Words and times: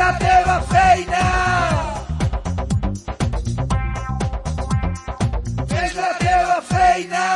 Fes 0.00 0.06
la 0.06 0.18
teva 0.18 0.60
feina! 0.72 1.24
Fes 5.68 5.94
la 5.94 6.12
teva 6.18 6.60
feina! 6.70 7.26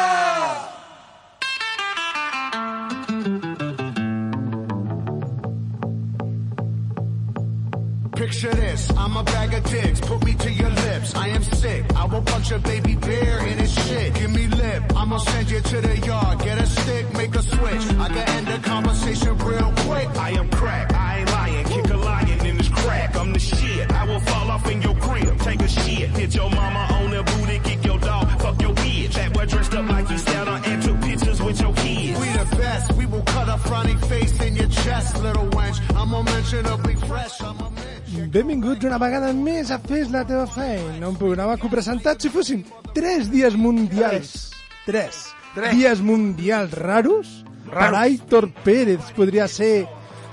Picture 8.16 8.54
this, 8.54 8.90
I'm 8.96 9.16
a 9.18 9.22
bag 9.24 9.52
of 9.52 9.64
dicks, 9.64 10.00
put 10.00 10.24
me 10.24 10.34
to 10.34 10.50
your 10.50 10.70
lips. 10.70 11.14
I 11.14 11.28
am 11.28 11.42
sick, 11.42 11.84
I 11.94 12.06
will 12.06 12.22
punch 12.22 12.50
a 12.50 12.58
baby 12.60 12.96
bear 12.96 13.46
in 13.46 13.58
his 13.58 13.74
shit. 13.74 14.14
Give 14.14 14.30
me 14.30 14.46
lip, 14.46 14.82
I'ma 14.96 15.18
send 15.18 15.50
you 15.50 15.60
to 15.60 15.80
the 15.82 15.98
yard. 15.98 16.38
Get 16.38 16.58
a 16.58 16.66
stick, 16.66 17.12
make 17.12 17.34
a 17.34 17.42
switch. 17.42 17.86
I 17.98 18.08
can 18.08 18.28
end 18.36 18.46
the 18.46 18.58
conversation 18.66 19.36
real 19.36 19.70
quick. 19.84 20.08
I 20.16 20.30
am 20.30 20.48
crack, 20.48 20.94
I 20.94 21.13
I'm 23.24 23.32
the 23.32 23.40
shit, 23.40 23.90
I 23.90 24.04
will 24.04 24.20
fall 24.20 24.50
off 24.50 24.70
in 24.70 24.82
your 24.82 24.94
crib, 24.96 25.38
take 25.40 25.62
a 25.62 25.68
shit. 25.68 26.10
Hit 26.10 26.34
your 26.34 26.50
mama 26.50 26.82
on 26.98 27.10
the 27.10 27.22
booty, 27.22 27.58
kick 27.60 27.82
your 27.82 27.98
dog, 27.98 28.28
fuck 28.42 28.60
your 28.60 28.74
bitch. 28.74 29.14
That 29.14 29.32
boy 29.32 29.46
dressed 29.46 29.74
up 29.74 29.88
like 29.88 30.10
you 30.10 30.18
Santa 30.18 30.60
and 30.68 30.82
took 30.82 31.00
pictures 31.00 31.40
with 31.40 31.58
your 31.58 31.72
kids. 31.72 32.20
We 32.20 32.28
the 32.28 32.56
best, 32.56 32.92
we 32.92 33.06
will 33.06 33.22
cut 33.22 33.48
a 33.48 33.56
frowny 33.66 33.96
face 34.10 34.38
in 34.42 34.56
your 34.56 34.68
chest, 34.68 35.22
little 35.22 35.48
wench. 35.56 35.80
I'm 35.96 36.12
unmentionably 36.12 36.96
fresh, 37.08 37.40
I'm 37.40 37.60
a 37.60 37.72
Benvinguts 38.34 38.84
una 38.84 38.98
vegada 39.00 39.32
més 39.32 39.72
a 39.72 39.78
Fes 39.78 40.10
la 40.12 40.24
teva 40.28 40.44
feina, 40.50 41.08
un 41.08 41.16
programa 41.16 41.56
que 41.56 41.70
presentat 41.72 42.20
si 42.20 42.30
fossin 42.34 42.60
tres 42.92 43.30
dies 43.32 43.56
mundials. 43.56 44.50
Tres. 44.84 45.24
Tres. 45.54 45.72
Dies 45.78 46.04
mundials 46.04 46.76
raros. 46.76 47.40
Per 47.72 47.90
Aitor 47.96 48.50
Pérez 48.62 49.08
podria 49.16 49.48
ser 49.48 49.86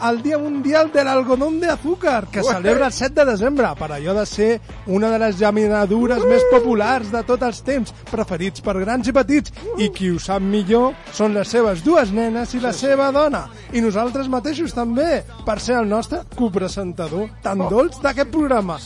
el 0.09 0.21
Dia 0.23 0.37
Mundial 0.37 0.91
de 0.91 1.03
l'Algodón 1.03 1.59
de 1.59 1.69
Azúcar, 1.69 2.27
que 2.27 2.41
celebra 2.43 2.87
el 2.87 2.93
7 2.93 3.13
de 3.21 3.25
desembre, 3.31 3.67
per 3.77 3.91
allò 3.91 4.13
de 4.17 4.25
ser 4.25 4.59
una 4.87 5.09
de 5.11 5.19
les 5.21 5.37
llaminadures 5.39 6.23
més 6.25 6.43
populars 6.51 7.11
de 7.13 7.21
tots 7.27 7.43
els 7.47 7.61
temps, 7.67 7.93
preferits 8.09 8.61
per 8.65 8.75
grans 8.79 9.07
i 9.07 9.13
petits, 9.13 9.53
i 9.77 9.89
qui 9.93 10.09
ho 10.09 10.17
sap 10.19 10.41
millor 10.41 10.95
són 11.13 11.35
les 11.37 11.47
seves 11.53 11.83
dues 11.85 12.11
nenes 12.11 12.55
i 12.57 12.63
la 12.63 12.73
seva 12.73 13.11
dona, 13.11 13.45
i 13.73 13.81
nosaltres 13.81 14.27
mateixos 14.31 14.73
també, 14.73 15.21
per 15.45 15.59
ser 15.59 15.77
el 15.81 15.89
nostre 15.89 16.23
copresentador 16.35 17.29
tan 17.43 17.61
dolç 17.69 18.01
d'aquest 18.01 18.31
programa. 18.33 18.79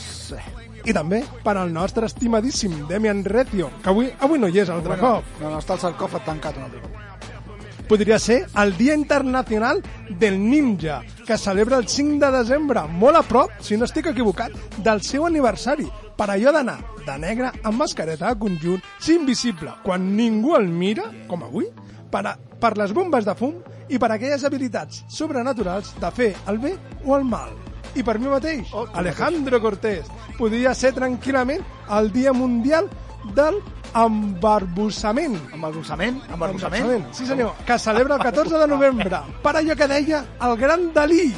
I 0.86 0.92
també 0.94 1.24
per 1.42 1.56
al 1.58 1.72
nostre 1.74 2.06
estimadíssim 2.06 2.84
Demian 2.86 3.24
Recio, 3.24 3.72
que 3.82 3.90
avui, 3.90 4.12
avui 4.20 4.38
no 4.38 4.46
hi 4.46 4.60
és 4.62 4.70
altre 4.70 4.94
Bueno, 4.94 5.16
cop. 5.16 5.40
no, 5.42 5.50
no, 5.50 5.58
està 5.58 5.74
el 5.74 5.80
sarcòfag 5.82 6.24
tancat 6.28 6.56
un 6.60 6.68
altre 6.68 6.80
cop. 6.84 7.05
Podria 7.88 8.18
ser 8.18 8.48
el 8.58 8.76
Dia 8.76 8.94
Internacional 8.94 9.80
del 10.18 10.40
Ninja, 10.42 11.02
que 11.24 11.38
celebra 11.38 11.76
el 11.78 11.86
5 11.86 12.18
de 12.18 12.30
desembre, 12.34 12.82
molt 12.90 13.20
a 13.20 13.22
prop, 13.22 13.52
si 13.62 13.76
no 13.78 13.86
estic 13.86 14.08
equivocat, 14.10 14.50
del 14.82 15.02
seu 15.06 15.26
aniversari, 15.26 15.86
per 16.18 16.26
allò 16.32 16.50
d'anar 16.50 16.80
de 17.06 17.14
negre 17.22 17.52
amb 17.62 17.78
mascareta 17.78 18.32
de 18.32 18.40
conjunt, 18.40 18.82
ser 18.98 19.20
invisible 19.20 19.76
quan 19.84 20.08
ningú 20.16 20.56
el 20.58 20.66
mira, 20.66 21.06
com 21.30 21.44
avui, 21.46 21.68
per, 22.10 22.24
a, 22.26 22.34
per 22.34 22.74
les 22.80 22.90
bombes 22.96 23.24
de 23.28 23.36
fum 23.38 23.54
i 23.88 24.00
per 24.02 24.10
aquelles 24.10 24.42
habilitats 24.44 25.04
sobrenaturals 25.06 25.94
de 26.02 26.10
fer 26.10 26.32
el 26.50 26.58
bé 26.58 26.74
o 27.04 27.14
el 27.14 27.22
mal. 27.24 27.54
I 27.94 28.02
per 28.02 28.18
mi 28.18 28.26
mateix, 28.26 28.66
Oh, 28.74 28.88
Alejandro 28.98 29.62
Cortés, 29.62 30.10
podria 30.36 30.74
ser 30.74 30.90
tranquil·lament 30.98 31.62
el 31.96 32.10
Dia 32.12 32.34
Mundial 32.34 32.90
del 33.38 33.62
embarbussament. 33.96 35.38
Embarbussament? 35.54 36.22
Embarbussament? 36.30 37.12
Sí, 37.12 37.26
senyor, 37.26 37.54
que 37.66 37.78
celebra 37.78 38.16
el 38.16 38.22
14 38.22 38.58
de 38.58 38.66
novembre. 38.66 39.20
Per 39.42 39.56
allò 39.56 39.76
que 39.76 39.88
deia 39.88 40.24
el 40.40 40.56
gran 40.56 40.92
Dalí. 40.92 41.32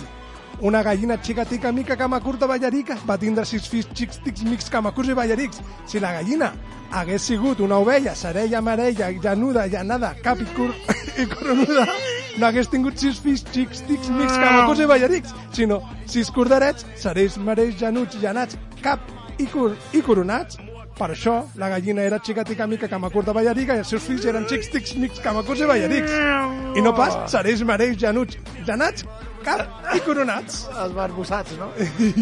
Una 0.61 0.83
gallina 0.83 1.21
xicatica 1.23 1.71
mica 1.71 1.97
cama 1.97 2.19
curta 2.21 2.47
ballarica 2.47 2.97
va 3.07 3.17
tindre 3.17 3.45
sis 3.47 3.69
fills 3.71 3.87
xics 3.95 4.19
tics 4.25 4.43
mics 4.43 4.67
camacurs 4.69 5.09
i 5.09 5.15
ballarics. 5.15 5.61
Si 5.87 6.01
la 6.03 6.11
gallina 6.17 6.51
hagués 6.91 7.23
sigut 7.23 7.61
una 7.61 7.79
ovella 7.79 8.15
serella, 8.17 8.59
amarella, 8.59 9.13
llanuda, 9.13 9.69
llanada, 9.69 10.17
cap 10.23 10.41
i, 10.43 10.49
cur 10.57 10.73
i 11.23 11.27
coronuda, 11.31 11.87
no 12.39 12.47
hagués 12.47 12.71
tingut 12.73 12.99
sis 12.99 13.21
fills 13.23 13.45
xics 13.53 13.85
tics 13.87 14.11
mics 14.11 14.35
camacurs 14.35 14.83
i 14.83 14.91
ballarics, 14.91 15.35
sinó 15.55 15.79
sis 16.07 16.31
corderets, 16.35 16.87
serells, 16.97 17.39
marells, 17.39 17.79
llanuts, 17.79 18.19
llanats, 18.19 18.59
cap 18.83 18.99
i, 19.39 19.47
cor 19.47 19.77
i 19.95 20.03
coronats, 20.03 20.59
per 20.99 21.11
això, 21.15 21.35
la 21.61 21.69
gallina 21.71 22.03
era 22.03 22.19
xicatica 22.19 22.67
mica 22.67 22.89
camacurta 22.91 23.33
ballarica 23.37 23.77
i 23.77 23.83
els 23.85 23.93
seus 23.95 24.03
fills 24.03 24.27
eren 24.27 24.47
xics 24.51 24.71
tics 24.73 24.97
mics 24.99 25.23
camacurs 25.25 25.63
i 25.63 25.69
ballarics. 25.71 26.15
I 26.79 26.85
no 26.85 26.95
pas 26.99 27.17
serells, 27.31 27.63
marells, 27.69 28.01
llanuts, 28.03 28.39
llanats, 28.67 29.07
cap 29.47 29.95
i 29.95 30.03
coronats. 30.07 30.65
Esbarbussats, 30.87 31.55
no? 31.61 31.71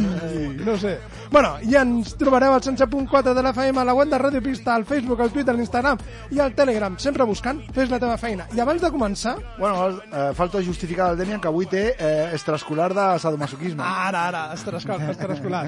no 0.69 0.77
sé. 0.81 0.99
Bueno, 1.31 1.57
i 1.67 1.75
ens 1.77 2.15
trobareu 2.17 2.53
al 2.55 2.61
107.4 2.63 3.35
de 3.35 3.43
la 3.43 3.51
FM, 3.51 3.81
a 3.81 3.85
la 3.85 3.95
web 3.95 4.09
de 4.09 4.19
Ràdio 4.19 4.41
Pista, 4.43 4.75
al 4.75 4.85
Facebook, 4.87 5.21
al 5.21 5.31
Twitter, 5.35 5.55
l'Instagram 5.57 5.99
i 6.31 6.39
al 6.41 6.55
Telegram, 6.55 6.95
sempre 7.03 7.25
buscant 7.27 7.61
Fes 7.75 7.91
la 7.91 7.99
teva 7.99 8.17
feina. 8.17 8.47
I 8.55 8.61
abans 8.63 8.81
de 8.83 8.91
començar... 8.95 9.35
Bueno, 9.59 9.89
eh, 10.07 10.31
falta 10.39 10.63
justificar 10.63 11.11
al 11.11 11.19
Demian 11.19 11.41
que 11.41 11.49
avui 11.51 11.67
té 11.67 11.83
eh, 11.99 12.31
extraescolar 12.33 12.93
de 12.95 13.07
sadomasoquisme. 13.19 13.83
Ara, 13.83 14.27
ara, 14.29 14.45
extraescolar, 14.55 15.11
extraescolar. 15.11 15.65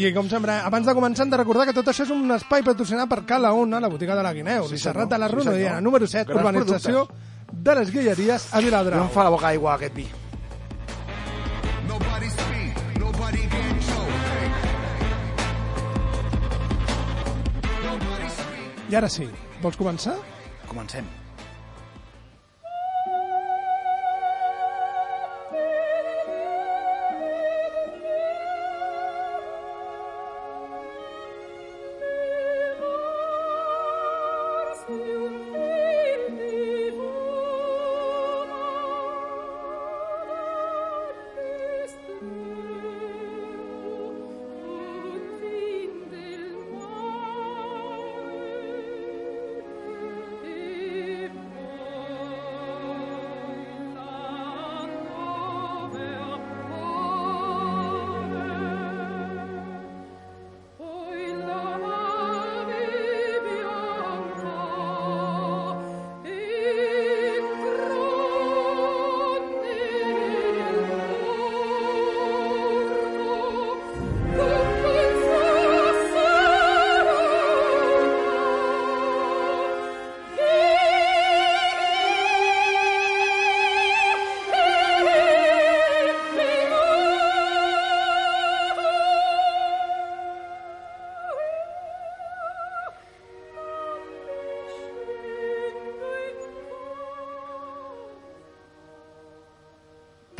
I 0.00 0.12
com 0.14 0.28
sempre, 0.30 0.56
abans 0.64 0.86
de 0.86 0.94
començar 0.94 1.26
hem 1.26 1.30
de 1.34 1.42
recordar 1.42 1.66
que 1.68 1.74
tot 1.76 1.88
això 1.92 2.06
és 2.06 2.10
un 2.14 2.30
espai 2.32 2.62
patrocinat 2.66 3.08
per 3.10 3.24
Cala 3.28 3.52
Ona, 3.52 3.80
la 3.84 3.88
botiga 3.92 4.16
de 4.16 4.22
la 4.22 4.32
Guineu, 4.32 4.64
Sí, 4.68 4.78
sí, 4.78 4.84
Serrat 4.84 5.08
senyor. 5.10 5.14
de 5.14 5.18
la 5.18 5.28
Sí, 5.28 5.34
Ronodina, 5.34 5.68
senyor. 5.76 5.82
número 5.82 6.06
7, 6.06 6.24
Grans 6.32 6.40
urbanització 6.40 7.08
de 7.52 7.74
les 7.74 7.90
Guilleries 7.92 8.48
a 8.54 8.56
No 8.60 8.62
Viladrau. 8.66 9.02
em 9.04 9.10
fa 9.10 9.24
la 9.24 9.30
boca 9.30 9.48
aigua 9.48 9.74
aquest 9.74 9.94
vi. 9.94 10.06
Nobody 11.88 12.30
speak, 12.30 12.98
nobody 13.00 13.42
get 13.50 13.79
I 18.90 18.96
ara 18.98 19.08
sí, 19.12 19.28
vols 19.62 19.76
començar? 19.78 20.16
Comencem. 20.66 21.19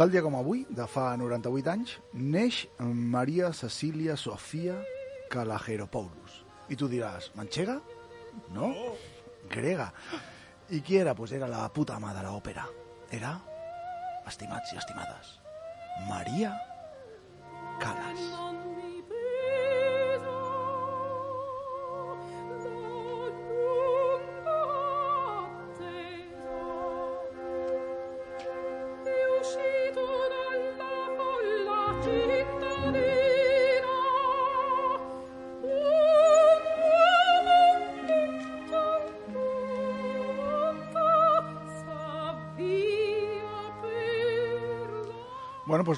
Tal 0.00 0.08
dia 0.08 0.22
com 0.24 0.32
avui, 0.32 0.62
de 0.72 0.86
fa 0.88 1.10
98 1.20 1.68
anys, 1.68 1.90
neix 2.16 2.62
Maria 2.80 3.50
Cecília 3.52 4.14
Sofia 4.16 4.78
Calageropoulos. 5.28 6.38
I 6.72 6.78
tu 6.80 6.88
diràs, 6.88 7.26
manxega? 7.36 7.74
No, 8.56 8.70
grega. 9.52 9.90
I 10.72 10.80
qui 10.80 10.96
era? 10.96 11.12
Pues 11.12 11.36
era 11.36 11.50
la 11.52 11.66
puta 11.68 11.98
ama 12.00 12.14
de 12.16 12.24
l'òpera. 12.24 12.64
Era, 13.12 13.34
estimats 14.24 14.72
i 14.72 14.80
estimades, 14.80 15.36
Maria 16.08 16.54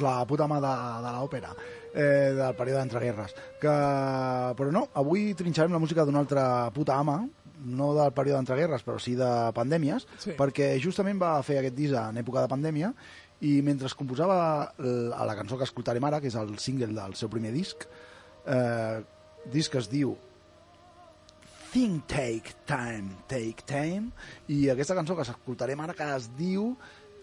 La 0.02 0.16
puta 0.28 0.48
mà 0.50 0.58
de, 0.62 0.72
de 1.04 1.12
l'òpera 1.16 1.52
eh, 1.94 2.32
del 2.36 2.56
període 2.58 2.80
d'entreguerres. 2.82 3.34
Que... 3.62 3.74
Però 4.58 4.72
no, 4.74 4.86
avui 4.98 5.32
trinxarem 5.38 5.72
la 5.72 5.80
música 5.82 6.04
d'una 6.04 6.22
altra 6.24 6.44
puta 6.74 6.96
ama, 6.98 7.20
no 7.62 7.92
del 7.94 8.10
període 8.16 8.40
d'entreguerres, 8.40 8.82
però 8.82 8.98
sí 8.98 9.14
de 9.18 9.28
pandèmies, 9.54 10.06
Sí. 10.18 10.32
perquè 10.38 10.72
justament 10.82 11.20
va 11.22 11.36
fer 11.46 11.60
aquest 11.60 11.76
disc 11.78 11.94
en 11.94 12.18
època 12.18 12.42
de 12.42 12.50
pandèmia 12.50 12.92
i 13.42 13.56
mentre 13.62 13.86
es 13.90 13.94
composava 13.98 14.36
a 14.72 15.24
la 15.26 15.34
cançó 15.38 15.56
que 15.58 15.66
escoltarem 15.66 16.04
ara, 16.06 16.20
que 16.22 16.28
és 16.30 16.36
el 16.38 16.56
single 16.62 16.92
del 16.94 17.14
seu 17.18 17.30
primer 17.30 17.50
disc, 17.54 17.86
eh, 18.46 19.00
disc 19.50 19.70
que 19.72 19.78
es 19.82 19.88
diu 19.90 20.16
Think 21.72 22.04
Take 22.06 22.52
Time, 22.68 23.16
Take 23.28 23.64
Time, 23.66 24.10
i 24.52 24.66
aquesta 24.68 24.94
cançó 24.98 25.16
que 25.16 25.24
escoltarem 25.24 25.80
ara 25.80 25.94
que 25.96 26.04
es 26.16 26.26
diu 26.36 26.74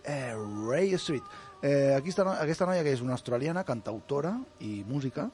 eh, 0.03 0.33
Ray 0.65 0.95
Street. 0.97 1.23
Eh, 1.61 1.93
aquesta, 1.97 2.23
no- 2.23 2.37
aquesta 2.39 2.65
noia 2.65 2.83
que 2.83 2.93
és 2.95 3.01
una 3.03 3.13
australiana, 3.17 3.65
cantautora 3.67 4.37
i 4.63 4.83
música, 4.87 5.29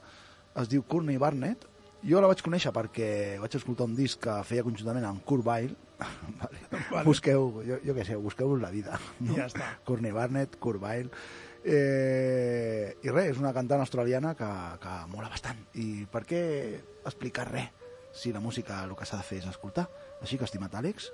es 0.56 0.68
diu 0.68 0.82
Courtney 0.84 1.16
Barnett. 1.22 1.66
Jo 2.06 2.20
la 2.20 2.28
vaig 2.30 2.42
conèixer 2.44 2.70
perquè 2.74 3.38
vaig 3.40 3.54
escoltar 3.56 3.86
un 3.88 3.94
disc 3.96 4.20
que 4.22 4.34
feia 4.46 4.62
conjuntament 4.66 5.04
amb 5.08 5.24
Kurt 5.24 5.46
Weill. 5.46 5.72
vale. 6.42 6.58
Vale. 6.90 7.04
Busqueu, 7.06 7.62
jo, 7.66 7.78
jo 7.84 7.94
què 7.96 8.04
sé, 8.04 8.16
busqueu 8.20 8.56
la 8.60 8.70
vida. 8.70 8.98
No? 9.20 9.34
Ja 9.38 9.46
està. 9.48 9.72
Courtney 9.84 10.12
Barnett, 10.14 10.58
Kurt 10.60 10.82
Weill... 10.82 11.10
Eh, 11.66 12.94
I 13.02 13.10
res, 13.10 13.32
és 13.32 13.38
una 13.42 13.50
cantant 13.52 13.80
australiana 13.82 14.36
que, 14.38 14.46
que 14.82 14.92
mola 15.10 15.26
bastant. 15.32 15.58
I 15.74 16.04
per 16.12 16.22
què 16.28 16.40
explicar 17.08 17.48
res 17.50 17.72
si 18.14 18.30
la 18.32 18.38
música 18.40 18.84
el 18.86 18.94
que 18.96 19.04
s'ha 19.08 19.18
de 19.18 19.26
fer 19.26 19.40
és 19.42 19.48
escoltar? 19.50 19.88
Així 20.22 20.38
que, 20.38 20.46
estimat 20.46 20.76
Àlex, 20.78 21.08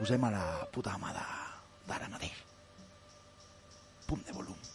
posem 0.00 0.24
a 0.26 0.32
la 0.34 0.44
puta 0.74 0.96
ama 0.98 1.12
de- 1.14 1.28
d'ara 1.86 2.10
mateix. 2.10 2.34
Pum 4.12 4.20
de 4.26 4.32
volumen. 4.32 4.71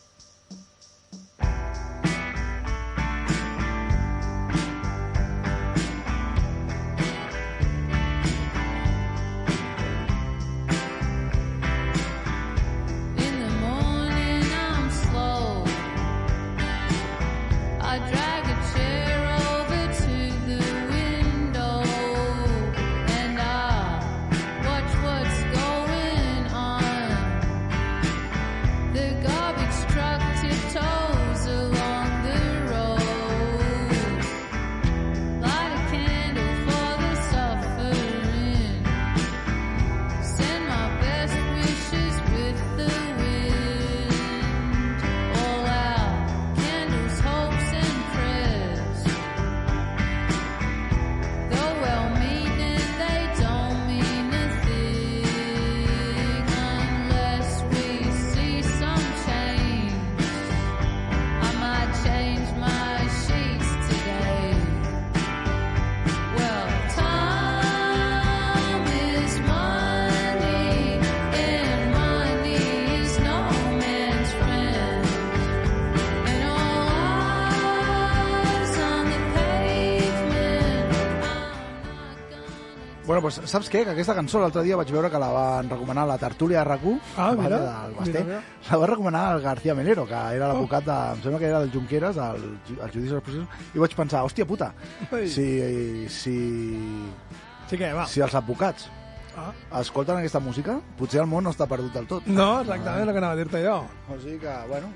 Bueno, 83.17 83.33
pues, 83.33 83.49
saps 83.49 83.69
què? 83.73 83.81
Que 83.83 83.93
aquesta 83.95 84.13
cançó 84.13 84.37
l'altre 84.39 84.61
dia 84.61 84.75
vaig 84.77 84.91
veure 84.93 85.09
que 85.09 85.17
la 85.17 85.29
van 85.33 85.69
recomanar 85.71 86.03
a 86.03 86.09
la 86.11 86.17
tertúlia 86.21 86.59
de 86.63 86.69
RAC1, 86.69 86.99
Ah, 87.17 87.31
mira, 87.37 87.57
del 87.59 87.95
Basté. 87.95 88.11
mira, 88.11 88.25
mira. 88.25 88.41
La 88.69 88.77
va 88.77 88.87
recomanar 88.91 89.35
el 89.37 89.41
García 89.41 89.73
Melero, 89.73 90.05
que 90.05 90.13
era 90.13 90.47
l'advocat 90.51 90.85
de... 90.85 90.97
Em 91.15 91.23
sembla 91.23 91.39
que 91.39 91.45
era 91.49 91.59
del 91.63 91.71
Junqueras, 91.73 92.17
al, 92.17 92.37
ju- 92.67 92.77
al 92.83 92.91
judici 92.93 93.09
dels 93.15 93.23
processos, 93.23 93.47
i 93.73 93.79
vaig 93.81 93.95
pensar, 93.97 94.21
hòstia 94.23 94.45
puta, 94.45 94.69
Ai. 95.11 95.27
si, 95.27 95.47
si, 96.09 96.35
Sí 97.69 97.77
que 97.77 97.91
va. 97.93 98.05
si 98.05 98.21
els 98.21 98.35
advocats 98.35 98.87
Ah. 99.37 99.51
escolten 99.81 100.17
aquesta 100.17 100.39
música, 100.39 100.79
potser 100.97 101.21
el 101.21 101.27
món 101.29 101.43
no 101.43 101.51
està 101.53 101.67
perdut 101.69 101.93
del 101.93 102.05
tot. 102.07 102.25
No, 102.27 102.61
exactament 102.61 103.07
el 103.07 103.11
que 103.13 103.17
anava 103.21 103.33
a 103.33 103.37
dir-te 103.37 103.59
jo. 103.65 103.75
O 104.09 104.19
sigui 104.21 104.39
que, 104.41 104.53
bueno, 104.69 104.87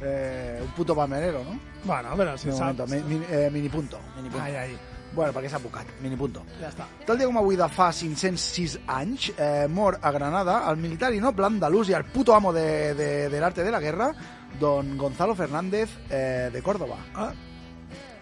eh, 0.00 0.60
un 0.62 0.70
puto 0.72 0.94
palmerero, 0.96 1.42
no? 1.44 1.58
Bueno, 1.84 2.14
però 2.16 2.36
si 2.36 2.48
momento, 2.48 2.86
mi, 2.86 3.00
mi, 3.02 3.24
eh, 3.30 3.48
mini 3.52 3.68
punto. 3.68 3.98
Mini 4.16 4.28
punto. 4.30 4.44
Ai, 4.44 4.56
ai, 4.56 4.78
Bueno, 5.12 5.32
perquè 5.34 5.46
és 5.50 5.54
advocat, 5.58 5.88
mini 6.00 6.14
punto. 6.16 6.44
ja 6.60 6.68
està. 6.70 6.84
Tal 7.06 7.18
dia 7.18 7.26
com 7.26 7.36
avui 7.40 7.56
de 7.58 7.66
fa 7.68 7.88
506 7.92 8.78
anys, 8.86 9.32
eh, 9.36 9.66
mor 9.68 9.98
a 10.00 10.10
Granada 10.14 10.60
el 10.70 10.76
militar 10.78 11.12
i 11.12 11.18
noble 11.20 11.46
andalús 11.46 11.88
i 11.90 11.94
el 11.98 12.04
puto 12.04 12.34
amo 12.34 12.52
de, 12.52 12.94
de, 12.94 13.28
del 13.28 13.42
arte 13.44 13.64
de 13.64 13.70
la 13.72 13.80
guerra, 13.80 14.12
don 14.60 14.96
Gonzalo 14.96 15.34
Fernández 15.34 15.90
eh, 16.10 16.50
de 16.52 16.62
Córdoba, 16.62 16.96
Ah, 17.14 17.32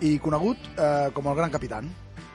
i 0.00 0.18
conegut 0.18 0.56
eh, 0.78 1.10
com 1.12 1.26
el 1.28 1.34
Gran 1.36 1.50
Capitán. 1.50 1.88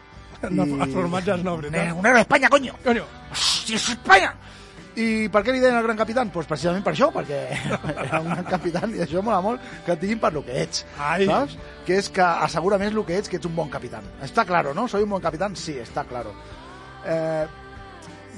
no, 0.52 0.66
I- 0.68 0.82
els 0.84 0.94
formatges 0.94 1.44
no, 1.44 1.58
veritat. 1.58 1.94
Un 1.98 2.06
héroe 2.06 2.20
d'Espanya, 2.22 2.50
coño! 2.50 2.76
Coño, 2.84 3.06
Hòstia, 3.32 3.76
és 3.80 3.90
Espanya! 3.96 4.34
I 4.96 5.28
per 5.34 5.42
què 5.42 5.54
li 5.56 5.60
deien 5.64 5.76
el 5.80 5.86
Gran 5.88 5.98
Capitán? 5.98 6.30
Pues 6.30 6.46
precisament 6.46 6.84
per 6.86 6.92
això, 6.94 7.08
perquè 7.16 7.40
era 8.06 8.20
un 8.22 8.28
gran 8.30 8.46
capitán 8.46 8.92
i 8.94 9.02
això 9.02 9.24
mola 9.26 9.40
molt 9.42 9.62
que 9.88 9.96
et 9.96 10.02
diguin 10.04 10.20
per 10.22 10.30
lo 10.36 10.44
que 10.46 10.60
ets, 10.62 10.84
Ai. 11.02 11.26
saps? 11.26 11.56
Que 11.88 11.98
és 11.98 12.10
que 12.14 12.22
assegura 12.22 12.78
més 12.78 12.94
el 12.94 13.02
que 13.08 13.18
ets 13.18 13.32
que 13.32 13.40
ets 13.42 13.50
un 13.50 13.56
bon 13.58 13.72
capitán. 13.74 14.06
Està 14.22 14.46
claro, 14.46 14.74
¿no? 14.78 14.88
Soy 14.88 15.02
un 15.08 15.10
bon 15.16 15.22
capitán? 15.24 15.56
Sí, 15.58 15.80
està 15.82 16.04
claro. 16.06 16.36
Eh, 17.10 17.46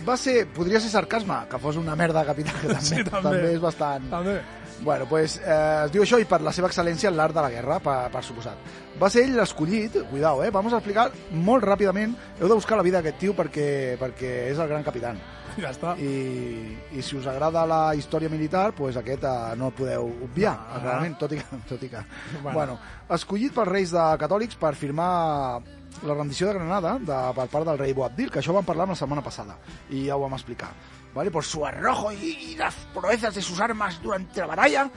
va 0.08 0.16
ser, 0.18 0.46
podria 0.56 0.80
ser 0.80 0.90
sarcasme, 0.94 1.42
que 1.52 1.60
fos 1.60 1.76
una 1.82 1.96
merda 1.96 2.22
de 2.24 2.32
capità, 2.32 2.56
que 2.62 2.68
també, 2.74 2.86
Sí, 2.88 3.04
també. 3.04 3.22
també 3.30 3.52
és 3.58 3.60
bastant... 3.64 4.08
també. 4.12 4.40
Bueno, 4.82 5.06
pues, 5.08 5.38
eh, 5.40 5.84
es 5.86 5.92
diu 5.94 6.04
això 6.04 6.18
i 6.20 6.26
per 6.28 6.42
la 6.44 6.52
seva 6.52 6.68
excel·lència 6.68 7.08
en 7.08 7.16
l'art 7.16 7.32
de 7.36 7.40
la 7.44 7.50
guerra, 7.52 7.78
per, 7.80 8.10
per 8.12 8.24
suposat. 8.28 8.58
Va 9.00 9.08
ser 9.10 9.24
ell 9.24 9.36
l'escollit, 9.38 9.96
cuidao, 10.10 10.42
eh? 10.44 10.50
Vamos 10.52 10.74
a 10.76 10.82
explicar 10.82 11.06
molt 11.32 11.64
ràpidament, 11.64 12.12
heu 12.42 12.48
de 12.52 12.58
buscar 12.60 12.76
la 12.76 12.84
vida 12.84 13.00
d'aquest 13.00 13.22
tio 13.22 13.36
perquè, 13.38 13.96
perquè 14.02 14.34
és 14.50 14.60
el 14.60 14.68
gran 14.68 14.84
capitán. 14.84 15.20
Ja 15.64 15.70
està. 15.72 15.94
I, 16.02 16.76
i 16.98 17.02
si 17.06 17.16
us 17.16 17.28
agrada 17.32 17.66
la 17.70 17.96
història 17.96 18.30
militar, 18.30 18.74
pues 18.76 18.98
aquest 19.00 19.24
eh, 19.24 19.56
no 19.56 19.70
el 19.72 19.76
podeu 19.78 20.10
obviar, 20.28 20.56
Ah. 20.56 20.80
clarament, 20.82 21.18
tot 21.22 21.32
i 21.32 21.40
que... 21.40 21.60
Tot 21.70 21.84
i 21.84 21.90
que 21.90 22.02
Bueno. 22.42 22.54
bueno. 22.54 22.78
escollit 23.16 23.54
pels 23.56 23.68
reis 23.70 23.92
de 23.96 24.04
catòlics 24.20 24.56
per 24.60 24.74
firmar 24.76 25.62
la 26.04 26.14
rendició 26.14 26.48
de 26.50 26.54
Granada 26.58 26.98
de, 27.00 27.20
per 27.38 27.48
part 27.48 27.66
del 27.70 27.78
rei 27.80 27.94
Boabdil, 27.96 28.30
que 28.32 28.40
això 28.42 28.52
vam 28.54 28.66
parlar 28.68 28.88
la 28.90 28.96
setmana 29.00 29.24
passada, 29.24 29.56
i 29.90 30.08
ja 30.10 30.18
ho 30.18 30.22
vam 30.26 30.34
explicar. 30.36 30.74
¿Vale? 31.16 31.32
Por 31.32 31.46
su 31.46 31.66
arrojo 31.66 32.12
y, 32.12 32.36
y 32.52 32.56
las 32.58 32.76
proezas 32.94 33.34
de 33.34 33.42
sus 33.42 33.62
armas 33.62 34.02
durante 34.04 34.42
la 34.42 34.48
batalla, 34.48 34.90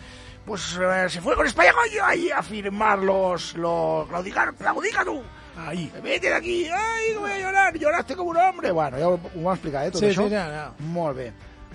pues 0.44 0.76
eh, 0.82 1.06
se 1.08 1.20
fue 1.20 1.36
con 1.36 1.46
España 1.46 1.70
ahí 2.04 2.30
a 2.30 2.42
firmar 2.42 2.98
los... 2.98 3.54
los 3.54 4.08
claudicar, 4.08 4.52
claudica 4.54 5.04
tú! 5.04 5.22
Ahí. 5.66 5.92
Vete 6.02 6.28
de 6.28 6.34
aquí, 6.34 6.66
ai, 6.68 7.12
que 7.12 7.18
voy 7.18 7.30
a 7.32 7.38
llorar, 7.40 7.74
lloraste 7.76 8.14
como 8.16 8.30
un 8.30 8.36
hombre. 8.36 8.70
Bueno, 8.70 8.96
ja 8.98 9.08
ho, 9.08 9.14
ho 9.18 9.42
vam 9.42 9.54
explicar, 9.54 9.86
eh, 9.86 9.90
tot 9.90 10.00
Sí, 10.00 10.06
això. 10.12 10.24
sí, 10.28 10.30
ja, 10.34 10.46
ja. 10.54 10.72
Molt 10.78 11.16
bé. 11.16 11.32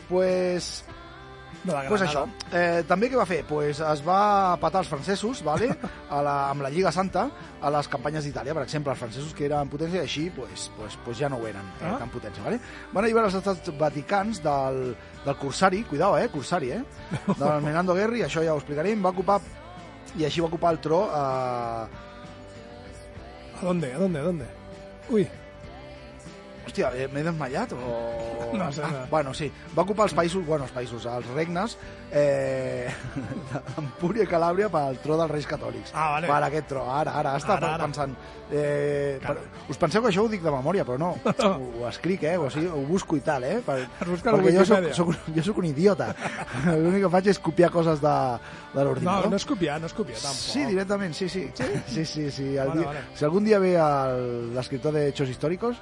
Pues, 0.10 0.84
De 1.64 1.72
la 1.72 1.84
pues 1.88 2.02
això. 2.04 2.26
Eh, 2.52 2.84
també 2.88 3.08
què 3.10 3.16
va 3.16 3.26
fer? 3.26 3.44
Pues 3.48 3.80
es 3.80 4.02
va 4.04 4.58
patar 4.60 4.82
els 4.84 4.90
francesos, 4.92 5.42
vale? 5.46 5.70
a 6.10 6.22
la, 6.22 6.50
amb 6.50 6.62
la 6.66 6.70
Lliga 6.70 6.92
Santa, 6.92 7.30
a 7.62 7.70
les 7.72 7.88
campanyes 7.88 8.26
d'Itàlia, 8.26 8.54
per 8.54 8.64
exemple, 8.66 8.92
els 8.92 9.00
francesos 9.00 9.34
que 9.34 9.46
eren 9.48 9.70
potència 9.72 10.02
i 10.02 10.04
així 10.04 10.26
pues, 10.36 10.66
pues, 10.78 10.98
pues 11.06 11.18
ja 11.22 11.30
no 11.30 11.38
ho 11.38 11.48
eren 11.48 11.64
eh, 11.80 11.86
Ah. 11.88 11.96
tan 12.00 12.10
potència. 12.12 12.44
Vale? 12.44 12.60
Van 12.92 13.06
alliberar 13.06 13.30
els 13.32 13.36
estats 13.40 13.72
vaticans 13.80 14.42
del, 14.44 14.96
del 15.26 15.38
Corsari, 15.40 15.84
cuidao, 15.84 16.18
eh, 16.18 16.28
Corsari, 16.30 16.72
eh, 16.72 16.84
del 17.40 17.62
Menando 17.64 17.96
Guerri, 17.96 18.24
això 18.28 18.44
ja 18.44 18.54
ho 18.54 18.60
explicarem, 18.60 19.00
va 19.06 19.12
ocupar 19.16 19.40
i 20.18 20.26
així 20.26 20.42
va 20.44 20.48
ocupar 20.52 20.74
el 20.76 20.80
tro 20.84 21.06
eh, 21.16 21.88
¿A 23.64 23.66
dónde? 23.66 23.94
¿A 23.94 23.98
dónde? 23.98 24.20
¿A 24.20 24.24
dónde? 24.24 24.46
Uy, 25.10 25.26
Hòstia, 26.64 26.92
eh, 26.96 27.08
m'he 27.12 27.24
desmallat 27.26 27.74
o... 27.76 27.80
No 28.54 28.68
sé, 28.72 28.84
ah, 28.86 28.90
no. 28.94 29.00
Bueno, 29.10 29.32
sí, 29.34 29.48
va 29.74 29.82
ocupar 29.82 30.06
els 30.06 30.14
països, 30.14 30.44
bueno, 30.46 30.68
els 30.68 30.74
països, 30.76 31.08
els 31.10 31.26
regnes, 31.34 31.74
eh, 32.14 32.86
Empúria 33.82 34.28
i 34.28 34.30
Calàbria 34.30 34.68
pel 34.70 35.00
tro 35.02 35.18
dels 35.18 35.32
Reis 35.32 35.48
Catòlics. 35.50 35.90
Ah, 35.98 36.12
vale. 36.14 36.30
Per 36.30 36.38
aquest 36.50 36.68
tro, 36.70 36.84
ara, 36.86 37.16
ara, 37.18 37.32
està 37.42 37.56
Ara, 37.58 37.72
ara. 37.80 37.88
pensant... 37.88 38.14
Eh, 38.54 39.18
per, 39.24 39.34
us 39.74 39.80
penseu 39.82 40.04
que 40.04 40.12
això 40.12 40.22
ho 40.22 40.30
dic 40.30 40.44
de 40.46 40.52
memòria, 40.54 40.84
però 40.86 41.00
no, 41.02 41.16
ho, 41.48 41.54
ho 41.82 41.88
escric, 41.90 42.28
eh, 42.30 42.36
o 42.38 42.52
sigui, 42.54 42.68
ho 42.70 42.84
busco 42.86 43.18
i 43.18 43.24
tal, 43.26 43.48
eh, 43.50 43.56
per, 43.66 43.80
perquè 44.04 44.54
jo 44.54 44.66
soc, 44.70 44.86
soc, 45.00 45.14
jo 45.34 45.46
soc 45.48 45.62
un 45.64 45.70
idiota. 45.72 46.12
L'únic 46.68 47.08
que 47.08 47.12
faig 47.16 47.32
és 47.34 47.42
copiar 47.42 47.72
coses 47.74 48.04
de, 48.04 48.14
de 48.76 48.78
no, 48.78 48.86
l'ordinador. 48.92 49.32
no 49.34 49.40
és 49.42 49.48
copiar, 49.50 49.80
no 49.82 49.90
és 49.90 49.98
copiar, 49.98 50.20
tampoc. 50.22 50.44
Sí, 50.46 50.68
directament, 50.70 51.18
sí, 51.18 51.26
sí. 51.34 51.48
Sí, 51.90 52.06
sí, 52.06 52.30
sí. 52.30 52.52
El 52.54 52.70
Vale, 52.76 52.84
dia, 52.84 52.92
vale. 52.94 53.04
Si 53.18 53.26
algun 53.26 53.50
dia 53.50 53.58
ve 53.64 53.74
l'escriptor 54.54 54.94
de 54.94 55.08
Hechos 55.10 55.34
Históricos, 55.34 55.82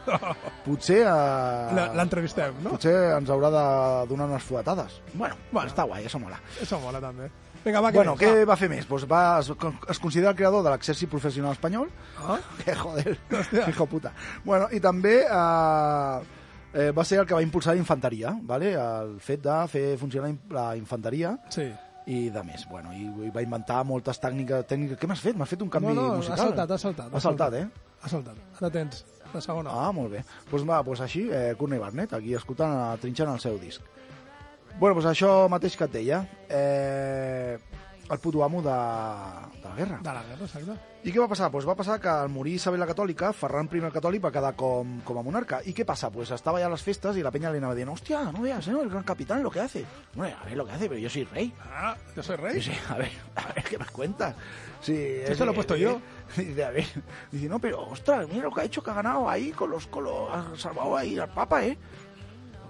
potser... 0.72 1.02
Eh, 1.04 1.76
La- 1.78 1.92
L'entrevistem, 2.00 2.58
no? 2.64 2.74
Potser 2.78 2.96
ens 3.20 3.30
haurà 3.30 3.52
de 3.54 3.64
donar 4.10 4.28
unes 4.32 4.44
fuetades. 4.48 5.00
Bueno, 5.14 5.36
Bueno. 5.52 5.70
està 5.70 5.86
guai, 5.88 6.06
això 6.08 6.20
mola. 6.20 6.40
Això 6.64 6.80
mola, 6.82 7.00
també. 7.04 7.30
Vinga, 7.62 7.78
va, 7.86 7.92
bueno, 7.94 8.16
més? 8.18 8.22
què 8.24 8.46
va 8.50 8.56
fer 8.58 8.68
més? 8.72 8.88
Pues 8.90 9.04
va, 9.06 9.38
es, 9.40 9.52
es 9.94 10.00
considera 10.02 10.32
el 10.32 10.36
creador 10.40 10.64
de 10.66 10.72
l'exèrcit 10.74 11.08
professional 11.12 11.52
espanyol. 11.54 11.92
Ah? 12.18 12.40
Que 12.66 12.74
joder, 12.76 13.18
Hòstia. 13.30 13.68
hijo 13.70 13.86
puta. 13.86 14.12
Bueno, 14.44 14.66
i 14.74 14.80
també 14.82 15.20
eh, 15.28 16.22
eh, 16.74 16.90
va 16.92 17.06
ser 17.06 17.20
el 17.22 17.28
que 17.30 17.36
va 17.38 17.44
impulsar 17.46 17.76
la 17.76 17.80
infanteria, 17.84 18.34
¿vale? 18.42 18.74
el 18.74 19.20
fet 19.22 19.44
de 19.46 19.60
fer 19.70 19.86
funcionar 20.02 20.34
la 20.50 20.72
infanteria 20.76 21.36
Sí. 21.54 21.68
i 22.08 22.30
de 22.34 22.44
més. 22.44 22.66
Bueno, 22.68 22.94
i, 22.98 23.06
i 23.28 23.30
va 23.30 23.44
inventar 23.46 23.84
moltes 23.86 24.18
tècniques. 24.20 24.66
tècniques. 24.66 24.98
Què 24.98 25.08
m'has 25.08 25.22
fet? 25.22 25.38
M'has 25.38 25.50
fet 25.54 25.62
un 25.62 25.70
canvi 25.70 25.94
no, 25.94 26.02
no, 26.02 26.16
musical? 26.18 26.40
ha 26.40 26.44
saltat, 26.50 26.72
ha 26.72 26.78
saltat. 26.82 27.14
Ha 27.14 27.20
saltat, 27.22 27.54
eh? 27.62 27.68
Ha 28.02 28.10
saltat. 28.10 28.42
Ara 28.60 28.72
tens 28.74 29.06
la 29.34 29.42
segona. 29.42 29.74
Ah, 29.74 29.92
molt 29.96 30.12
bé. 30.12 30.24
Doncs 30.24 30.52
pues, 30.52 30.68
va, 30.68 30.84
pues 30.84 31.02
així, 31.02 31.28
eh, 31.32 31.56
Courtney 31.58 31.80
Barnett, 31.80 32.14
aquí 32.14 32.36
escoltant, 32.38 32.74
eh, 32.78 33.02
trinxant 33.02 33.34
el 33.34 33.40
seu 33.40 33.60
disc. 33.60 33.82
bueno, 34.80 34.96
pues 34.96 35.06
això 35.06 35.48
mateix 35.50 35.76
que 35.78 35.86
et 35.86 35.92
deia. 35.94 36.24
Eh, 36.50 37.58
el 38.12 38.20
puto 38.20 38.44
amo 38.44 38.62
de, 38.62 38.70
de 38.70 39.70
la 39.70 39.76
guerra. 39.76 40.00
De 40.02 40.14
la 40.14 40.24
guerra, 40.24 40.46
exacte. 40.46 40.76
I 41.02 41.10
què 41.10 41.18
va 41.18 41.30
passar? 41.32 41.48
Pues 41.50 41.66
va 41.66 41.74
passar 41.80 41.96
que 42.02 42.10
al 42.12 42.28
morir 42.30 42.58
Isabel 42.60 42.82
la 42.84 42.86
Catòlica, 42.90 43.32
Ferran 43.34 43.70
I 43.72 43.80
el 43.80 43.94
Catòlic 43.94 44.22
va 44.22 44.32
quedar 44.32 44.52
com, 44.54 45.00
com 45.06 45.18
a 45.18 45.24
monarca. 45.24 45.62
I 45.66 45.74
què 45.74 45.86
passa? 45.86 46.12
Pues 46.12 46.30
estava 46.32 46.60
ja 46.60 46.68
a 46.68 46.74
les 46.74 46.84
festes 46.84 47.18
i 47.18 47.24
la 47.24 47.32
peña 47.32 47.50
li 47.52 47.58
anava 47.58 47.74
dient 47.74 47.90
hòstia, 47.90 48.26
no 48.32 48.44
veas, 48.44 48.68
¿eh? 48.68 48.76
el 48.78 48.90
gran 48.90 49.04
capitán 49.04 49.42
lo 49.42 49.50
que 49.50 49.62
hace. 49.62 49.86
Bueno, 50.14 50.36
a 50.42 50.46
ver 50.46 50.58
lo 50.58 50.66
que 50.66 50.74
hace, 50.74 50.90
pero 50.90 51.00
yo 51.00 51.10
soy 51.10 51.24
rey. 51.24 51.54
Ah, 51.64 51.96
yo 52.16 52.22
soy 52.22 52.36
rey. 52.36 52.56
Dice, 52.56 52.78
a 52.90 52.98
ver, 52.98 53.12
a 53.36 53.48
ver, 53.54 53.64
¿qué 53.64 53.78
me 53.78 53.86
cuentas? 53.86 54.36
Sí, 54.82 55.22
Esto 55.26 55.46
lo 55.46 55.52
he 55.52 55.56
puesto 55.56 55.76
yo. 55.76 56.02
Dice, 56.36 56.64
a 56.64 56.72
ver, 56.72 56.86
dice, 57.30 57.50
no, 57.50 57.60
pero, 57.60 57.82
ostras, 57.90 58.26
mira 58.30 58.44
lo 58.44 58.52
que 58.52 58.62
ha 58.62 58.64
hecho, 58.64 58.82
que 58.82 58.90
ha 58.90 58.94
ganado 58.94 59.30
ahí 59.30 59.52
con 59.52 59.70
los, 59.70 59.86
con 59.88 60.06
los, 60.06 60.30
ha 60.32 60.56
salvado 60.56 60.96
ahí 60.96 61.20
al 61.20 61.28
Papa, 61.30 61.66
¿eh? 61.66 61.78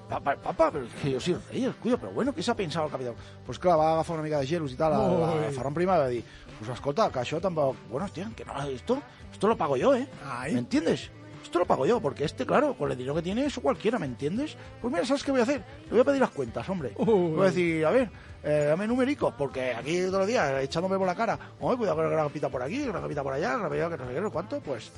Papa, 0.09 0.35
Papa, 0.35 0.71
pero 0.71 0.85
es 0.85 0.93
que 0.95 1.11
yo 1.11 1.19
soy 1.21 1.37
rey, 1.51 1.63
el 1.65 1.75
cuyo, 1.75 1.97
pero 1.97 2.11
bueno, 2.11 2.33
què 2.35 2.43
s'ha 2.43 2.51
pensat 2.57 2.83
el 2.83 2.91
capità? 2.91 3.13
Pues 3.45 3.59
clar, 3.61 3.77
va 3.79 3.93
agafar 3.93 4.17
una 4.17 4.25
mica 4.25 4.41
de 4.41 4.47
gelos 4.49 4.73
i 4.73 4.75
tal, 4.75 4.91
a, 4.91 4.97
a, 4.97 5.29
a 5.47 5.51
Ferran 5.55 5.77
I 5.79 5.85
va 5.87 6.07
dir, 6.09 6.23
pues 6.57 6.71
escolta, 6.73 7.07
que 7.13 7.21
això 7.21 7.39
tampoc... 7.39 7.77
Bueno, 7.87 8.09
hostia, 8.09 8.27
que 8.35 8.43
no, 8.43 8.57
esto, 8.67 8.97
esto 9.31 9.47
lo 9.47 9.55
pago 9.55 9.77
yo, 9.77 9.93
¿eh? 9.95 10.07
Ay. 10.25 10.53
¿Me 10.53 10.59
entiendes? 10.59 11.11
Esto 11.41 11.59
lo 11.59 11.65
pago 11.65 11.85
yo, 11.85 12.01
porque 12.01 12.25
este, 12.25 12.45
claro, 12.45 12.73
con 12.73 12.91
el 12.91 12.97
dinero 12.97 13.15
que 13.15 13.21
tiene, 13.21 13.45
eso 13.45 13.61
cualquiera, 13.61 13.99
¿me 13.99 14.05
entiendes? 14.05 14.57
Pues 14.81 14.91
mira, 14.91 15.05
¿sabes 15.05 15.23
qué 15.23 15.31
voy 15.31 15.39
a 15.39 15.43
hacer? 15.43 15.63
Le 15.85 15.91
voy 15.91 16.01
a 16.01 16.03
pedir 16.03 16.19
las 16.19 16.31
cuentas, 16.31 16.67
hombre. 16.67 16.93
Uy. 16.97 17.31
Voy 17.31 17.41
a 17.41 17.45
decir, 17.45 17.85
a 17.85 17.91
ver, 17.91 18.09
eh, 18.43 18.65
dame 18.69 18.87
numerico, 18.87 19.33
porque 19.37 19.73
aquí 19.73 20.01
todos 20.05 20.19
los 20.19 20.27
días 20.27 20.63
echándome 20.63 20.97
por 20.97 21.07
la 21.07 21.15
cara, 21.15 21.37
oye, 21.59 21.77
cuidado 21.77 21.97
con 21.97 22.05
el 22.05 22.11
gran 22.11 22.27
capita 22.27 22.49
por 22.49 22.61
aquí, 22.63 22.81
el 22.81 22.89
gran 22.91 23.01
capita 23.01 23.23
por 23.23 23.33
allá, 23.33 23.53
el 23.53 23.59
gran 23.59 23.69
capita 23.69 23.89
que 23.89 23.97
no 23.97 24.07
sé 24.07 24.13
qué, 24.15 24.21
no 24.21 24.31
cuánto, 24.31 24.59
pues... 24.61 24.91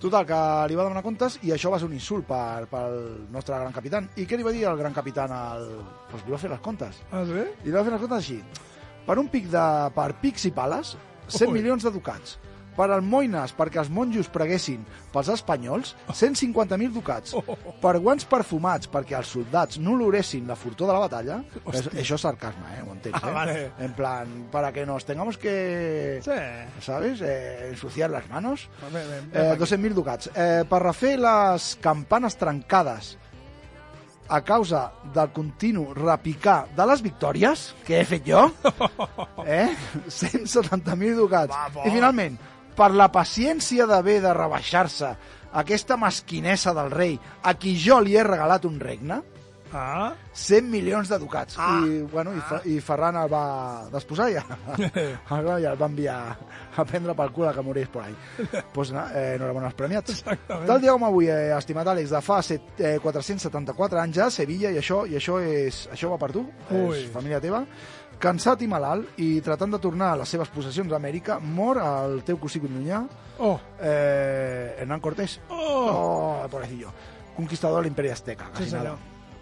Total, 0.00 0.24
que 0.24 0.36
li 0.70 0.76
va 0.78 0.84
demanar 0.86 1.02
comptes 1.04 1.34
i 1.44 1.50
això 1.52 1.68
va 1.68 1.76
ser 1.76 1.84
un 1.90 1.92
insult 1.92 2.24
per, 2.24 2.64
pel 2.70 2.94
nostre 3.34 3.58
gran 3.60 3.74
capità. 3.76 3.98
I 4.16 4.24
què 4.24 4.38
li 4.40 4.46
va 4.46 4.52
dir 4.56 4.62
el 4.64 4.78
gran 4.78 4.94
capità 4.96 5.26
al... 5.28 5.66
Pues 6.08 6.24
li 6.24 6.32
va 6.32 6.38
fer 6.40 6.48
les 6.48 6.62
comptes. 6.64 7.02
Ah, 7.12 7.20
sí? 7.28 7.36
I 7.36 7.66
li 7.68 7.74
va 7.74 7.82
fer 7.84 7.92
les 7.92 8.00
comptes 8.00 8.22
així. 8.22 8.38
Per 9.04 9.18
un 9.20 9.28
pic 9.28 9.50
de... 9.52 9.64
per 9.92 10.06
pics 10.22 10.46
i 10.48 10.54
pales, 10.56 10.94
100 11.28 11.50
Ui. 11.50 11.58
milions 11.58 11.84
de 11.84 11.92
ducats. 11.92 12.38
Per 12.80 12.86
almoines, 12.94 13.52
perquè 13.52 13.76
els 13.82 13.90
monjos 13.92 14.30
preguessin 14.32 14.86
pels 15.12 15.28
espanyols, 15.34 15.90
150.000 16.08 16.94
ducats. 16.94 17.34
Per 17.82 17.92
guants 18.00 18.24
perfumats, 18.30 18.88
perquè 18.88 19.18
els 19.18 19.28
soldats 19.34 19.76
no 19.82 19.92
oloressin 19.98 20.46
la 20.48 20.56
fortó 20.56 20.86
de 20.88 20.94
la 20.96 21.02
batalla. 21.02 21.40
Hòstia. 21.66 21.82
És, 21.92 22.06
això 22.06 22.16
és 22.16 22.24
sarcasme, 22.24 22.64
eh? 22.78 22.80
Ho 22.86 22.94
entens, 22.94 23.18
Ah, 23.20 23.28
eh? 23.28 23.34
vale. 23.36 23.58
En 23.84 23.92
plan, 23.98 24.32
para 24.50 24.72
que 24.72 24.86
nos 24.88 25.04
tengamos 25.04 25.36
que... 25.36 26.20
Sí. 26.24 26.40
¿Sabes? 26.80 27.20
Eh, 27.20 27.68
ensuciar 27.74 28.08
las 28.08 28.26
manos. 28.30 28.70
Eh, 28.94 29.28
ben, 29.34 29.58
200.000 29.60 29.92
ducats. 29.92 30.30
Eh, 30.34 30.64
per 30.70 30.80
refer 30.82 31.18
les 31.20 31.74
campanes 31.82 32.36
trencades 32.40 33.18
a 34.30 34.44
causa 34.46 34.92
del 35.12 35.32
continu 35.34 35.88
repicar 35.92 36.68
de 36.76 36.84
les 36.86 37.00
victòries, 37.02 37.74
que 37.84 37.98
he 37.98 38.04
fet 38.06 38.22
jo, 38.30 38.44
eh? 39.44 39.74
170.000 40.06 41.16
ducats. 41.18 41.50
Va. 41.74 41.82
I 41.82 41.90
finalment, 41.90 42.36
per 42.76 42.90
la 42.94 43.10
paciència 43.12 43.86
d'haver 43.86 44.20
de 44.24 44.32
rebaixar-se 44.36 45.14
aquesta 45.60 45.96
mesquinesa 45.98 46.74
del 46.76 46.90
rei 46.94 47.18
a 47.42 47.54
qui 47.58 47.74
jo 47.78 47.98
li 48.00 48.16
he 48.16 48.24
regalat 48.24 48.64
un 48.68 48.78
regne, 48.80 49.20
Ah, 49.72 50.14
100 50.32 50.66
milions 50.70 51.08
de 51.08 51.18
ducats. 51.18 51.54
Ah. 51.58 51.80
I, 51.86 52.00
bueno, 52.02 52.32
i, 52.34 52.40
Fa, 52.42 52.58
i 52.66 52.80
Ferran 52.82 53.16
el 53.20 53.28
va 53.30 53.86
desposar 53.92 54.26
ja. 54.32 54.42
Ara 55.36 55.58
ja 55.62 55.74
el 55.74 55.78
va 55.78 55.86
enviar 55.86 56.16
a 56.74 56.86
prendre 56.88 57.14
pel 57.18 57.30
cul 57.34 57.46
a 57.46 57.52
que 57.54 57.62
morís 57.62 57.88
por 57.88 58.02
ahí. 58.02 58.16
pues 58.74 58.90
no, 58.92 59.04
eh, 59.14 59.36
enhorabona 59.36 59.70
als 59.70 59.78
premiats. 59.78 60.10
Exactament. 60.16 60.66
Tal 60.66 60.82
dia 60.82 60.94
com 60.96 61.06
avui, 61.06 61.30
eh, 61.30 61.52
estimat 61.56 61.92
Àlex, 61.94 62.10
de 62.10 62.22
fa 62.24 62.40
set, 62.42 62.72
eh, 62.80 62.96
474 63.02 64.02
anys 64.02 64.18
a 64.26 64.30
Sevilla, 64.34 64.74
i 64.74 64.80
això, 64.82 65.04
i 65.06 65.18
això, 65.20 65.38
és, 65.38 65.84
això 65.94 66.10
va 66.10 66.18
per 66.18 66.32
tu, 66.34 66.44
Ui. 66.70 66.98
és 66.98 67.10
família 67.14 67.40
teva, 67.42 67.62
cansat 68.20 68.60
i 68.62 68.68
malalt 68.68 69.18
i 69.18 69.40
tratant 69.40 69.72
de 69.74 69.78
tornar 69.82 70.12
a 70.12 70.16
les 70.20 70.28
seves 70.28 70.48
possessions 70.52 70.92
a 70.92 70.96
Amèrica, 71.00 71.38
mor 71.40 71.80
el 71.82 72.20
teu 72.28 72.36
cosí 72.38 72.60
llunyà, 72.60 73.02
oh, 73.38 73.58
eh, 73.80 74.76
Hernán 74.80 75.00
Cortés. 75.00 75.40
oh, 75.48 75.66
Oh, 75.90 76.48
pobrecillo. 76.50 76.92
Conquistador 77.36 77.78
de 77.80 77.88
l'Imperi 77.88 78.10
Azteca, 78.10 78.50
Sí, 78.58 78.70
nada. 78.72 78.96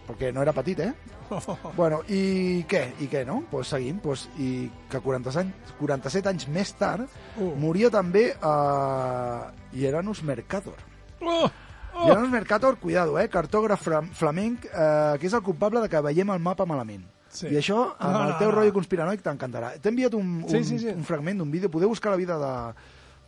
Perquè 0.09 0.31
no 0.33 0.41
era 0.41 0.53
petit, 0.55 0.79
eh? 0.81 0.93
oh. 1.31 1.59
Bueno, 1.77 1.99
i 2.09 2.65
què? 2.71 2.95
I 3.05 3.09
què, 3.13 3.25
no? 3.27 3.43
Pues 3.51 3.69
seguim. 3.69 3.99
Pues, 4.01 4.29
I 4.39 4.71
que 4.89 5.01
40 5.05 5.35
anys, 5.41 5.75
47 5.79 6.29
anys 6.31 6.47
més 6.49 6.73
tard 6.79 7.05
Uh. 7.37 7.51
moria 7.61 7.91
també 7.91 8.31
uh, 8.41 9.51
Hieranus 9.73 10.23
Mercator. 10.23 10.75
oh. 11.21 11.51
Oh. 11.95 12.05
Hieranus 12.07 12.31
Mercator, 12.31 12.77
cuidado, 12.79 13.19
eh? 13.19 13.29
Cartògraf 13.29 13.83
flam- 13.83 14.13
flamenc, 14.15 14.65
eh, 14.67 15.17
que 15.19 15.27
és 15.27 15.33
el 15.35 15.43
culpable 15.43 15.81
de 15.83 15.89
que 15.89 16.01
veiem 16.01 16.31
el 16.31 16.39
mapa 16.39 16.65
malament. 16.65 17.03
Sí. 17.39 17.47
I 17.55 17.59
això, 17.61 17.81
amb 17.99 18.13
No, 18.17 18.23
el 18.25 18.31
no, 18.33 18.39
teu 18.41 18.49
no. 18.51 18.55
rotllo 18.57 18.73
conspiranoic, 18.75 19.21
t'encantarà. 19.23 19.73
T'he 19.81 19.93
enviat 19.93 20.15
un, 20.19 20.41
un, 20.43 20.49
Sí, 20.51 20.65
sí, 20.65 20.79
sí. 20.83 20.89
un 20.91 21.05
fragment 21.07 21.39
d'un 21.39 21.51
vídeo. 21.53 21.71
Podeu 21.71 21.89
buscar 21.93 22.11
la 22.15 22.19
vida 22.21 22.39
de 22.39 22.53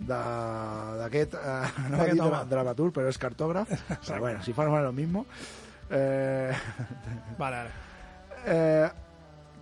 de- 0.01 0.97
d'aquest 0.97 1.35
eh, 1.35 1.71
no 1.91 1.99
dir 2.09 2.23
la 2.57 2.63
Batul, 2.65 2.89
però 2.91 3.11
és 3.13 3.19
cartògraf 3.21 3.69
però 4.09 4.19
bueno, 4.19 4.41
si 4.43 4.55
fan 4.57 4.71
lo 4.83 4.93
mismo 4.97 5.27
eh, 5.91 6.55
Vale, 7.37 7.57
vale. 7.57 7.71
eh, 8.47 8.89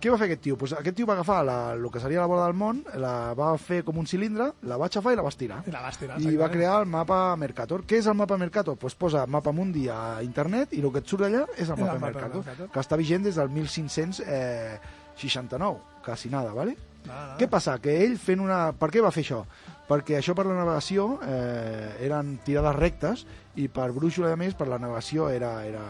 què 0.01 0.09
va 0.11 0.17
fer 0.19 0.27
aquest 0.29 0.41
tio? 0.45 0.55
Pues 0.59 0.71
aquest 0.73 0.95
tio 0.97 1.05
va 1.09 1.13
agafar 1.17 1.39
la, 1.45 1.57
el 1.75 1.83
que 1.91 1.99
seria 1.99 2.21
la 2.23 2.27
bola 2.31 2.45
del 2.47 2.55
món, 2.57 2.75
la 2.99 3.13
va 3.37 3.49
fer 3.61 3.81
com 3.87 3.97
un 4.01 4.07
cilindre, 4.09 4.45
la 4.69 4.77
va 4.79 4.85
aixafar 4.89 5.11
i 5.13 5.15
la 5.19 5.25
va 5.25 5.31
estirar. 5.33 5.57
I 5.67 5.71
la 5.75 5.81
vas 5.83 5.97
tirar. 5.99 6.15
I 6.21 6.23
va 6.39 6.49
crear 6.53 6.75
el 6.81 6.87
mapa 6.89 7.17
Mercator. 7.39 7.79
Què 7.85 7.95
és 7.99 8.07
el 8.07 8.15
mapa 8.19 8.37
Mercator? 8.39 8.75
Pues 8.79 8.95
posa 8.95 9.25
mapa 9.27 9.51
mundi 9.55 9.83
a 9.91 10.21
internet 10.25 10.67
i 10.73 10.79
el 10.81 10.91
que 10.93 10.99
et 11.03 11.07
surt 11.09 11.23
allà 11.27 11.43
és 11.55 11.69
el 11.69 11.75
mapa, 11.77 11.93
el 11.95 11.99
mapa 11.99 12.13
Mercator, 12.13 12.41
Mercator. 12.45 12.67
que 12.73 12.79
està 12.83 12.95
vigent 12.99 13.23
des 13.27 13.35
del 13.39 13.49
1569, 13.49 15.77
quasi 16.05 16.27
nada, 16.29 16.53
¿vale? 16.53 16.77
Nada, 17.05 17.37
Què 17.39 17.47
passa? 17.47 17.77
Que 17.79 18.03
ell 18.03 18.17
fent 18.19 18.39
una... 18.43 18.73
Per 18.75 18.89
què 18.91 19.01
va 19.03 19.11
fer 19.15 19.23
això? 19.23 19.45
Perquè 19.89 20.17
això 20.19 20.35
per 20.37 20.45
la 20.45 20.53
navegació 20.53 21.17
eh, 21.25 21.95
eren 22.05 22.35
tirades 22.45 22.75
rectes 22.75 23.23
i 23.57 23.65
per 23.73 23.87
brúixola, 23.95 24.33
a 24.35 24.37
més, 24.37 24.53
per 24.53 24.67
la 24.69 24.77
navegació 24.77 25.29
era, 25.33 25.63
era 25.65 25.81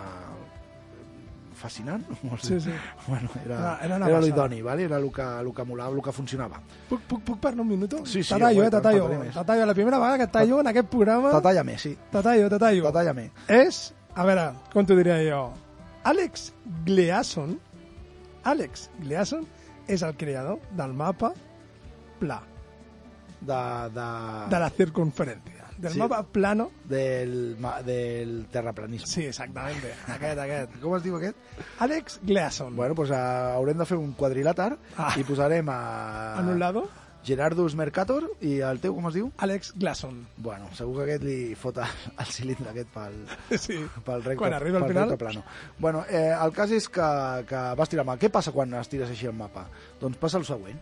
fascinant. 1.59 2.05
Sé. 2.41 2.47
Sí, 2.47 2.69
sí. 2.69 2.73
Bueno, 3.07 3.29
era, 3.45 3.57
Era- 3.83 3.97
era 3.97 4.07
era 4.07 4.21
l'idoni, 4.23 4.61
¿vale? 4.61 4.83
era 4.87 4.97
el 4.97 5.11
que, 5.11 5.21
el 5.21 5.51
que 5.53 5.63
molava, 5.67 5.93
el 5.95 6.01
que 6.01 6.11
funcionava. 6.15 6.61
Puc, 6.89 7.01
puc, 7.01 7.21
puc 7.27 7.39
parlar 7.39 7.61
un 7.61 7.67
minuto? 7.67 7.99
Sí, 8.05 8.23
sí, 8.23 8.29
T'atallo, 8.33 8.63
eh, 8.63 8.69
t'atallo. 8.71 9.07
més. 9.19 9.33
T'atallo. 9.35 9.65
La 9.65 9.73
primera 9.77 9.99
vegada 9.99 10.17
que 10.17 10.23
et 10.29 10.31
tallo 10.31 10.59
en 10.61 10.67
aquest 10.71 10.87
programa... 10.89 11.31
Tatalla-me, 11.35 11.77
sí. 11.77 11.95
T'atallo, 12.11 12.49
t'atallo. 12.49 12.83
Tatalla-me. 12.89 13.29
És, 13.47 13.93
a 14.15 14.25
veure, 14.25 14.47
com 14.73 14.85
t'ho 14.87 14.95
diria 14.97 15.19
jo? 15.29 15.41
Alex 16.09 16.53
Gleason 16.85 17.57
Alex 18.47 18.89
Gleason 19.03 19.43
és 19.87 20.01
el 20.01 20.15
creador 20.15 20.59
del 20.77 20.93
mapa 20.93 21.33
pla, 22.19 22.39
De, 23.39 23.55
de, 23.95 24.05
de 24.51 24.59
la 24.59 24.69
circunferència. 24.75 25.58
Del 25.79 25.93
Sí. 25.93 25.99
mapa 25.99 26.21
plano. 26.27 26.69
del, 26.83 27.55
ma- 27.59 27.81
del 27.81 28.47
terraplanisme. 28.51 29.07
Sí, 29.07 29.25
exactament. 29.25 29.77
Aquest, 30.11 30.39
aquest. 30.45 30.79
Com 30.81 30.95
es 30.97 31.03
diu 31.03 31.15
aquest? 31.15 31.37
Alex 31.79 32.19
Gleason. 32.23 32.75
Bueno, 32.75 32.95
doncs 32.95 33.11
uh, 33.15 33.55
haurem 33.55 33.77
de 33.79 33.85
fer 33.87 33.97
un 33.97 34.13
quadrilàter 34.19 34.73
Ah. 34.97 35.13
i 35.17 35.23
posarem 35.23 35.69
a... 35.71 36.35
En 36.41 36.49
un 36.49 36.59
lado, 36.59 36.89
Gerardus 37.23 37.75
Mercator 37.75 38.23
i 38.47 38.59
el 38.63 38.79
teu 38.79 38.93
com 38.95 39.07
es 39.09 39.13
diu? 39.17 39.31
Alex 39.43 39.73
Gleason. 39.75 40.21
Bueno, 40.37 40.69
segur 40.75 40.97
que 40.99 41.03
aquest 41.09 41.23
li 41.27 41.55
fot 41.59 41.77
el, 41.83 42.25
cilindre 42.31 42.69
aquest 42.71 42.91
pel, 42.93 43.17
Sí. 43.59 43.79
pel 44.05 44.23
recte, 44.23 44.37
Quan 44.39 44.53
arriba 44.55 44.79
al 44.79 44.87
final... 44.87 45.17
plano. 45.17 45.43
Bueno, 45.77 46.05
eh, 46.09 46.31
el 46.31 46.51
cas 46.55 46.71
és 46.71 46.87
que, 46.89 47.09
que 47.47 47.63
vas 47.75 47.89
tirar 47.91 48.05
mà. 48.07 48.15
Què 48.19 48.29
passa 48.31 48.51
quan 48.55 48.73
es 48.79 48.87
tires 48.91 49.09
així 49.11 49.27
el 49.27 49.35
mapa? 49.35 49.67
Doncs 49.99 50.17
passa 50.17 50.39
el 50.39 50.45
següent, 50.47 50.79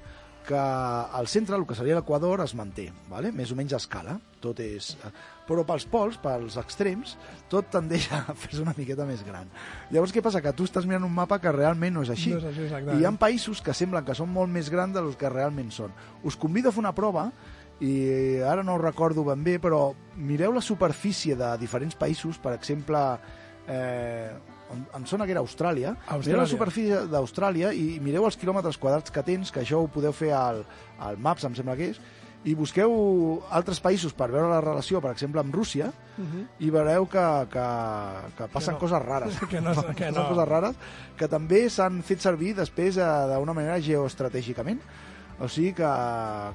que 0.48 0.58
al 0.58 1.28
centre, 1.28 1.58
el 1.60 1.66
que 1.68 1.76
seria 1.76 1.98
l'equador, 1.98 2.40
es 2.46 2.54
manté, 2.56 2.88
vale? 3.12 3.34
més 3.36 3.52
o 3.52 3.58
menys 3.60 3.76
a 3.76 3.82
escala. 3.82 4.16
Tot 4.44 4.62
és... 4.64 4.94
eh, 5.04 5.12
Però 5.48 5.64
pels 5.64 5.86
pols, 5.88 6.18
pels 6.20 6.58
extrems, 6.60 7.14
tot 7.52 7.70
tendeix 7.72 8.10
a 8.12 8.22
fer-se 8.42 8.60
una 8.64 8.74
miqueta 8.76 9.06
més 9.08 9.22
gran. 9.24 9.48
Llavors, 9.96 10.12
què 10.16 10.20
passa? 10.24 10.42
Que 10.44 10.52
tu 10.56 10.66
estàs 10.68 10.88
mirant 10.90 11.06
un 11.08 11.14
mapa 11.16 11.38
que 11.40 11.54
realment 11.56 11.96
no 11.96 12.04
és 12.04 12.12
així. 12.12 12.34
No 12.36 12.42
és 12.42 12.50
així, 12.50 12.66
exactament. 12.66 13.00
I 13.00 13.06
hi 13.06 13.08
ha 13.08 13.14
països 13.22 13.62
que 13.64 13.76
semblen 13.78 14.04
que 14.08 14.16
són 14.18 14.32
molt 14.34 14.52
més 14.52 14.68
grans 14.74 14.96
del 14.98 15.14
que 15.20 15.32
realment 15.32 15.72
són. 15.72 15.96
Us 16.28 16.36
convido 16.36 16.68
a 16.68 16.76
fer 16.76 16.84
una 16.84 16.92
prova 16.98 17.30
i 17.80 18.42
ara 18.42 18.64
no 18.66 18.76
ho 18.76 18.82
recordo 18.82 19.24
ben 19.24 19.44
bé, 19.46 19.56
però 19.64 19.94
mireu 20.18 20.52
la 20.56 20.64
superfície 20.66 21.36
de 21.40 21.54
diferents 21.62 21.96
països, 21.96 22.40
per 22.44 22.56
exemple, 22.58 23.00
eh, 23.70 24.32
em, 24.74 24.84
em 25.00 25.06
sona 25.06 25.26
que 25.26 25.32
era 25.36 25.42
Austràlia, 25.42 25.96
Austràlia. 26.08 26.28
mireu 26.28 26.42
la 26.42 26.48
superfície 26.52 27.02
d'Austràlia 27.08 27.74
i 27.74 28.00
mireu 28.04 28.26
els 28.26 28.38
quilòmetres 28.38 28.78
quadrats 28.78 29.12
que 29.12 29.24
tens, 29.24 29.52
que 29.52 29.62
això 29.62 29.82
ho 29.84 29.88
podeu 29.88 30.14
fer 30.14 30.32
al, 30.34 30.64
al 31.00 31.18
Maps, 31.18 31.44
em 31.48 31.56
sembla 31.56 31.76
que 31.80 31.92
és, 31.94 32.00
i 32.48 32.54
busqueu 32.56 32.92
altres 33.52 33.80
països 33.84 34.14
per 34.16 34.30
veure 34.32 34.48
la 34.48 34.62
relació, 34.62 35.02
per 35.04 35.10
exemple, 35.12 35.42
amb 35.42 35.54
Rússia, 35.56 35.90
i 36.64 36.70
veureu 36.72 37.06
que, 37.10 37.24
que, 37.52 37.66
que 38.38 38.48
passen 38.54 38.76
no. 38.78 38.80
coses 38.80 39.02
rares. 39.04 39.40
Que 39.52 39.60
no- 39.60 39.74
que 39.74 40.06
passen 40.06 40.14
no. 40.16 40.28
coses 40.30 40.48
rares 40.48 40.76
que 41.18 41.28
també 41.28 41.66
s'han 41.70 42.00
fet 42.08 42.22
servir 42.24 42.54
després 42.56 42.98
eh, 43.02 43.10
d'una 43.34 43.54
manera 43.58 43.80
geoestratègicament. 43.84 44.80
O 45.40 45.48
sigui 45.52 45.74
que, 45.78 45.90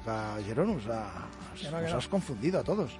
que 0.03 0.15
Gerón, 0.47 0.73
us, 0.75 0.87
ha, 0.91 1.03
Que 1.55 1.69
no, 1.69 1.77
que 1.79 1.85
us 1.85 1.91
no. 1.93 1.97
has 1.99 2.07
confundido 2.07 2.59
a 2.59 2.63
todos. 2.63 2.91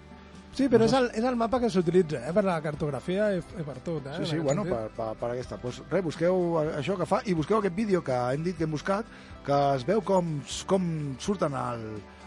Sí, 0.53 0.67
però 0.69 0.85
és 0.85 0.93
el, 0.93 1.07
és 1.17 1.25
el 1.25 1.35
mapa 1.39 1.57
que 1.63 1.69
s'utilitza 1.73 2.19
eh, 2.27 2.33
per 2.35 2.43
la 2.45 2.59
cartografia 2.61 3.31
i, 3.33 3.39
i 3.41 3.65
per 3.65 3.77
tot. 3.85 4.05
Eh, 4.05 4.19
Sí, 4.21 4.27
sí, 4.35 4.39
bueno, 4.39 4.63
per, 4.67 4.83
per, 4.93 5.11
per 5.17 5.31
aquesta. 5.33 5.57
Pues, 5.61 5.81
res, 5.89 6.03
busqueu 6.05 6.59
això 6.77 6.97
que 6.99 7.07
fa 7.09 7.23
i 7.25 7.33
busqueu 7.37 7.57
aquest 7.57 7.75
vídeo 7.75 8.03
que 8.05 8.13
hem 8.33 8.43
dit 8.45 8.57
que 8.57 8.67
hem 8.67 8.75
buscat, 8.75 9.09
que 9.45 9.61
es 9.75 9.85
veu 9.87 10.03
com, 10.05 10.35
com 10.69 10.85
surten 11.19 11.57
al, 11.57 11.81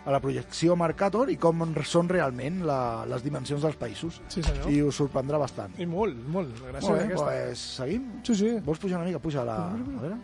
a 0.06 0.14
la 0.14 0.20
projecció 0.22 0.74
Mercator 0.78 1.30
i 1.30 1.38
com 1.38 1.62
són 1.86 2.10
realment 2.10 2.64
la, 2.66 2.80
les 3.10 3.22
dimensions 3.26 3.62
dels 3.62 3.78
països. 3.78 4.20
Sí, 4.28 4.42
senyor. 4.42 4.68
I 4.70 4.82
us 4.86 4.98
sorprendrà 4.98 5.38
bastant. 5.42 5.78
I 5.78 5.86
molt, 5.86 6.18
molt. 6.26 6.50
Gràcies 6.66 6.90
Molt 6.90 6.94
a 6.94 6.98
bé, 6.98 7.06
aquesta. 7.12 7.30
pues, 7.30 7.64
seguim? 7.78 8.10
Sí, 8.26 8.38
sí. 8.42 8.52
Vols 8.66 8.82
pujar 8.82 8.98
una 9.00 9.08
mica? 9.08 9.22
Puja 9.22 9.46
la... 9.46 9.56
A 9.70 10.02
veure. 10.02 10.18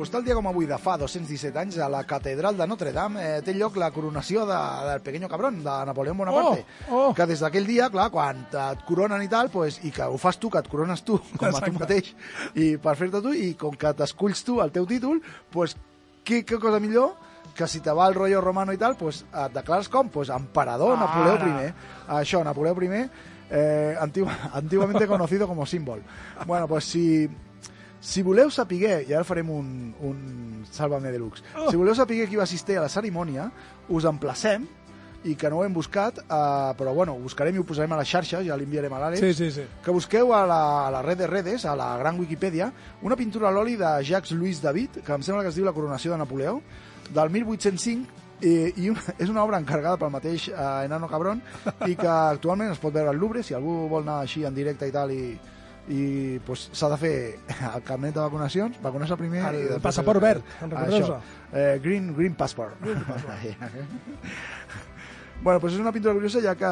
Pues 0.00 0.08
tal 0.08 0.22
dia 0.24 0.32
com 0.32 0.46
avui 0.48 0.64
de 0.64 0.78
fa 0.80 0.94
217 0.96 1.58
anys 1.60 1.74
a 1.84 1.86
la 1.92 1.98
catedral 2.08 2.56
de 2.56 2.64
Notre 2.64 2.88
Dame 2.88 3.20
eh, 3.20 3.40
té 3.44 3.52
lloc 3.52 3.74
la 3.76 3.90
coronació 3.92 4.46
de, 4.48 4.60
del 4.86 5.02
pequeño 5.04 5.28
cabrón, 5.28 5.58
de 5.60 5.74
Napoleón 5.84 6.16
Bonaparte. 6.16 6.62
Oh, 6.88 7.10
oh. 7.10 7.10
Que 7.12 7.26
des 7.28 7.42
d'aquell 7.44 7.66
dia, 7.68 7.90
clar, 7.92 8.06
quan 8.08 8.40
et 8.48 8.80
coronen 8.88 9.20
i 9.20 9.28
tal, 9.28 9.50
pues, 9.52 9.76
i 9.84 9.92
que 9.92 10.06
ho 10.08 10.16
fas 10.16 10.38
tu, 10.40 10.48
que 10.48 10.62
et 10.64 10.70
corones 10.72 11.04
tu, 11.04 11.18
com 11.34 11.44
a 11.44 11.50
tu 11.50 11.58
Exacte. 11.58 11.74
mateix, 11.76 12.08
i 12.56 12.70
per 12.80 12.94
fer-te 12.96 13.20
tu, 13.26 13.34
i 13.36 13.50
com 13.60 13.76
que 13.76 13.92
t'esculls 13.98 14.40
tu 14.46 14.56
el 14.64 14.72
teu 14.72 14.88
títol, 14.88 15.20
pues, 15.52 15.76
què, 16.24 16.40
què 16.48 16.56
cosa 16.56 16.80
millor 16.80 17.12
que 17.52 17.68
si 17.68 17.84
te 17.84 17.92
va 17.92 18.08
el 18.08 18.16
rotllo 18.16 18.40
romano 18.40 18.72
i 18.72 18.80
tal, 18.80 18.96
pues, 18.96 19.26
et 19.28 19.52
declares 19.52 19.92
com? 19.92 20.08
Pues, 20.08 20.32
emperador 20.32 20.96
Ara. 20.96 21.04
Napoleó 21.04 21.36
I. 21.44 21.74
Això, 22.22 22.40
Napoleó 22.40 22.72
I, 22.88 23.04
eh, 23.50 23.96
antigua, 24.00 24.32
antiguamente 24.54 25.06
conocido 25.06 25.46
como 25.46 25.66
símbol. 25.66 26.00
Bueno, 26.46 26.66
pues 26.66 26.84
si, 26.84 27.28
si 28.00 28.22
voleu 28.24 28.50
saber, 28.50 29.04
i 29.06 29.12
ara 29.14 29.24
farem 29.24 29.50
un, 29.52 29.70
un 30.00 30.64
Sálvame 30.70 31.12
Deluxe, 31.12 31.44
si 31.68 31.76
voleu 31.76 31.94
saber 31.94 32.26
qui 32.28 32.36
va 32.36 32.44
assistir 32.48 32.78
a 32.78 32.86
la 32.86 32.92
cerimònia, 32.92 33.50
us 33.88 34.06
emplacem, 34.08 34.66
i 35.24 35.34
que 35.36 35.50
no 35.52 35.58
ho 35.58 35.64
hem 35.66 35.74
buscat, 35.76 36.18
eh, 36.22 36.72
però 36.78 36.94
bueno, 36.96 37.12
ho 37.12 37.20
buscarem 37.20 37.54
i 37.54 37.60
ho 37.60 37.64
posarem 37.68 37.92
a 37.92 37.98
les 38.00 38.08
xarxes, 38.08 38.46
ja 38.46 38.56
l'enviarem 38.56 38.92
a 38.96 39.00
l'Àlex, 39.02 39.20
Sí, 39.20 39.34
sí, 39.36 39.50
sí. 39.52 39.66
que 39.84 39.92
busqueu 39.92 40.32
a 40.32 40.46
la, 40.48 40.60
a 40.86 40.90
la 40.94 41.02
red 41.04 41.18
de 41.18 41.26
redes, 41.28 41.66
a 41.68 41.74
la 41.76 41.90
gran 41.98 42.18
Wikipedia, 42.18 42.70
una 43.02 43.16
pintura 43.20 43.48
a 43.48 43.52
l'oli 43.52 43.76
de 43.76 43.90
Jacques 44.02 44.32
Louis 44.32 44.62
David, 44.62 45.02
que 45.04 45.12
em 45.12 45.22
sembla 45.22 45.42
que 45.42 45.52
es 45.52 45.60
diu 45.60 45.66
La 45.68 45.76
coronació 45.76 46.12
de 46.12 46.18
Napoleó, 46.22 46.62
del 47.12 47.30
1805, 47.36 48.16
i, 48.40 48.72
i 48.80 48.88
una, 48.88 49.02
és 49.20 49.28
una 49.28 49.44
obra 49.44 49.58
encarregada 49.60 49.98
pel 50.00 50.12
mateix 50.14 50.48
eh, 50.48 50.56
Enano 50.86 51.08
Cabrón 51.10 51.42
i 51.84 51.92
que 52.00 52.08
actualment 52.08 52.72
es 52.72 52.78
pot 52.80 52.94
veure 52.94 53.12
al 53.12 53.18
Louvre 53.20 53.42
si 53.44 53.52
algú 53.52 53.82
vol 53.90 54.06
anar 54.06 54.22
així 54.22 54.46
en 54.48 54.56
directe 54.56 54.88
i 54.88 54.94
tal 54.94 55.12
i, 55.12 55.34
i 55.88 56.38
pues, 56.46 56.68
s'ha 56.72 56.88
de 56.92 56.96
fer 57.00 57.14
el 57.74 57.82
carnet 57.82 58.14
de 58.14 58.20
vacunacions, 58.20 58.76
vacunar-se 58.82 59.16
primer 59.16 59.42
El 59.48 59.54
i 59.60 59.62
després- 59.64 59.82
passaport 59.82 60.20
verd, 60.22 60.42
recordeu-se? 60.60 61.16
eh, 61.52 61.80
green, 61.82 62.12
green 62.16 62.34
Passport, 62.34 62.74
bueno, 65.42 65.60
pues 65.60 65.72
és 65.74 65.80
una 65.80 65.92
pintura 65.92 66.14
curiosa 66.14 66.40
ja 66.44 66.54
que 66.54 66.70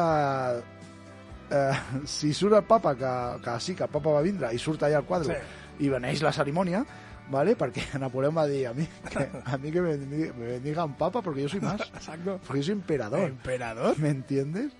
eh, 1.51 1.73
si 2.05 2.33
surt 2.33 2.55
el 2.55 2.63
papa 2.63 2.95
que, 2.95 3.41
que 3.43 3.59
sí, 3.59 3.75
que 3.75 3.83
el 3.83 3.89
papa 3.89 4.11
va 4.13 4.21
vindre 4.21 4.51
i 4.53 4.59
surt 4.61 4.83
allà 4.85 4.97
al 5.01 5.05
quadre 5.09 5.39
Sí. 5.39 5.85
i 5.85 5.89
beneix 5.89 6.21
la 6.21 6.31
cerimònia 6.35 6.83
¿vale? 7.31 7.55
Perquè 7.57 7.87
Napoleón 8.01 8.35
va 8.37 8.45
dir 8.47 8.67
a 8.67 8.73
mí 8.73 8.85
que, 9.09 9.27
a 9.45 9.57
mí 9.57 9.71
que 9.71 9.81
me, 9.81 9.95
bendiga- 9.97 10.33
me 10.37 10.47
bendigan 10.57 10.93
papa 10.97 11.21
porque 11.21 11.41
yo 11.43 11.49
soy 11.49 11.61
más, 11.61 11.81
Exacto. 11.81 12.39
porque 12.45 12.59
yo 12.61 12.65
soy 12.65 12.73
emperador. 12.73 13.21
Emperador. 13.29 13.97
¿Me 13.99 14.09
entiendes? 14.09 14.71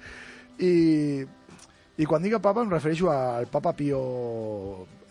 I, 0.59 1.25
i 1.99 2.07
quan 2.07 2.23
diga 2.23 2.39
papa 2.39 2.63
em 2.63 2.71
refereixo 2.71 3.09
al 3.11 3.49
papa 3.51 3.73
Pio 3.75 3.99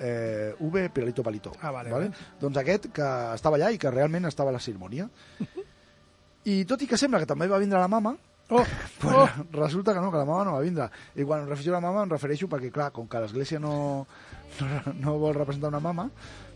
eh, 0.00 0.54
V 0.58 0.86
Peralito 0.94 1.22
Palito. 1.22 1.52
Ah, 1.60 1.70
vale, 1.70 1.92
vale? 1.92 2.08
vale. 2.08 2.38
Doncs 2.40 2.60
aquest 2.62 2.88
que 2.96 3.08
estava 3.34 3.60
allà 3.60 3.70
i 3.74 3.80
que 3.80 3.92
realment 3.92 4.28
estava 4.30 4.50
a 4.50 4.56
la 4.56 4.62
cerimònia. 4.62 5.08
I 6.48 6.62
tot 6.64 6.80
i 6.80 6.88
que 6.88 6.96
sembla 6.96 7.20
que 7.20 7.28
també 7.28 7.48
va 7.50 7.60
vindre 7.60 7.80
la 7.80 7.92
mama, 7.92 8.16
Oh, 8.50 8.64
pues 9.00 9.14
oh. 9.14 9.28
resulta 9.52 9.92
que 9.92 10.00
no, 10.00 10.10
que 10.10 10.16
la 10.16 10.24
mama 10.24 10.44
no 10.44 10.52
va 10.54 10.60
vindre. 10.64 10.88
I 11.14 11.24
quan 11.28 11.42
em 11.42 11.50
refereixo 11.50 11.74
a 11.74 11.76
la 11.76 11.84
mama 11.84 12.06
em 12.06 12.12
refereixo 12.14 12.48
perquè, 12.48 12.70
clar, 12.72 12.86
com 12.96 13.04
que 13.04 13.20
l'Església 13.20 13.60
no, 13.60 14.06
no, 14.62 14.94
no 15.02 15.16
vol 15.20 15.36
representar 15.36 15.68
una 15.68 15.82
mama, 15.84 16.06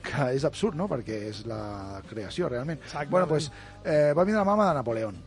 que 0.01 0.31
és 0.33 0.47
absurd, 0.49 0.79
no?, 0.79 0.89
perquè 0.89 1.19
és 1.29 1.43
la 1.45 2.01
creació, 2.09 2.49
realment. 2.49 2.81
Exactament. 2.81 3.13
Bueno, 3.13 3.29
pues, 3.29 3.51
eh, 3.85 4.15
va 4.17 4.25
vindre 4.25 4.41
la 4.41 4.49
mama 4.49 4.71
de 4.71 4.75
Napoleón, 4.81 5.21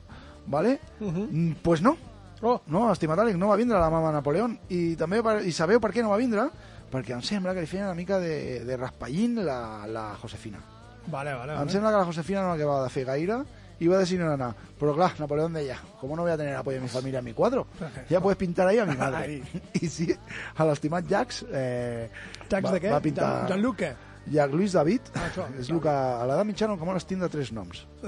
¿vale? 0.47 0.79
Uh 0.99 1.11
-huh. 1.11 1.27
Mm, 1.29 1.51
Pues 1.61 1.83
no, 1.83 1.97
oh. 2.45 2.62
no, 2.67 2.91
estimat 2.93 3.19
Àlex, 3.19 3.38
no 3.38 3.49
va 3.51 3.58
vindre 3.60 3.79
la 3.79 3.89
mama 3.89 4.10
de 4.12 4.19
Napoleón. 4.19 4.58
I 4.69 4.95
també 4.95 5.21
i 5.45 5.51
sabeu 5.51 5.79
per 5.81 5.91
què 5.91 6.03
no 6.05 6.10
va 6.13 6.17
vindre? 6.21 6.47
Perquè 6.91 7.15
em 7.17 7.21
sembla 7.25 7.53
que 7.53 7.62
li 7.63 7.67
feien 7.67 7.86
una 7.89 7.95
mica 7.97 8.19
de, 8.21 8.63
de 8.63 8.77
raspallín 8.77 9.39
la, 9.45 9.86
la 9.88 10.15
Josefina. 10.21 10.60
Vale, 11.08 11.34
vale, 11.34 11.53
Em 11.53 11.60
vale. 11.60 11.71
sembla 11.71 11.91
que 11.91 11.97
la 12.01 12.05
Josefina 12.05 12.41
no 12.45 12.53
acabava 12.53 12.84
de 12.86 12.89
fer 12.93 13.03
gaire 13.05 13.39
i 13.79 13.89
va 13.91 13.97
decidir 13.99 14.23
no 14.23 14.31
anar. 14.31 14.53
Però 14.79 14.93
clar, 14.95 15.12
Napoleón 15.19 15.53
deia, 15.53 15.75
¿cómo 15.99 16.15
no 16.15 16.21
voy 16.23 16.31
a 16.31 16.38
tener 16.38 16.55
apoyo 16.55 16.77
de 16.77 16.84
mi 16.84 16.88
familia 16.89 17.19
en 17.19 17.25
mi 17.25 17.34
cuadro? 17.34 17.67
Ya 18.10 18.21
puedes 18.21 18.38
pintar 18.38 18.67
ahí 18.67 18.79
a 18.79 18.86
mi 18.86 18.95
madre. 18.95 19.41
I 19.81 19.88
sí, 19.89 20.08
a 20.55 20.65
l'estimat 20.65 21.05
Jacques 21.10 21.43
eh, 21.51 22.10
va, 22.53 22.71
de 22.71 22.81
què? 22.81 22.91
va 22.93 23.01
pintar... 23.01 23.25
Jean- 23.25 23.47
Jean-Luc 23.55 23.77
què? 23.81 23.91
Jacques 24.31 24.55
Louis 24.55 24.73
David, 24.73 25.01
Ah, 25.13 25.27
això. 25.27 25.43
és 25.60 25.67
el 25.69 25.77
que 25.84 25.91
a 25.91 26.23
l'edat 26.25 26.47
mitjana 26.49 26.77
com 26.81 26.89
les 26.95 27.05
tinc 27.05 27.21
de 27.21 27.29
tres 27.29 27.51
noms. 27.53 27.84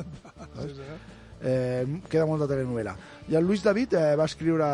Sí, 0.57 0.71
sí. 0.73 0.87
Eh, 1.41 1.85
queda 2.09 2.25
molt 2.25 2.41
de 2.41 2.47
telenovela. 2.49 2.95
I 3.29 3.35
el 3.37 3.45
Luis 3.45 3.63
David 3.63 3.93
eh, 3.93 4.15
va 4.17 4.25
escriure... 4.25 4.67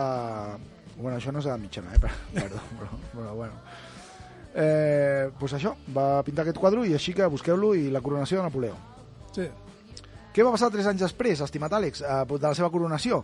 Bueno, 0.96 1.18
això 1.18 1.32
no 1.34 1.40
és 1.42 1.48
edat 1.50 1.60
mitjana, 1.60 1.96
eh? 1.96 2.00
per- 2.00 2.14
Perdó, 2.38 2.62
però, 2.80 3.00
però 3.16 3.34
bueno. 3.36 3.54
Eh, 4.56 5.32
pues 5.40 5.54
això, 5.58 5.74
va 5.96 6.22
pintar 6.24 6.44
aquest 6.46 6.60
quadre 6.62 6.84
i 6.86 6.94
així 6.94 7.16
que 7.18 7.26
busqueu-lo 7.26 7.74
i 7.76 7.88
la 7.92 8.02
coronació 8.06 8.38
de 8.40 8.48
Napoleó. 8.50 8.76
sí. 9.36 9.50
Què 10.34 10.42
va 10.42 10.50
passar 10.50 10.72
tres 10.74 10.88
anys 10.90 11.04
després, 11.04 11.42
estimat 11.46 11.74
Àlex, 11.78 12.00
eh, 12.02 12.14
de 12.26 12.40
la 12.48 12.56
seva 12.58 12.72
coronació? 12.74 13.20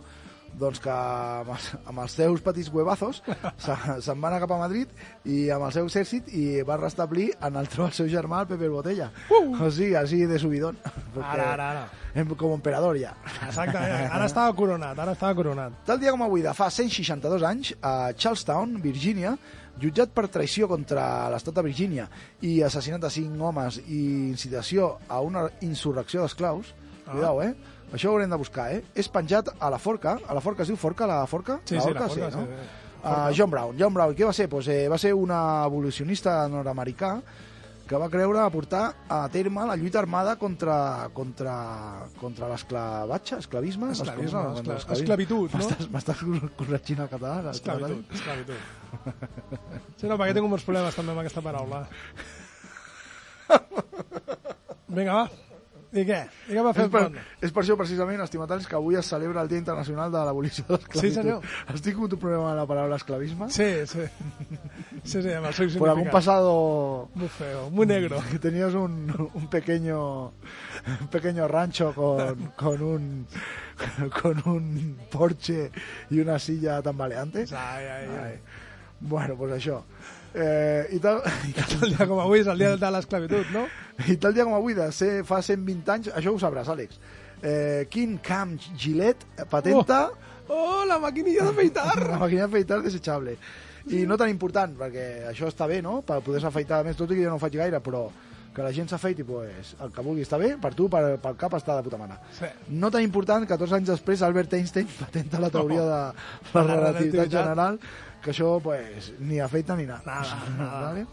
Doncs 0.58 0.80
que 0.82 0.90
amb 0.92 1.48
els, 1.54 1.66
amb 1.86 2.00
els 2.02 2.12
seus 2.18 2.40
petits 2.44 2.68
huevazos 2.72 3.22
se- 3.56 3.76
se'n 4.02 4.20
va 4.20 4.28
anar 4.28 4.40
cap 4.42 4.50
a 4.52 4.58
Madrid 4.58 4.88
i 5.24 5.48
amb 5.54 5.64
el 5.68 5.72
seu 5.72 5.86
exèrcit 5.86 6.28
i 6.36 6.62
va 6.66 6.76
restablir 6.76 7.30
en 7.40 7.56
el 7.56 7.68
tro 7.68 7.86
el 7.86 7.92
seu 7.96 8.08
germà, 8.10 8.42
el 8.42 8.48
Pepe 8.50 8.64
el 8.66 8.74
Botella. 8.74 9.10
O 9.30 9.70
sigui, 9.70 9.94
així 9.96 10.26
de 10.26 10.38
subidón. 10.42 10.76
Ara, 11.22 11.52
ara, 11.54 11.70
ara. 11.70 12.26
Com 12.36 12.52
emperador 12.56 12.98
ja. 12.98 13.14
Exactament. 13.46 14.10
Ara 14.12 14.26
estava 14.26 14.52
coronat, 14.56 14.98
ara 14.98 15.12
estava 15.16 15.34
coronat. 15.38 15.72
Tal 15.86 15.98
dia 16.02 16.10
com 16.12 16.22
avui, 16.26 16.42
de 16.42 16.52
fa 16.54 16.68
162 16.70 17.42
anys, 17.46 17.72
a 17.80 18.12
Charlestown, 18.12 18.80
Virgínia, 18.82 19.36
jutjat 19.80 20.10
per 20.12 20.26
traïció 20.28 20.66
contra 20.68 21.30
l'estat 21.32 21.54
de 21.56 21.62
Virgínia 21.64 22.08
i 22.42 22.58
assassinat 22.66 23.00
de 23.00 23.08
cinc 23.14 23.40
homes 23.40 23.78
i 23.86 24.00
incitació 24.28 24.98
a 25.08 25.20
una 25.24 25.46
insurrecció 25.62 26.22
d'esclaus, 26.26 26.74
Cuidao, 27.10 27.40
eh? 27.42 27.54
Això 27.92 28.10
ho 28.10 28.14
haurem 28.14 28.30
de 28.30 28.36
buscar, 28.38 28.68
eh? 28.72 28.84
És 28.94 29.08
penjat 29.10 29.48
a 29.58 29.70
la 29.70 29.78
forca. 29.78 30.18
A 30.28 30.34
la 30.34 30.40
forca 30.44 30.62
es 30.62 30.68
diu 30.70 30.76
forca, 30.78 31.06
la 31.10 31.24
forca? 31.26 31.60
Sí, 31.64 31.74
la 31.74 31.82
sí, 31.82 31.88
Orca, 31.90 32.00
la 32.00 32.08
forca, 32.08 32.30
no? 32.36 32.46
sí, 32.46 32.52
sí. 32.54 32.86
Uh, 33.02 33.30
John 33.36 33.50
Brown. 33.50 33.76
John 33.78 33.94
Brown, 33.94 34.14
què 34.14 34.26
va 34.28 34.32
ser? 34.36 34.46
Pues, 34.52 34.68
eh, 34.68 34.86
va 34.92 34.98
ser 35.00 35.14
un 35.16 35.30
evolucionista 35.32 36.42
nord-americà 36.52 37.14
que 37.90 37.98
va 37.98 38.06
creure 38.12 38.38
a 38.38 38.50
portar 38.54 38.82
a 39.10 39.22
terme 39.32 39.64
la 39.66 39.74
lluita 39.74 39.98
armada 39.98 40.36
contra, 40.38 41.08
contra, 41.12 41.54
contra 42.20 42.46
l'esclavatge, 42.52 43.38
esclavisme? 43.42 43.86
no 43.86 43.92
Esclavisme, 43.96 44.42
contra 44.60 44.76
escla- 44.76 44.94
esclavitud, 45.00 45.50
no? 45.50 45.58
M'estàs- 45.58 45.88
M'estàs 45.90 46.22
corregint 46.60 47.00
el 47.02 47.08
català? 47.10 47.50
Esclavitud, 47.50 48.04
esclavitud. 48.14 48.54
Sí, 49.96 50.06
no, 50.06 50.14
perquè 50.20 50.36
tinc 50.36 50.46
molts 50.52 50.68
problemes 50.68 50.94
també 50.94 51.10
amb 51.16 51.24
aquesta 51.24 51.42
paraula. 51.42 51.82
Vinga, 54.90 55.12
va. 55.24 55.49
I 55.92 56.04
què? 56.06 56.18
I 56.48 56.54
què 56.54 56.62
va 56.62 56.70
fer 56.76 56.84
És 56.86 56.90
per, 56.92 57.00
és 57.42 57.50
per 57.50 57.62
això, 57.64 57.74
precisament, 57.76 58.20
estimataris, 58.22 58.66
que 58.70 58.76
avui 58.78 58.94
es 58.94 59.08
celebra 59.10 59.42
el 59.42 59.48
Dia 59.50 59.58
Internacional 59.58 60.12
de 60.12 60.20
l'Abolició 60.28 60.64
de 60.68 60.76
l'Esclavitud. 60.76 61.00
Sí, 61.02 61.10
senyor. 61.16 61.48
Estic 61.74 61.96
amb 61.98 62.04
un 62.06 62.12
problema 62.18 62.50
amb 62.52 62.60
la 62.60 62.66
paraula 62.70 62.98
esclavisme. 63.00 63.50
Sí, 63.50 63.70
sí. 63.90 64.06
Sí, 65.02 65.22
sí, 65.22 65.30
amb 65.32 65.46
el 65.48 65.54
seu 65.56 65.66
Por 65.78 65.88
algún 65.88 66.04
significat. 66.04 66.12
pasado 66.12 67.08
Muy 67.14 67.28
feo, 67.28 67.70
muy 67.70 67.86
negro. 67.86 68.18
que 68.30 68.38
tenías 68.38 68.74
un, 68.74 69.30
un 69.32 69.46
pequeño 69.48 70.26
un 71.00 71.08
pequeño 71.10 71.48
rancho 71.48 71.94
con, 71.94 72.52
con 72.56 72.82
un 72.82 73.26
con 74.20 74.42
un 74.46 74.98
porche 75.10 75.70
y 76.10 76.20
una 76.20 76.38
silla 76.38 76.82
tambaleante. 76.82 77.46
Ai, 77.56 77.86
ai. 77.86 78.08
Ai. 78.24 78.38
Bueno, 79.00 79.36
pues 79.36 79.52
això. 79.56 79.80
Eh, 80.34 80.86
i, 80.94 80.98
tal, 81.02 81.22
i, 81.48 81.54
El 81.82 81.94
dia 81.96 82.06
com 82.06 82.20
avui 82.22 82.40
és 82.44 82.50
el 82.50 82.58
dia 82.60 82.76
de 82.78 82.90
l'esclavitud, 82.94 83.50
no? 83.54 83.64
I 84.06 84.16
tal 84.22 84.34
dia 84.36 84.46
com 84.46 84.54
avui, 84.54 84.76
de 84.78 84.86
ser, 84.94 85.24
fa 85.26 85.40
120 85.42 85.90
anys, 85.96 86.10
això 86.14 86.34
ho 86.34 86.38
sabràs, 86.38 86.70
Àlex, 86.70 87.00
eh, 87.42 87.86
King 87.90 88.18
Cam 88.22 88.56
Gillette 88.78 89.46
patenta 89.50 90.08
Oh, 90.50 90.82
la 90.86 90.96
maquinilla 90.98 91.44
d'afeitar! 91.46 91.92
la 92.10 92.18
màquina 92.18 92.48
d'afeitar 92.48 92.80
desechable. 92.82 93.36
I 93.94 94.02
no 94.06 94.16
tan 94.18 94.28
important, 94.32 94.72
perquè 94.76 95.28
això 95.30 95.46
està 95.46 95.68
bé, 95.70 95.78
no?, 95.82 96.00
per 96.06 96.18
poder-se 96.26 96.48
afeitar 96.50 96.82
més, 96.84 96.98
tot 96.98 97.10
i 97.10 97.16
que 97.16 97.22
jo 97.22 97.30
no 97.30 97.38
ho 97.38 97.42
faig 97.42 97.54
gaire, 97.54 97.78
però 97.80 98.08
que 98.50 98.64
la 98.66 98.72
gent 98.74 98.90
s'afeiti, 98.90 99.22
pues, 99.22 99.76
el 99.78 99.92
que 99.94 100.02
vulgui 100.02 100.24
està 100.26 100.36
bé, 100.42 100.56
per 100.58 100.72
tu, 100.74 100.88
per, 100.90 101.04
pel 101.22 101.36
cap 101.38 101.54
està 101.54 101.76
de 101.78 101.84
puta 101.86 102.00
mare. 102.00 102.16
Sí. 102.34 102.50
No 102.82 102.90
tan 102.90 103.06
important, 103.06 103.46
14 103.46 103.78
anys 103.78 103.92
després, 103.92 104.24
Albert 104.26 104.56
Einstein 104.58 104.90
patenta 105.04 105.38
la 105.38 105.52
teoria 105.54 105.84
de 105.86 105.92
la 105.94 106.02
La 106.58 106.64
relativitat. 106.66 107.30
general, 107.30 107.78
que 108.22 108.32
això, 108.34 108.58
pues, 108.62 109.12
ni 109.18 109.40
afeita 109.40 109.76
ni 109.76 109.86
nada. 109.88 110.02
Nada, 110.06 110.38
nada. 110.58 110.80
Vale? 110.90 111.06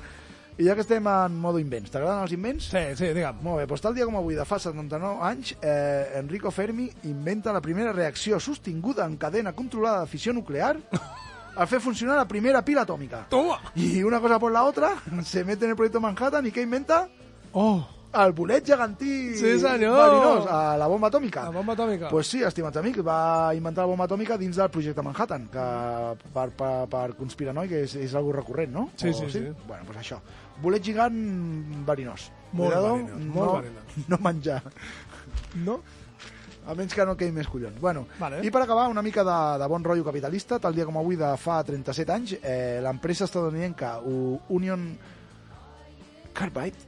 I 0.57 0.65
ja 0.65 0.73
que 0.73 0.81
estem 0.81 1.05
en 1.05 1.35
modo 1.37 1.59
invents, 1.61 1.91
t'agraden 1.93 2.23
els 2.25 2.31
invents? 2.33 2.71
Sí, 2.71 2.81
sí, 2.97 3.11
digue'm. 3.13 3.43
Molt 3.45 3.61
bé, 3.61 3.67
doncs 3.69 3.83
tal 3.83 3.93
dia 3.93 4.07
com 4.09 4.15
avui, 4.17 4.33
de 4.33 4.45
fa 4.47 4.57
79 4.57 5.21
anys, 5.21 5.51
eh, 5.61 6.17
Enrico 6.17 6.49
Fermi 6.49 6.87
inventa 7.05 7.53
la 7.53 7.61
primera 7.61 7.93
reacció 7.93 8.39
sostinguda 8.41 9.05
en 9.05 9.19
cadena 9.21 9.53
controlada 9.53 10.01
de 10.01 10.09
fissió 10.09 10.33
nuclear 10.33 10.79
al 11.57 11.67
fer 11.69 11.79
funcionar 11.81 12.17
la 12.17 12.27
primera 12.27 12.63
pila 12.65 12.81
atòmica. 12.87 13.27
Toma! 13.29 13.59
Y 13.75 14.01
una 14.01 14.19
cosa 14.19 14.39
por 14.39 14.51
la 14.51 14.63
otra, 14.63 14.95
se 15.23 15.43
mete 15.43 15.65
en 15.65 15.71
el 15.71 15.77
proyecto 15.77 16.01
Manhattan 16.01 16.47
y 16.47 16.51
¿qué 16.51 16.61
inventa? 16.61 17.07
Oh, 17.53 17.87
El 18.13 18.31
bolet 18.33 18.65
gegantí 18.65 19.35
Sí, 19.35 19.59
senyor! 19.59 19.97
verinós, 19.99 20.45
a 20.49 20.77
la 20.79 20.87
bomba 20.87 21.09
atòmica. 21.09 21.43
la 21.43 21.49
bomba 21.51 21.73
atòmica. 21.73 22.07
Pues 22.09 22.27
sí, 22.27 22.41
estimats 22.41 22.77
amics, 22.77 23.03
va 23.05 23.53
inventar 23.53 23.83
la 23.83 23.87
bomba 23.91 24.05
atòmica 24.05 24.37
dins 24.37 24.55
del 24.55 24.69
projecte 24.69 25.01
Manhattan, 25.03 25.47
que 25.51 25.65
per, 26.33 26.49
per, 26.55 26.87
per 26.89 27.15
conspiranoic 27.19 27.71
és, 27.71 27.95
és 27.95 28.15
algo 28.15 28.31
recurrent, 28.31 28.71
no? 28.71 28.89
Sí, 28.95 29.09
O 29.09 29.13
sí, 29.13 29.29
sí. 29.29 29.43
Bueno, 29.67 29.83
pues 29.85 29.99
això. 29.99 30.21
Bolet 30.63 30.81
gigant 30.83 31.13
verinós. 31.85 32.31
Molt 32.53 32.73
Cuidado, 32.73 32.93
verinós, 32.95 33.19
no, 33.19 33.33
molt 33.35 33.53
verinós. 33.61 33.83
no 34.07 34.17
menjar. 34.23 34.61
No? 35.65 35.81
A 36.67 36.73
menys 36.75 36.93
que 36.95 37.05
no 37.05 37.15
quedin 37.15 37.35
més 37.35 37.47
collons. 37.47 37.77
Bueno, 37.79 38.07
Vale. 38.19 38.41
I 38.43 38.49
per 38.51 38.61
acabar, 38.63 38.87
una 38.91 39.01
mica 39.03 39.23
de, 39.23 39.37
de 39.61 39.67
bon 39.67 39.83
rotllo 39.83 40.03
capitalista, 40.03 40.57
tal 40.59 40.73
dia 40.75 40.83
com 40.87 40.97
avui 40.97 41.15
de 41.15 41.29
fa 41.39 41.61
37 41.63 42.11
anys, 42.11 42.33
eh, 42.41 42.79
l'empresa 42.83 43.23
estadounidenca 43.27 43.99
U- 44.03 44.39
Union 44.49 44.89
Carbide, 46.33 46.86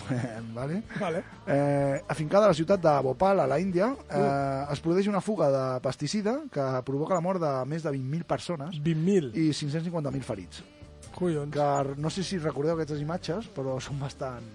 vale? 0.54 0.82
Vale. 0.98 1.22
eh, 1.46 2.02
afincada 2.08 2.46
a 2.46 2.52
la 2.52 2.54
ciutat 2.54 2.80
de 2.80 2.92
Bhopal, 3.02 3.40
a 3.40 3.46
la 3.46 3.58
Índia, 3.60 3.92
eh, 4.10 4.66
es 4.72 4.80
produeix 4.80 5.08
una 5.08 5.20
fuga 5.20 5.50
de 5.52 5.64
pesticida 5.84 6.38
que 6.52 6.66
provoca 6.86 7.14
la 7.14 7.24
mort 7.24 7.40
de 7.42 7.52
més 7.68 7.84
de 7.84 7.90
20.000 7.92 8.24
persones 8.28 8.78
20.000. 8.80 9.32
i 9.34 9.50
550.000 9.52 10.22
ferits. 10.26 10.62
Collons. 11.12 11.52
Que 11.52 12.00
no 12.00 12.10
sé 12.10 12.24
si 12.24 12.38
recordeu 12.40 12.74
aquestes 12.76 13.02
imatges, 13.02 13.50
però 13.52 13.78
són 13.80 14.00
bastant 14.00 14.46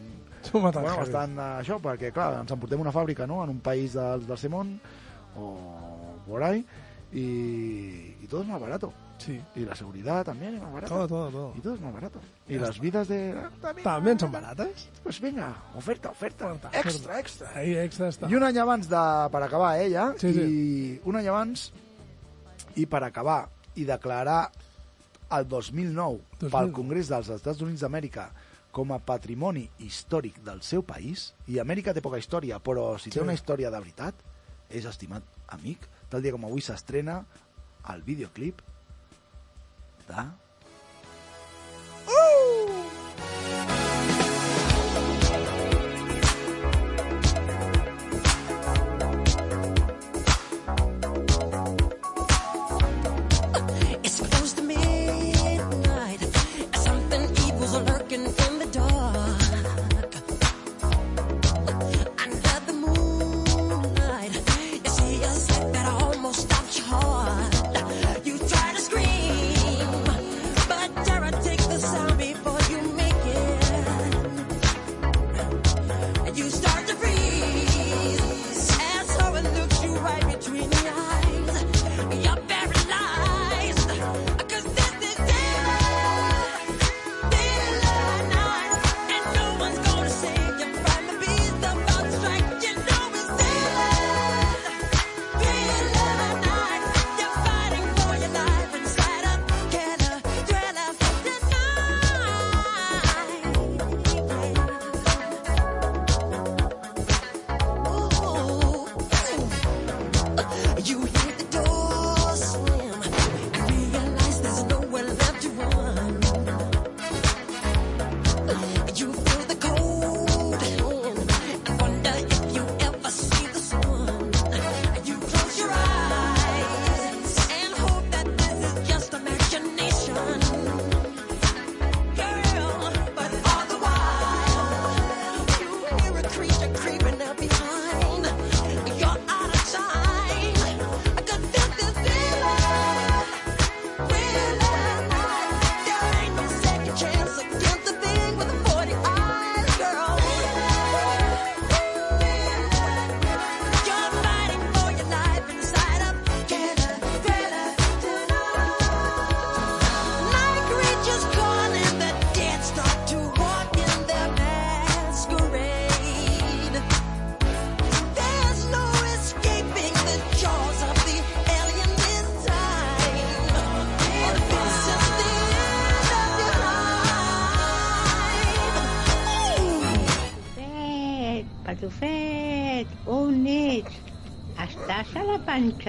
Som 0.47 0.65
a 0.65 0.71
bueno, 0.71 0.97
bastant 1.01 1.37
eh, 1.37 1.47
això, 1.61 1.77
perquè 1.83 2.11
clar, 2.15 2.31
ens 2.41 2.53
emportem 2.55 2.81
una 2.81 2.93
fàbrica 2.95 3.27
no? 3.27 3.43
en 3.43 3.51
un 3.57 3.59
país 3.59 3.93
del, 3.97 4.25
del 4.27 4.37
Semón 4.37 4.77
o 5.37 5.57
por 6.27 6.43
ahí 6.43 6.65
y, 7.11 8.15
y 8.21 8.27
todo 8.29 8.41
es 8.41 8.47
más 8.47 8.59
barato. 8.59 8.91
Sí. 9.17 9.41
Y 9.55 9.61
la 9.65 9.75
seguridad 9.75 10.23
también 10.23 10.55
es 10.55 10.61
más 10.61 10.71
barata. 10.73 10.93
Todo, 10.93 11.07
todo, 11.07 11.29
todo. 11.31 11.53
Y 11.57 11.59
todo 11.61 11.73
es 11.75 11.81
más 11.81 11.93
barato. 11.93 12.19
Y 12.47 12.57
las 12.59 12.79
vidas 12.79 13.07
de... 13.07 13.33
También. 13.61 13.83
També 13.83 14.13
són 14.19 14.31
barates? 14.31 14.87
Pues 15.03 15.19
venga, 15.19 15.49
oferta, 15.75 16.09
oferta. 16.11 16.51
Oferta, 16.53 16.69
extra, 16.77 16.91
oferta. 16.91 17.19
extra. 17.19 17.49
Ahí 17.55 17.73
extra 17.77 18.09
està. 18.09 18.29
I 18.29 18.35
un 18.37 18.43
any 18.43 18.57
abans 18.61 18.87
de... 18.89 19.01
per 19.33 19.41
acabar, 19.43 19.71
eh, 19.81 19.89
ja, 19.91 20.13
Sí, 20.21 20.33
sí. 20.33 20.41
i 20.45 21.01
un 21.09 21.17
any 21.17 21.27
abans, 21.27 21.71
i 22.77 22.85
per 22.85 23.01
acabar, 23.03 23.49
i 23.75 23.85
declarar 23.89 24.51
el 25.33 25.47
2009 25.49 26.21
pel 26.39 26.49
2009. 26.51 26.71
Congrés 26.77 27.09
dels 27.09 27.29
Estats 27.33 27.61
Units 27.65 27.81
d'Amèrica 27.81 28.29
com 28.71 28.93
a 28.93 28.99
patrimoni 29.01 29.65
històric 29.81 30.37
del 30.45 30.61
seu 30.61 30.83
país, 30.85 31.31
i 31.49 31.57
Amèrica 31.59 31.91
té 31.97 32.01
poca 32.05 32.19
història, 32.21 32.59
però 32.61 32.93
si 33.01 33.09
té 33.09 33.17
Sí. 33.19 33.25
una 33.25 33.33
història 33.33 33.71
de 33.73 33.79
veritat, 33.81 34.13
és 34.69 34.85
estimat 34.85 35.23
amic, 35.49 35.87
tal 36.09 36.21
dia 36.21 36.31
com 36.31 36.45
avui 36.45 36.61
s'estrena 36.61 37.23
el 37.89 38.03
videoclip 38.03 38.61
de... 40.07 40.46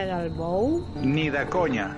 la 0.04 0.16
panxa 0.16 0.22
del 0.22 0.30
bou? 0.30 0.84
Ni 1.02 1.30
de 1.30 1.44
conya. 1.48 1.88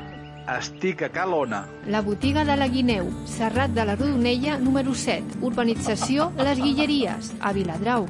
Estic 0.59 1.03
a 1.03 1.09
Calona. 1.11 1.67
La 1.87 2.01
botiga 2.03 2.45
de 2.45 2.57
la 2.57 2.67
Guineu, 2.67 3.11
Serrat 3.27 3.71
de 3.71 3.85
la 3.85 3.95
Rodonella, 3.95 4.59
número 4.59 4.95
7, 4.95 5.39
urbanització 5.43 6.33
Les 6.39 6.59
Guilleries, 6.59 7.35
a 7.41 7.53
Viladrau. 7.53 8.07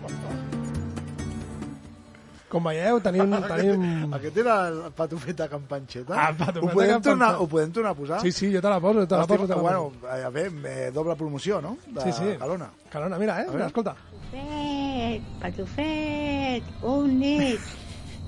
Com 2.51 2.65
veieu, 2.65 2.99
tenim... 3.01 3.31
tenim... 3.47 4.15
Aquest 4.15 4.39
era 4.43 4.55
el 4.69 4.79
patufet 4.97 5.37
de 5.39 5.47
Can 5.49 5.67
Panxeta. 5.71 6.17
Ah, 6.17 6.31
el 6.31 6.37
patufet 6.37 6.65
ho 6.65 6.69
de 6.71 6.75
podem 6.75 7.03
tornar. 7.03 7.35
Ho 7.39 7.47
podem 7.47 7.71
tornar 7.71 7.93
a 7.93 7.95
posar? 7.95 8.21
Sí, 8.23 8.33
sí, 8.33 8.49
jo 8.53 8.61
te 8.61 8.69
la 8.69 8.81
poso, 8.81 9.07
te 9.07 9.15
la 9.15 9.27
poso. 9.27 9.47
Te 9.47 9.55
la 9.55 9.61
bueno, 9.63 9.93
poso. 10.01 10.09
a 10.11 10.31
veure, 10.31 10.51
eh, 10.67 10.91
doble 10.91 11.15
promoció, 11.15 11.61
no? 11.61 11.77
De 11.87 12.01
Sí, 12.01 12.13
sí. 12.13 12.35
Calona. 12.39 12.71
Calona, 12.91 13.19
mira, 13.19 13.41
eh? 13.43 13.47
A 13.47 13.53
veure. 13.53 13.67
Escolta. 13.67 13.95
Patufet, 13.95 15.23
patufet, 15.41 16.75
on 16.83 17.23
ets? 17.23 17.80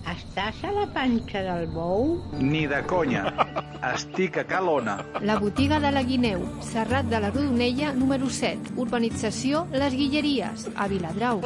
Estàs 0.03 0.59
a 0.67 0.71
la 0.75 0.85
panxa 0.93 1.41
del 1.47 1.69
bou? 1.71 2.17
Ni 2.43 2.65
de 2.67 2.81
conya. 2.91 3.23
Estic 3.93 4.37
a 4.41 4.45
Calona. 4.51 4.97
La 5.23 5.37
botiga 5.41 5.79
de 5.81 5.93
la 5.95 6.03
Guineu, 6.03 6.43
Serrat 6.67 7.07
de 7.11 7.21
la 7.23 7.31
Rodonella, 7.31 7.93
número 7.95 8.29
7, 8.31 8.75
urbanització 8.83 9.67
Les 9.73 9.95
Guilleries, 9.95 10.67
a 10.75 10.89
Viladrau. 10.91 11.41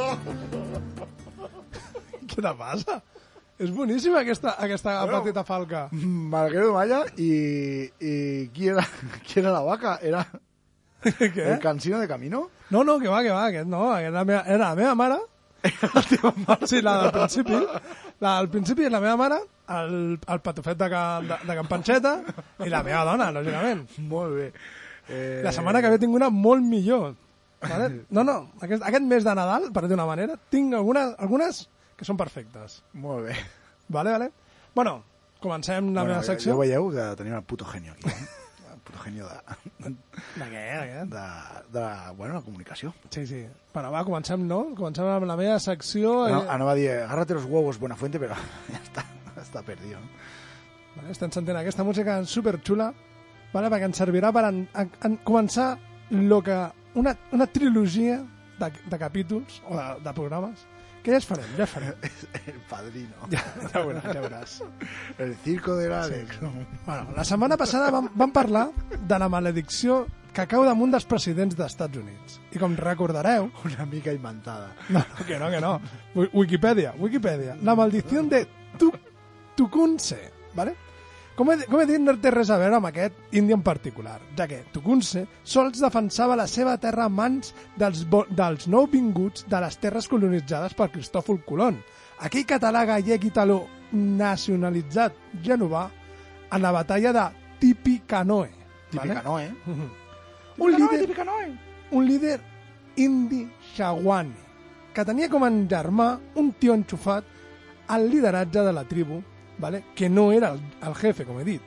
Què 2.27 2.41
te 2.41 2.53
passa? 2.59 2.97
És 3.57 3.71
boníssima 3.73 4.19
aquesta, 4.21 4.55
aquesta 4.61 4.97
Bueno. 5.05 5.21
petita 5.23 5.43
falca. 5.45 5.87
Marguerite 5.93 6.73
Malla 6.73 6.99
i, 7.17 7.31
i 8.01 8.13
qui, 8.53 8.67
era, 8.73 8.83
qui 9.25 9.39
era 9.41 9.53
la 9.53 9.61
vaca? 9.65 9.97
Era 10.01 10.25
Què? 11.01 11.53
el 11.53 11.59
cansino 11.61 11.99
de 12.01 12.07
Camino? 12.09 12.49
No, 12.69 12.83
no, 12.83 12.99
que 12.99 13.07
va, 13.07 13.21
que 13.23 13.31
va, 13.31 13.45
aquest 13.47 13.69
no, 13.69 13.87
aquest 13.93 14.09
era, 14.11 14.19
la 14.19 14.25
meva, 14.25 14.43
era 14.45 14.57
la 14.69 14.75
meva 14.75 14.93
mare. 14.95 15.17
la 15.93 16.03
teva 16.05 16.33
mare? 16.45 16.67
Sí, 16.69 16.81
la 16.85 16.97
del 17.03 17.11
principi. 17.15 17.57
La 18.23 18.37
del 18.39 18.49
principi 18.49 18.87
és 18.87 18.91
la 18.91 18.99
meva 19.03 19.15
mare, 19.19 19.37
el, 19.77 19.95
el 20.17 20.39
patufet 20.41 20.77
de, 20.79 20.87
Can, 20.89 21.27
de, 21.29 21.37
de 21.45 21.55
Can 21.59 21.67
Panxeta 21.69 22.13
i 22.65 22.69
la 22.71 22.81
meva 22.85 23.03
dona, 23.05 23.27
lògicament. 23.35 23.83
Molt 24.09 24.33
bé. 24.39 24.47
Eh, 25.09 25.41
La 25.45 25.51
setmana 25.55 25.81
que 25.83 25.91
ve 25.93 25.99
tinc 26.01 26.15
una 26.17 26.29
molt 26.33 26.63
millor. 26.65 27.13
Vale? 27.61 27.89
No, 28.15 28.23
no, 28.23 28.37
aquest, 28.61 28.81
aquest 28.85 29.05
mes 29.05 29.23
de 29.25 29.35
Nadal, 29.37 29.69
per 29.73 29.83
dir 29.85 29.93
d'una 29.93 30.05
manera, 30.09 30.35
tinc 30.53 30.73
algunes, 30.77 31.13
algunes 31.17 31.63
que 31.97 32.05
són 32.05 32.17
perfectes. 32.17 32.81
Molt 32.93 33.27
bé. 33.29 33.37
Vale, 33.89 34.11
vale. 34.17 34.31
Bueno, 34.75 34.99
comencem 35.41 35.93
la 35.93 36.01
bueno, 36.03 36.15
meva 36.15 36.23
ja- 36.25 36.31
secció. 36.33 36.53
Ja 36.55 36.59
veieu 36.61 36.89
que 36.93 37.05
tenim 37.21 37.37
el 37.37 37.45
puto 37.45 37.65
genio 37.65 37.93
aquí, 37.93 38.09
eh? 38.09 38.27
Genio 39.01 39.27
de, 39.29 39.37
De 39.87 40.47
què, 40.49 40.63
de 40.63 40.85
què? 40.91 41.03
de, 41.13 41.25
de 41.75 41.85
bueno, 42.17 42.35
la 42.35 42.41
comunicació. 42.41 42.93
Sí, 43.09 43.25
sí. 43.27 43.43
Bueno, 43.73 43.91
va, 43.93 44.03
comencem, 44.07 44.45
no? 44.47 44.63
Comencem 44.77 45.09
amb 45.09 45.27
la 45.29 45.37
meva 45.39 45.59
secció. 45.63 46.13
No, 46.31 46.43
eh, 46.43 46.53
anava 46.55 46.73
a 46.73 46.79
dir, 46.79 46.89
agárrate 46.97 47.37
los 47.37 47.45
huevos, 47.45 47.79
buena 47.79 47.95
fuente, 47.95 48.19
però 48.19 48.37
ja 48.71 48.81
està, 48.87 49.05
està 49.41 49.63
perdido. 49.65 49.99
Vale, 50.95 51.11
estem 51.13 51.31
sentint 51.33 51.59
aquesta 51.59 51.85
música 51.85 52.17
superxula 52.25 52.91
vale, 53.53 53.69
perquè 53.71 53.87
ens 53.89 53.99
servirà 54.01 54.31
per 54.35 54.47
en, 54.49 54.63
en, 54.77 54.89
en 55.05 55.19
començar 55.27 55.75
lo 56.11 56.41
que, 56.43 56.57
una, 56.99 57.13
una 57.35 57.47
trilogia 57.51 58.19
de, 58.59 58.71
de 58.89 58.99
capítols 58.99 59.61
o 59.69 59.77
de, 59.77 59.85
de 60.03 60.13
programes 60.17 60.65
que 61.07 61.13
ja 61.15 61.21
es 61.21 61.25
farem, 61.25 61.47
ja 61.55 61.63
es 61.63 61.71
farem. 61.71 61.93
El 62.51 62.57
padrino. 62.67 63.29
Ja, 63.31 63.39
ja 63.71 63.79
veuràs, 63.79 64.03
ja 64.11 64.21
veuràs. 64.25 64.55
El 65.23 65.29
circo 65.45 65.77
de 65.79 65.85
l'Àlex. 65.87 66.33
Sí. 66.41 66.65
Bueno, 66.85 67.13
la 67.15 67.23
setmana 67.23 67.55
passada 67.55 67.87
vam, 67.95 68.09
vam 68.19 68.33
parlar 68.35 68.65
de 68.91 69.19
la 69.23 69.29
maledicció 69.31 70.01
que 70.35 70.43
cau 70.51 70.65
damunt 70.67 70.91
dels 70.93 71.07
presidents 71.07 71.55
dels 71.55 71.71
Estats 71.71 71.97
Units. 71.97 72.35
I 72.51 72.59
com 72.59 72.75
recordareu... 72.77 73.47
Una 73.65 73.85
mica 73.87 74.11
inventada. 74.13 74.67
No, 74.89 74.99
no, 74.99 75.25
que 75.25 75.39
no, 75.39 75.47
que 75.49 75.61
no. 75.63 75.71
Wi- 76.13 76.29
Wikipedia, 76.33 76.91
Wikipedia. 76.99 77.55
La 77.63 77.73
maldició 77.79 78.21
de 78.27 78.43
tu, 78.77 78.91
Tucunce, 79.55 80.19
¿vale? 80.53 80.75
Com 81.37 81.51
he, 81.53 81.57
com 81.69 81.77
he 81.77 81.85
dit, 81.85 82.01
no 82.01 82.15
té 82.17 82.31
res 82.33 82.49
a 82.49 82.55
veure 82.57 82.79
amb 82.79 82.87
aquest 82.89 83.35
indi 83.37 83.53
en 83.53 83.61
particular, 83.61 84.15
ja 84.37 84.47
que 84.49 84.63
Tucunce 84.73 85.27
sols 85.45 85.77
defensava 85.83 86.37
la 86.39 86.47
seva 86.49 86.73
terra 86.81 87.05
a 87.05 87.13
mans 87.13 87.51
dels, 87.77 88.07
dels 88.33 88.65
nouvinguts 88.73 89.45
de 89.45 89.59
les 89.61 89.77
terres 89.77 90.09
colonitzades 90.09 90.73
per 90.73 90.89
Cristòfol 90.95 91.43
Colón, 91.45 91.77
aquell 92.25 92.47
català 92.49 92.87
gallec 92.89 93.29
italo 93.29 93.59
nacionalitzat 93.93 95.13
genovà 95.45 95.85
en 96.49 96.65
la 96.65 96.73
batalla 96.73 97.13
de 97.13 97.27
Tippecanoe. 97.61 98.49
Típica 98.89 99.21
no, 99.21 99.37
eh? 99.37 99.53
Mhm. 99.65 99.87
Un 100.57 100.71
líder, 100.73 100.99
Típica 101.05 101.23
no, 101.23 101.39
eh? 101.41 101.53
un 101.91 102.05
líder 102.07 102.41
indi 102.97 103.47
xaguani, 103.75 104.33
que 104.93 105.05
tenia 105.05 105.29
com 105.29 105.45
a 105.45 105.53
germà 105.69 106.15
un 106.33 106.51
tio 106.57 106.73
enxufat 106.73 107.23
al 107.93 108.09
lideratge 108.09 108.63
de 108.65 108.73
la 108.73 108.83
tribu, 108.89 109.21
vale? 109.57 109.85
que 109.95 110.09
no 110.09 110.31
era 110.31 110.51
el, 110.53 110.61
el 110.81 110.95
jefe, 110.95 111.25
com 111.25 111.39
he 111.39 111.43
dit. 111.43 111.61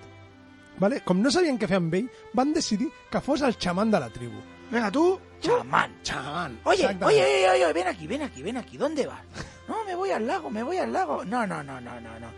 Vale? 0.78 1.02
Com 1.04 1.20
no 1.20 1.30
sabien 1.30 1.58
què 1.58 1.68
fer 1.68 1.76
amb 1.76 1.92
ell, 1.94 2.06
van 2.32 2.52
decidir 2.54 2.88
que 3.10 3.20
fos 3.20 3.42
el 3.42 3.56
xamán 3.58 3.90
de 3.90 4.00
la 4.00 4.08
tribu. 4.08 4.40
Venga, 4.70 4.90
tú, 4.90 5.18
chamán. 5.40 5.96
Chamán. 6.02 6.60
Oye, 6.64 6.86
oye, 6.86 7.22
oye, 7.24 7.50
oye, 7.50 7.72
ven 7.72 7.88
aquí, 7.88 8.06
ven 8.06 8.22
aquí, 8.22 8.42
ven 8.42 8.56
aquí. 8.56 8.76
¿Dónde 8.78 9.06
vas? 9.06 9.20
No, 9.68 9.84
me 9.84 9.94
voy 9.94 10.10
al 10.10 10.26
lago, 10.26 10.48
me 10.48 10.62
voy 10.62 10.78
al 10.78 10.92
lago. 10.92 11.24
No, 11.24 11.46
no, 11.46 11.62
no, 11.62 11.80
no, 11.80 12.00
no, 12.00 12.18
no. 12.20 12.28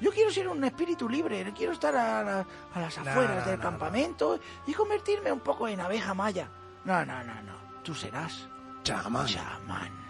Yo 0.00 0.10
quiero 0.10 0.30
ser 0.32 0.48
un 0.48 0.64
espíritu 0.64 1.08
libre, 1.08 1.52
quiero 1.56 1.72
estar 1.74 1.94
a, 1.94 2.22
la- 2.24 2.46
a 2.74 2.80
las 2.80 2.98
No, 2.98 3.08
afueras 3.10 3.44
no, 3.44 3.50
del 3.50 3.58
no, 3.60 3.62
campamento 3.62 4.40
y 4.66 4.72
convertirme 4.72 5.30
un 5.30 5.40
poco 5.40 5.68
en 5.68 5.80
abeja 5.80 6.12
maya. 6.12 6.48
No, 6.84 7.04
no, 7.04 7.22
no, 7.22 7.34
no. 7.42 7.52
Tú 7.84 7.94
serás 7.94 8.48
Chamán. 8.82 9.26
chamán. 9.26 10.01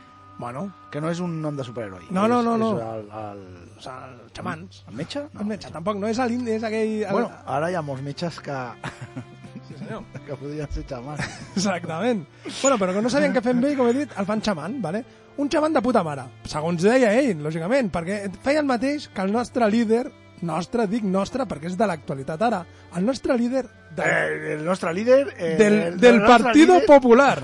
Bueno, 0.43 0.65
Que 0.91 1.01
no 1.01 1.09
és 1.13 1.21
un 1.23 1.37
nom 1.41 1.55
de 1.57 1.63
superheroi. 1.65 2.09
No, 2.11 2.27
no, 2.29 2.41
És- 2.41 2.45
no, 2.45 2.57
no. 2.59 2.71
És 2.75 2.83
el, 2.83 3.05
el, 3.23 3.43
sigui, 3.79 3.95
els 4.27 4.33
xamans. 4.37 4.81
el 4.89 4.95
metge? 4.99 5.23
No, 5.33 5.41
el 5.41 5.47
metge, 5.47 5.71
tampoc, 5.71 5.97
no 6.03 6.09
és 6.11 6.19
l'indi, 6.19 6.57
és 6.59 6.65
aquell... 6.67 6.97
el- 7.05 7.13
Bueno, 7.15 7.31
ara 7.57 7.71
hi 7.71 7.77
ha 7.79 7.83
molts 7.87 8.03
metges 8.03 8.41
que, 8.43 8.59
Sí, 9.69 9.77
senyor. 9.79 10.03
que 10.27 10.35
podrien 10.37 10.69
ser 10.75 10.85
xamans. 10.91 11.23
Exactament. 11.55 12.25
Bueno, 12.61 12.77
però 12.83 12.93
que 12.97 13.03
no 13.07 13.11
sabien 13.13 13.33
què 13.37 13.41
fer 13.45 13.55
amb 13.55 13.65
ell, 13.71 13.77
com 13.79 13.89
he 13.89 13.95
dit, 14.01 14.17
el 14.19 14.27
fan 14.27 14.43
xaman, 14.43 14.81
vale? 14.83 15.05
Un 15.39 15.49
xaman 15.49 15.73
de 15.73 15.81
puta 15.81 16.03
mare, 16.05 16.27
segons 16.51 16.83
deia 16.85 17.15
ell, 17.17 17.39
lògicament, 17.41 17.89
perquè 17.95 18.19
feia 18.45 18.61
el 18.61 18.67
mateix 18.69 19.07
que 19.15 19.23
el 19.25 19.31
nostre 19.33 19.65
líder, 19.73 20.03
nostre, 20.43 20.85
dic 20.91 21.05
nostre, 21.07 21.47
perquè 21.49 21.71
és 21.71 21.77
de 21.79 21.87
l'actualitat 21.89 22.43
ara, 22.43 22.65
el 22.99 23.07
nostre 23.07 23.39
líder 23.39 23.63
de, 23.97 24.03
Eh, 24.05 24.55
el 24.59 24.65
nostre 24.67 24.93
líder... 24.93 25.23
Eh, 25.39 25.55
del, 25.57 25.79
el- 25.87 26.01
del 26.03 26.15
el 26.17 26.21
nostre 26.21 26.43
Partido 26.51 26.75
líder- 26.75 26.87
Popular, 26.91 27.39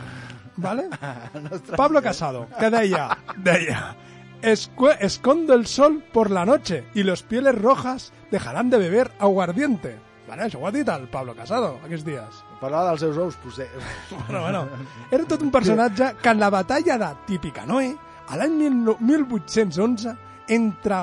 vale? 0.58 0.88
Pablo. 1.76 2.02
Casado, 2.02 2.46
que 2.58 2.68
deia, 2.70 3.16
deia, 3.36 3.96
"Escue- 4.42 4.96
escondo 5.00 5.54
el 5.54 5.66
sol 5.66 6.02
por 6.12 6.30
la 6.30 6.44
noche 6.44 6.84
y 6.94 7.02
los 7.02 7.22
pieles 7.22 7.54
rojas 7.60 8.12
dejarán 8.30 8.70
de 8.70 8.78
beber 8.78 9.10
aguardiente. 9.18 9.98
Vale, 10.28 10.44
això 10.44 10.60
ho 10.60 10.66
ha 10.68 10.70
dit 10.70 10.86
el 10.92 11.08
Pablo 11.08 11.32
Casado 11.34 11.78
aquests 11.82 12.04
dies. 12.04 12.42
Parlava 12.60 12.90
dels 12.90 13.00
seus 13.00 13.16
ous, 13.16 13.36
potser. 13.40 13.68
Bueno, 14.28 14.42
bueno, 14.42 14.68
era 15.10 15.24
tot 15.24 15.40
un 15.42 15.50
personatge 15.50 16.12
que 16.20 16.28
en 16.28 16.38
la 16.40 16.50
batalla 16.50 16.98
de 16.98 17.08
Tippecanoe, 17.26 17.96
a 18.28 18.36
l'any 18.36 18.68
1811, 19.00 20.12
entre 20.48 20.98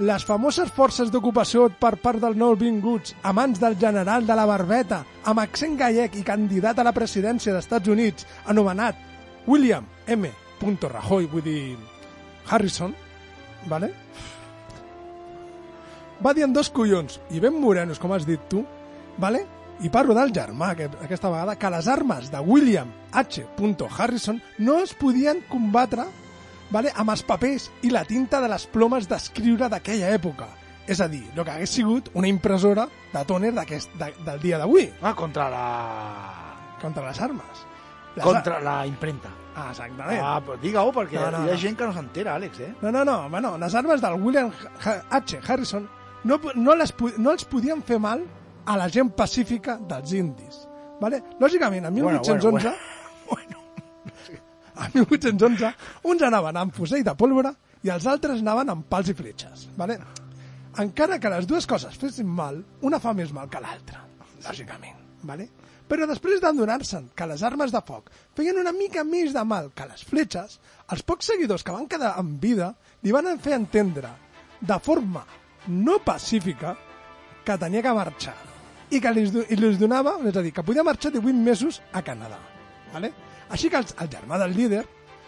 les 0.00 0.24
famoses 0.24 0.70
forces 0.72 1.10
d'ocupació 1.12 1.66
per 1.76 1.98
part 2.00 2.22
dels 2.22 2.38
nouvinguts 2.40 3.12
a 3.20 3.34
mans 3.36 3.58
del 3.60 3.76
general 3.76 4.24
de 4.24 4.36
la 4.36 4.46
Barbeta, 4.48 5.02
amb 5.28 5.42
accent 5.42 5.76
gallec 5.76 6.16
i 6.16 6.24
candidat 6.24 6.80
a 6.80 6.86
la 6.86 6.94
presidència 6.96 7.52
dels 7.52 7.66
Estats 7.66 7.92
Units, 7.92 8.24
anomenat 8.48 8.96
William 9.46 9.84
M. 10.08 10.30
Rajoy, 10.60 11.26
vull 11.28 11.44
dir 11.44 11.76
Harrison, 12.48 12.94
vale? 13.68 13.92
va 16.24 16.32
dir 16.36 16.44
en 16.44 16.52
dos 16.52 16.68
collons, 16.68 17.20
i 17.32 17.40
ben 17.40 17.54
morenos, 17.60 17.98
com 18.00 18.12
has 18.12 18.26
dit 18.28 18.40
tu, 18.48 18.64
vale? 19.18 19.44
i 19.80 19.88
parlo 19.88 20.16
del 20.16 20.32
germà, 20.32 20.74
que, 20.76 20.88
aquesta 21.04 21.30
vegada, 21.32 21.56
que 21.56 21.70
les 21.72 21.88
armes 21.88 22.32
de 22.32 22.40
William 22.40 22.88
H. 23.12 23.44
Harrison 23.98 24.40
no 24.58 24.78
es 24.80 24.92
podien 24.94 25.40
combatre 25.48 26.04
vale, 26.70 26.92
amb 26.96 27.10
els 27.10 27.22
papers 27.26 27.70
i 27.82 27.90
la 27.90 28.04
tinta 28.04 28.40
de 28.40 28.48
les 28.48 28.66
plomes 28.66 29.08
d'escriure 29.08 29.68
d'aquella 29.68 30.10
època. 30.14 30.48
És 30.90 31.00
a 31.00 31.06
dir, 31.08 31.22
el 31.36 31.44
que 31.44 31.50
hagués 31.52 31.70
sigut 31.70 32.08
una 32.18 32.26
impressora 32.28 32.88
de 33.12 33.24
tòner 33.28 33.52
de, 33.54 33.80
del 34.26 34.40
dia 34.42 34.58
d'avui, 34.58 34.88
Ah, 35.02 35.14
contra 35.14 35.48
la... 35.52 35.66
contra 36.80 37.04
les 37.06 37.20
armes. 37.20 37.66
Les 38.16 38.24
Contra 38.24 38.58
la 38.60 38.80
imprenta. 38.86 39.28
Ah, 39.54 39.68
exactament. 39.70 40.18
Ah, 40.22 40.40
però 40.42 40.56
digue-ho, 40.58 40.90
perquè 40.94 41.18
No, 41.20 41.30
no, 41.30 41.44
hi 41.46 41.52
ha 41.52 41.56
gent 41.60 41.76
que 41.78 41.86
no 41.86 41.92
s'entera, 41.94 42.34
Àlex, 42.38 42.58
eh? 42.60 42.72
No, 42.82 42.90
no, 42.90 43.04
no, 43.04 43.28
bueno, 43.30 43.56
les 43.58 43.74
armes 43.74 44.00
del 44.02 44.14
William 44.22 44.50
H. 45.10 45.38
Harrison 45.46 45.88
no, 46.24 46.40
no, 46.54 46.74
les, 46.74 46.94
no 47.18 47.30
els 47.32 47.44
podien 47.44 47.82
fer 47.82 47.98
mal 48.02 48.24
a 48.66 48.76
la 48.76 48.88
gent 48.88 49.10
pacífica 49.16 49.78
dels 49.88 50.12
indis. 50.12 50.64
Vale? 51.00 51.22
Lògicament, 51.40 51.86
en 51.86 51.94
Bueno, 51.94 52.18
1811, 52.20 52.74
bueno, 53.30 53.58
en 54.86 54.94
1811, 55.02 55.72
uns 56.10 56.22
anaven 56.26 56.58
amb 56.60 56.74
fusell 56.76 57.04
de 57.06 57.14
pólvora 57.18 57.52
i 57.84 57.92
els 57.92 58.06
altres 58.10 58.42
anaven 58.44 58.72
amb 58.74 58.86
pals 58.88 59.10
i 59.12 59.16
fletxes. 59.16 59.68
Vale? 59.76 59.98
Encara 60.80 61.18
que 61.20 61.32
les 61.32 61.48
dues 61.50 61.66
coses 61.66 61.96
fessin 61.98 62.28
mal, 62.28 62.60
una 62.86 63.00
fa 63.02 63.14
més 63.16 63.32
mal 63.34 63.50
que 63.50 63.62
l'altra, 63.62 64.04
lògicament. 64.46 64.96
Vale? 65.26 65.48
Però 65.90 66.06
després 66.06 66.38
d'adonar-se'n 66.40 67.08
que 67.18 67.26
les 67.26 67.42
armes 67.42 67.72
de 67.74 67.80
foc 67.86 68.12
feien 68.38 68.60
una 68.60 68.72
mica 68.72 69.02
més 69.04 69.34
de 69.34 69.42
mal 69.44 69.72
que 69.74 69.88
les 69.90 70.04
fletxes, 70.06 70.60
els 70.94 71.02
pocs 71.02 71.32
seguidors 71.32 71.66
que 71.66 71.74
van 71.74 71.88
quedar 71.90 72.14
en 72.20 72.36
vida 72.40 72.70
li 73.02 73.14
van 73.14 73.26
fer 73.42 73.56
entendre 73.58 74.12
de 74.60 74.78
forma 74.78 75.24
no 75.66 75.98
pacífica 76.04 76.76
que 77.44 77.58
tenia 77.58 77.82
que 77.82 77.96
marxar 77.96 78.36
i 78.90 79.00
que 79.02 79.12
li 79.14 79.26
donava, 79.78 80.16
és 80.26 80.36
a 80.36 80.42
dir, 80.42 80.52
que 80.54 80.64
podia 80.66 80.86
marxar 80.86 81.12
18 81.14 81.42
mesos 81.42 81.80
a 81.92 82.02
Canadà. 82.02 82.38
Vale? 82.94 83.12
Així 83.50 83.70
que 83.70 83.80
el, 83.82 83.86
el 84.02 84.10
germà 84.12 84.38
del 84.42 84.54
líder 84.56 84.84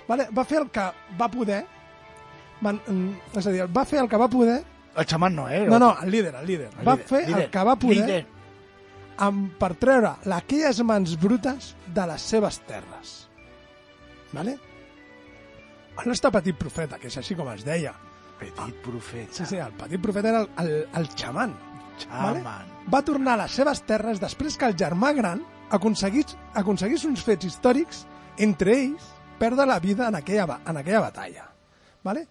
vale, 0.09 0.29
va 0.35 0.45
fer 0.45 0.61
el 0.63 0.69
que 0.75 0.85
va 1.19 1.29
poder, 1.33 1.63
van, 2.63 2.79
mm, 2.87 3.39
és 3.41 3.49
a 3.49 3.55
dir, 3.55 3.65
va 3.67 3.85
fer 3.89 4.03
el 4.03 4.11
que 4.11 4.21
va 4.21 4.29
poder... 4.31 4.61
El 4.93 5.09
xaman 5.09 5.35
no, 5.35 5.49
eh? 5.49 5.65
No, 5.67 5.79
no, 5.81 5.95
el 6.03 6.11
líder, 6.13 6.35
el 6.37 6.47
líder. 6.47 6.71
El 6.79 6.87
va 6.87 6.95
líder, 6.99 7.09
fer 7.09 7.23
líder, 7.27 7.45
el 7.47 7.51
que 7.51 7.65
va 7.65 7.77
poder 7.81 8.07
líder. 8.07 8.27
amb, 9.25 9.53
per 9.59 9.73
treure 9.81 10.15
aquelles 10.37 10.83
mans 10.85 11.17
brutes 11.21 11.73
de 11.97 12.07
les 12.11 12.29
seves 12.35 12.61
terres. 12.69 13.17
Vale? 14.33 14.59
El 16.01 16.09
nostre 16.09 16.31
petit 16.33 16.57
profeta, 16.57 16.99
que 16.99 17.09
és 17.09 17.19
així 17.21 17.37
com 17.37 17.49
es 17.53 17.65
deia. 17.65 17.93
Petit 18.41 18.79
profeta. 18.85 19.33
Sí, 19.37 19.47
sí, 19.47 19.59
el 19.61 19.75
petit 19.79 20.01
profeta 20.03 20.31
era 20.33 20.45
el, 20.45 20.49
el, 20.63 20.71
el 21.01 21.09
xaman. 21.17 21.53
Xaman. 22.05 22.71
Va 22.93 23.03
tornar 23.07 23.37
a 23.37 23.43
les 23.45 23.59
seves 23.61 23.83
terres 23.89 24.21
després 24.21 24.57
que 24.59 24.69
el 24.69 24.77
germà 24.77 25.13
gran 25.17 25.43
aconseguís, 25.73 26.37
aconseguís 26.59 27.05
uns 27.09 27.23
fets 27.25 27.49
històrics, 27.49 28.07
entre 28.38 28.77
ells 28.79 29.09
perdre 29.38 29.66
la 29.66 29.81
vida 29.81 30.09
en 30.09 30.14
aquella, 30.14 30.61
en 30.66 30.77
aquella 30.77 31.01
batalla. 31.01 31.49
Vale? 32.03 32.27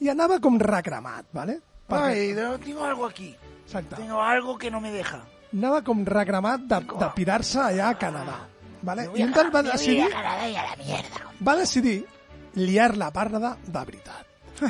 I 0.00 0.08
anava 0.08 0.38
com 0.40 0.58
recremat, 0.58 1.26
¿vale? 1.32 1.60
Ay, 1.88 2.32
no, 2.32 2.58
tengo 2.58 2.84
algo 2.84 3.06
aquí. 3.06 3.34
Exacte. 3.64 3.96
Tengo 3.96 4.20
algo 4.22 4.56
que 4.56 4.70
no 4.70 4.80
me 4.80 4.90
deja. 4.92 5.22
Anava 5.52 5.82
com 5.82 6.04
recremat 6.06 6.60
de, 6.70 6.80
de 6.80 7.10
pirar-se 7.14 7.58
allà 7.60 7.90
a 7.90 7.98
Canadà. 7.98 8.38
Vale? 8.82 9.08
I 9.14 9.22
a 9.22 9.26
un 9.26 9.32
tal 9.32 9.50
va 9.54 9.62
decidir, 9.62 10.04
voy 10.04 10.12
a 10.12 10.16
Canadá 10.16 10.48
y 10.48 10.56
a 10.56 10.64
la 10.64 10.76
mierda. 10.76 11.26
va 11.46 11.56
decidir 11.56 12.06
liar 12.54 12.96
la 12.96 13.10
parda 13.12 13.56
de 13.66 13.84
veritat. 13.84 14.26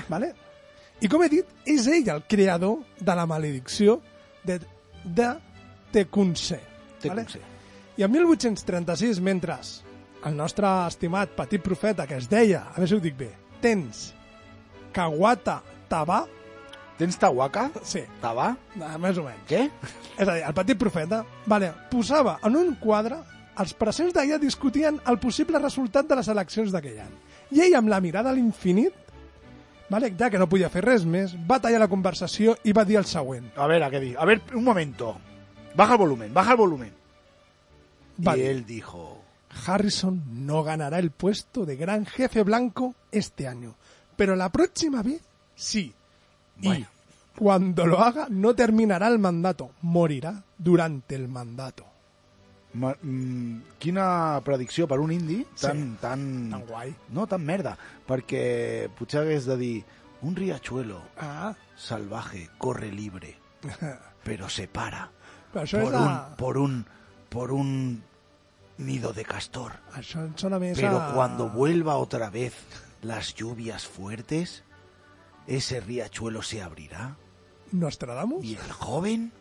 Vale? 0.08 0.34
I 1.00 1.08
com 1.08 1.22
he 1.24 1.28
dit, 1.32 1.46
és 1.64 1.86
ell 1.88 2.08
el 2.12 2.24
creador 2.28 2.82
de 2.98 3.14
la 3.16 3.26
maledicció 3.26 4.00
de, 4.44 4.58
de 5.04 5.28
Tecumseh. 5.92 6.60
Vale? 6.60 7.24
Tecumseh. 7.24 7.46
I 7.96 8.04
en 8.04 8.12
1836, 8.12 9.20
mentre 9.20 9.56
el 10.26 10.36
nostre 10.36 10.68
estimat 10.86 11.32
petit 11.36 11.62
profeta, 11.64 12.06
que 12.06 12.18
es 12.20 12.28
deia, 12.28 12.66
a 12.68 12.76
veure 12.76 12.90
si 12.90 12.98
ho 12.98 13.02
dic 13.02 13.16
bé, 13.18 13.30
Tens 13.60 14.10
Kawata 14.92 15.60
Taba, 15.88 16.24
Tens 17.00 17.16
Tawaka? 17.16 17.70
Sí. 17.82 18.02
Taba? 18.20 18.50
Ah, 18.84 18.98
més 19.00 19.16
o 19.16 19.24
menys. 19.24 19.44
Què? 19.48 19.62
És 20.20 20.26
a 20.28 20.34
dir, 20.34 20.42
el 20.44 20.56
petit 20.58 20.76
profeta 20.76 21.22
vale, 21.48 21.70
posava 21.88 22.36
en 22.44 22.58
un 22.60 22.74
quadre 22.82 23.22
els 23.60 23.72
presents 23.76 24.12
d'allà 24.12 24.36
discutien 24.40 24.98
el 25.08 25.18
possible 25.20 25.60
resultat 25.60 26.08
de 26.08 26.18
les 26.18 26.28
eleccions 26.28 26.72
d'aquell 26.74 27.00
any. 27.00 27.14
I 27.56 27.64
ell, 27.66 27.78
amb 27.80 27.88
la 27.88 28.02
mirada 28.04 28.28
a 28.30 28.36
l'infinit, 28.36 28.92
vale, 29.88 30.12
ja 30.16 30.28
que 30.28 30.38
no 30.40 30.48
podia 30.48 30.70
fer 30.72 30.84
res 30.84 31.06
més, 31.08 31.32
va 31.48 31.60
tallar 31.60 31.80
la 31.82 31.88
conversació 31.88 32.58
i 32.64 32.76
va 32.76 32.84
dir 32.84 33.00
el 33.00 33.08
següent. 33.08 33.48
A 33.56 33.66
ver, 33.66 33.82
¿a 33.82 33.90
qué 33.90 34.00
di? 34.00 34.12
A 34.16 34.28
ver, 34.28 34.40
un 34.52 34.64
momento. 34.64 35.16
Baja 35.74 35.96
el 35.96 36.04
volumen, 36.04 36.34
baja 36.34 36.52
el 36.52 36.60
volumen. 36.60 36.92
Va 38.20 38.36
y 38.36 38.40
dir, 38.40 38.50
él 38.50 38.66
dijo... 38.66 39.19
Harrison 39.66 40.22
no 40.46 40.62
ganará 40.62 40.98
el 40.98 41.10
puesto 41.10 41.66
de 41.66 41.76
gran 41.76 42.06
jefe 42.06 42.42
blanco 42.42 42.94
este 43.10 43.48
año, 43.48 43.74
pero 44.16 44.36
la 44.36 44.50
próxima 44.50 45.02
vez 45.02 45.20
sí. 45.54 45.92
Bueno. 46.56 46.86
Y 46.86 47.38
cuando 47.38 47.86
lo 47.86 48.00
haga 48.00 48.26
no 48.28 48.54
terminará 48.54 49.08
el 49.08 49.18
mandato, 49.18 49.70
morirá 49.82 50.42
durante 50.58 51.14
el 51.14 51.28
mandato. 51.28 51.86
Ma, 52.72 52.94
mm, 53.02 53.62
quina 53.80 54.40
predicció 54.44 54.86
per 54.86 55.00
un 55.00 55.10
indi 55.10 55.44
tan, 55.60 55.78
Sí. 55.94 55.96
tan... 56.00 56.50
Tan 56.50 56.66
guai. 56.66 56.94
No, 57.10 57.26
tan 57.26 57.42
merda. 57.44 57.76
Perquè 58.06 58.88
potser 58.94 59.24
hagués 59.24 59.46
de 59.46 59.56
dir 59.56 59.84
un 60.22 60.36
riachuelo 60.36 61.00
Ah, 61.18 61.56
salvaje 61.76 62.48
corre 62.58 62.92
libre, 62.92 63.36
pero 64.22 64.48
se 64.48 64.68
para 64.68 65.10
però 65.50 65.64
això 65.64 65.80
por 65.82 65.94
és 65.94 66.00
un, 66.00 66.36
por 66.36 66.58
un 66.58 66.86
por 67.28 67.50
un 67.52 68.02
nido 68.80 69.12
de 69.12 69.24
castor. 69.24 69.72
Més 69.94 70.78
Pero 70.80 71.12
cuando 71.14 71.48
vuelva 71.48 71.96
otra 71.96 72.30
vez 72.30 72.54
las 73.02 73.34
lluvias 73.34 73.86
fuertes, 73.86 74.64
ese 75.46 75.80
riachuelo 75.80 76.42
se 76.42 76.62
abrirà 76.62 77.16
Nostradamus? 77.72 78.44
y 78.44 78.54
el 78.54 78.72
joven... 78.72 79.32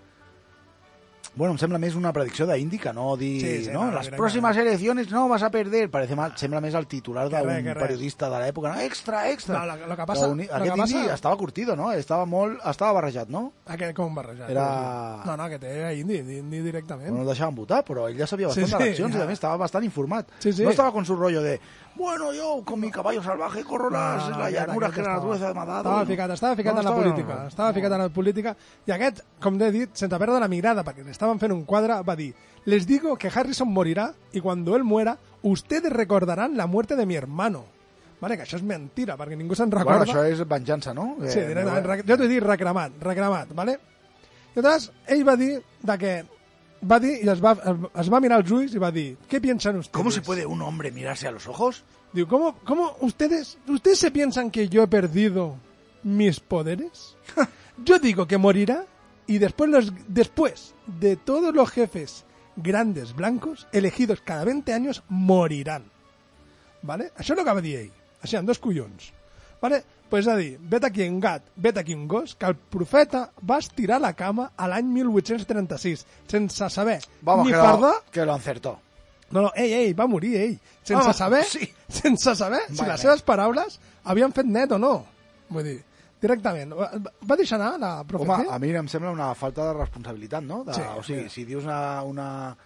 Bueno, 1.36 1.54
em 1.54 1.60
sembla 1.62 1.78
més 1.80 1.94
una 1.96 2.10
predicció 2.12 2.44
d'indi 2.50 2.80
que 2.82 2.92
no 2.92 3.14
dir... 3.16 3.40
Sí, 3.40 3.52
sí, 3.66 3.72
no, 3.72 3.86
no, 3.86 3.92
las 3.94 4.08
directament. 4.10 4.18
próximas 4.18 4.58
elecciones 4.58 5.12
no 5.12 5.28
vas 5.30 5.44
a 5.44 5.50
perder. 5.50 5.90
Parece 5.90 6.16
mal, 6.18 6.34
sembla 6.36 6.60
més 6.60 6.74
el 6.76 6.88
titular 6.90 7.30
Que 7.30 7.38
d'un 7.46 7.64
que 7.64 7.76
periodista 7.80 8.28
de 8.34 8.40
l'època. 8.42 8.74
No? 8.74 8.82
Extra, 8.82 9.22
extra. 9.30 9.60
No, 9.60 9.66
lo- 9.78 9.88
lo 9.88 9.96
que 9.96 10.06
passa- 10.10 10.28
lo 10.28 10.34
Aquest 10.34 10.52
que 10.74 10.78
passa- 10.82 10.98
indi 10.98 11.14
estava 11.14 11.38
curtido, 11.38 11.76
no? 11.78 11.92
Estava 11.94 12.26
molt... 12.26 12.60
Estava 12.66 12.92
barrejat, 12.98 13.30
no? 13.30 13.54
Aquest 13.68 13.96
com 13.96 14.14
barrejat. 14.16 14.50
Era- 14.50 15.22
No, 15.26 15.38
no, 15.38 15.44
aquest 15.44 15.64
era 15.64 15.94
indi, 15.94 16.18
indi 16.18 16.60
directament. 16.66 17.14
No 17.14 17.22
el 17.22 17.28
deixaven 17.28 17.56
votar, 17.56 17.86
però 17.86 18.10
ell 18.10 18.18
ja 18.18 18.28
sabia 18.28 18.50
Sí, 18.50 18.62
bastant 18.62 18.82
sí, 18.82 18.84
d'eleccions 18.84 19.14
ja. 19.14 19.20
i 19.20 19.22
a 19.24 19.28
més 19.28 19.40
estava 19.40 19.58
bastant 19.58 19.86
informat. 19.86 20.28
Sí, 20.40 20.52
sí. 20.52 20.64
No 20.64 20.72
estava 20.72 20.92
con 20.92 21.06
su 21.06 21.16
rollo 21.16 21.42
de 21.42 21.60
bueno, 22.00 22.34
yo 22.34 22.64
con 22.66 22.80
mi 22.80 22.90
caballo 22.90 23.22
salvaje 23.22 23.64
corro 23.64 23.90
las, 23.90 24.30
las 24.30 24.38
aquest- 24.40 24.52
llanuras 24.68 24.90
aquest 24.90 24.96
que 24.96 25.02
la 25.10 25.14
naturaleza 25.16 25.54
m'ha 25.54 25.66
dado. 25.66 25.80
Estava 25.82 26.00
no? 26.00 26.06
ficat, 26.08 26.32
estava 26.32 26.56
ficat 26.56 26.74
No, 26.74 26.80
en 26.80 26.86
la 26.86 26.96
política. 26.96 27.48
Estava 27.48 27.74
ficat 27.74 27.92
en 27.92 27.98
la 28.00 28.10
política. 28.10 28.56
I 28.88 28.92
aquest, 28.92 29.20
com 29.40 29.62
he 29.62 29.72
dit, 29.72 29.90
sense 29.94 30.18
perdre 30.18 30.40
la 30.40 30.48
mirada, 30.48 30.84
perquè 30.84 31.04
li 31.04 31.12
estaven 31.12 31.38
fent 31.40 31.52
un 31.54 31.66
quadre, 31.66 32.02
va 32.02 32.16
dir 32.16 32.34
Les 32.66 32.86
digo 32.86 33.16
que 33.18 33.30
Harrison 33.34 33.68
morirá 33.72 34.14
y 34.34 34.42
cuando 34.42 34.76
él 34.76 34.84
muera, 34.84 35.18
ustedes 35.44 35.92
recordarán 35.92 36.58
la 36.58 36.68
muerte 36.68 36.96
de 36.96 37.06
mi 37.06 37.16
hermano. 37.16 37.64
Vale, 38.22 38.36
que 38.36 38.44
això 38.44 38.58
és 38.58 38.64
mentira, 38.64 39.16
perquè 39.18 39.38
ningú 39.38 39.56
se'n 39.56 39.70
Bueno, 39.70 39.86
recorda. 39.86 40.12
això 40.12 40.26
és 40.28 40.42
venjança, 40.46 40.94
no? 40.94 41.16
Sí, 41.26 41.40
Eh, 41.40 41.48
directament. 41.48 41.86
no- 41.86 41.94
rec- 41.94 42.06
Jo 42.06 42.18
t'he 42.18 42.28
dit 42.28 42.44
reclamat, 42.44 42.92
reclamat, 43.00 43.54
vale? 43.56 43.80
I 44.56 44.60
llavors, 44.62 44.92
ell 45.08 45.24
va 45.28 45.36
dir 45.38 45.62
de 45.82 45.98
que 45.98 46.26
va 46.84 47.00
dir 47.00 47.18
i 47.24 47.30
es 47.30 47.42
va, 47.44 47.54
es 48.00 48.10
va 48.12 48.20
mirar 48.24 48.40
els 48.42 48.52
ulls 48.52 48.76
i 48.76 48.82
va 48.82 48.92
dir 48.92 49.18
¿Qué 49.28 49.42
piensan 49.42 49.78
ustedes? 49.78 49.96
¿Cómo 49.96 50.12
se 50.12 50.22
puede 50.22 50.46
un 50.46 50.62
hombre 50.62 50.92
mirarse 50.92 51.28
a 51.28 51.32
los 51.32 51.48
ojos? 51.48 51.84
Digo, 52.14 52.28
¿cómo, 52.28 52.56
cómo 52.66 52.96
ustedes, 53.02 53.58
ustedes 53.68 54.00
se 54.00 54.12
piensan 54.12 54.50
que 54.50 54.68
yo 54.68 54.84
he 54.84 54.88
perdido 54.88 55.58
mis 56.04 56.40
poderes? 56.40 57.16
yo 57.86 58.00
digo 58.00 58.28
que 58.28 58.38
morirá 58.38 58.86
y 59.28 59.38
después, 59.38 59.70
los, 59.70 59.94
después 60.08 60.74
de 60.88 61.16
todos 61.16 61.54
los 61.54 61.70
jefes 61.70 62.26
grandes 62.56 63.16
blancos 63.16 63.68
elegidos 63.72 64.22
cada 64.22 64.44
20 64.46 64.74
años 64.74 65.04
morirán. 65.08 65.86
¿Vale? 66.82 67.12
Això 67.20 67.36
és 67.36 67.40
el 67.40 67.44
que 67.44 67.54
va 67.54 67.62
dir 67.62 67.76
ell. 67.76 67.96
Així, 68.24 68.38
amb 68.40 68.48
dos 68.48 68.60
collons. 68.64 69.12
¿Vale? 69.62 69.84
Pues 70.10 70.26
és 70.26 70.32
a 70.32 70.36
dir, 70.40 70.58
vet 70.60 70.84
aquí 70.88 71.04
un 71.08 71.20
gat, 71.22 71.44
vet 71.56 71.78
aquí 71.78 71.94
un 71.94 72.08
gos, 72.10 72.34
que 72.36 72.48
el 72.50 72.56
profeta 72.56 73.28
va 73.48 73.60
estirar 73.62 74.00
la 74.02 74.14
cama 74.18 74.52
a 74.58 74.68
l'any 74.68 74.88
1836, 74.96 76.06
sense 76.28 76.70
saber 76.74 77.00
Vamos, 77.22 77.46
ni 77.46 77.52
que, 77.52 77.58
lo, 77.58 77.92
que 78.12 78.26
lo 78.26 78.34
acertó. 78.34 78.80
no, 79.30 79.42
no, 79.44 79.52
ell, 79.56 79.72
ell, 79.72 79.94
va 80.00 80.08
morir, 80.08 80.36
ell. 80.42 80.56
Sense 80.82 81.10
Ah, 81.10 81.14
saber, 81.14 81.44
sí. 81.46 81.72
sense 81.88 82.34
saber 82.36 82.62
si 82.74 82.84
les 82.84 83.00
seves 83.00 83.22
paraules 83.22 83.80
havien 84.04 84.34
fet 84.34 84.46
net 84.50 84.72
o 84.72 84.80
no. 84.82 85.06
Vull 85.50 85.64
dir, 85.64 85.84
directament. 86.20 86.74
Va, 86.74 87.36
deixar 87.38 87.60
anar 87.62 87.78
la 87.80 87.92
Home, 88.02 88.08
profecia? 88.10 88.50
a 88.56 88.58
mi 88.60 88.72
em 88.74 88.88
sembla 88.90 89.12
una 89.14 89.36
falta 89.36 89.68
de 89.68 89.74
responsabilitat, 89.78 90.42
no? 90.44 90.64
De, 90.64 90.74
Sí, 90.74 90.82
o 90.98 91.04
sigui, 91.04 91.24
sí. 91.30 91.30
si 91.30 91.46
dius 91.46 91.64
una, 91.70 92.02
una, 92.02 92.58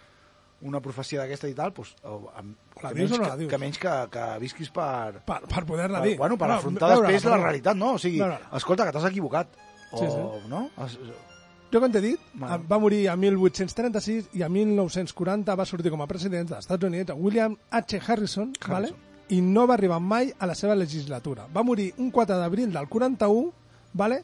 una 0.64 0.80
profecia 0.80 1.20
d'aquesta 1.22 1.48
i 1.50 1.54
tal, 1.54 1.72
doncs, 1.76 1.94
amb, 2.02 2.56
La 2.82 2.90
que, 2.90 2.94
dius 2.98 3.10
menys 3.10 3.12
o 3.12 3.18
no 3.20 3.24
la 3.28 3.30
que, 3.34 3.38
dius? 3.42 3.50
que 3.52 3.58
menys 3.60 3.78
que, 3.78 3.92
que 4.10 4.24
visquis 4.40 4.70
per... 4.74 5.20
Per, 5.28 5.38
per 5.50 5.64
poder-la 5.68 6.00
dir. 6.04 6.16
Bueno, 6.18 6.38
per 6.40 6.48
No, 6.48 6.54
afrontar 6.58 6.88
veure-la, 6.88 7.08
després 7.12 7.24
la 7.24 7.30
veure-la. 7.30 7.50
realitat, 7.50 7.76
no? 7.76 7.92
O 7.94 7.98
sigui, 8.02 8.18
Veure-la. 8.22 8.56
escolta, 8.56 8.86
que 8.88 8.92
t'has 8.96 9.06
equivocat. 9.12 9.48
O, 9.92 9.98
Sí, 9.98 10.06
sí. 10.10 10.48
no? 10.48 10.64
Es, 10.84 10.98
Jo, 11.74 11.80
com 11.82 11.90
t'he 11.90 12.00
dit, 12.00 12.20
Bueno. 12.34 12.60
va 12.70 12.78
morir 12.78 13.08
a 13.10 13.16
1836 13.16 14.28
i 14.38 14.42
a 14.42 14.48
1940 14.48 15.54
va 15.58 15.64
sortir 15.66 15.90
com 15.90 16.02
a 16.02 16.06
president 16.06 16.48
dels 16.48 16.60
Estats 16.66 16.84
Units 16.86 17.12
William 17.16 17.56
H. 17.70 17.98
Harrison, 18.06 18.52
Vale? 18.68 18.92
i 19.28 19.40
no 19.40 19.66
va 19.66 19.74
arribar 19.74 19.98
mai 20.00 20.32
a 20.38 20.46
la 20.46 20.54
seva 20.54 20.74
legislatura. 20.76 21.48
Va 21.52 21.62
morir 21.64 21.92
un 21.98 22.10
4 22.12 22.36
d'abril 22.38 22.70
del 22.72 22.86
41 22.88 23.52
vale? 23.92 24.22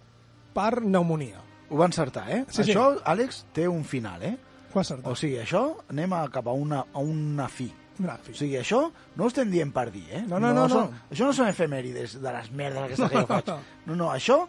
per 0.54 0.76
pneumonia. 0.80 1.40
ho 1.70 1.76
va 1.78 1.86
encertar, 1.86 2.28
eh? 2.30 2.44
Sí, 2.48 2.64
sí. 2.64 2.70
Això, 2.72 3.00
Àlex, 3.04 3.44
té 3.52 3.66
un 3.68 3.84
final, 3.84 4.22
eh? 4.22 4.36
Ho. 4.72 5.12
O 5.12 5.14
sigui, 5.18 5.36
això 5.42 5.62
anem 5.90 6.12
a, 6.16 6.24
cap 6.32 6.46
a 6.48 6.54
una, 6.56 6.84
a 6.92 7.02
una 7.02 7.48
fi. 7.50 7.68
Una 8.00 8.16
fi. 8.22 8.32
O 8.32 8.38
sigui, 8.38 8.56
això 8.60 8.80
no 9.16 9.26
ho 9.26 9.28
estem 9.28 9.50
dient 9.52 9.72
per 9.74 9.88
dir, 9.92 10.06
eh? 10.08 10.22
No, 10.28 10.38
no, 10.38 10.54
no, 10.56 10.66
no. 10.68 10.72
Són, 10.72 10.98
això 11.10 11.28
no 11.28 11.36
són 11.36 11.50
efemèrides 11.52 12.18
de 12.22 12.34
les 12.38 12.50
merdes 12.56 12.82
aquestes 12.86 13.10
que 13.12 13.22
jo 13.22 13.28
faig. 13.28 13.54
No, 13.90 13.96
no, 13.98 14.10
això 14.14 14.42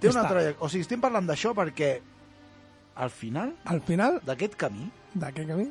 té 0.00 0.10
una 0.10 0.22
Està. 0.22 0.30
trajectòria... 0.30 0.60
O 0.64 0.70
sigui, 0.72 0.84
estem 0.86 1.02
parlant 1.02 1.26
d'això 1.28 1.54
perquè 1.56 1.94
al 3.02 3.10
final 3.10 3.56
Al 3.72 3.80
final 3.82 4.20
d'aquest 4.26 4.54
camí 4.60 4.86
d'aquest 5.14 5.48
camí 5.50 5.66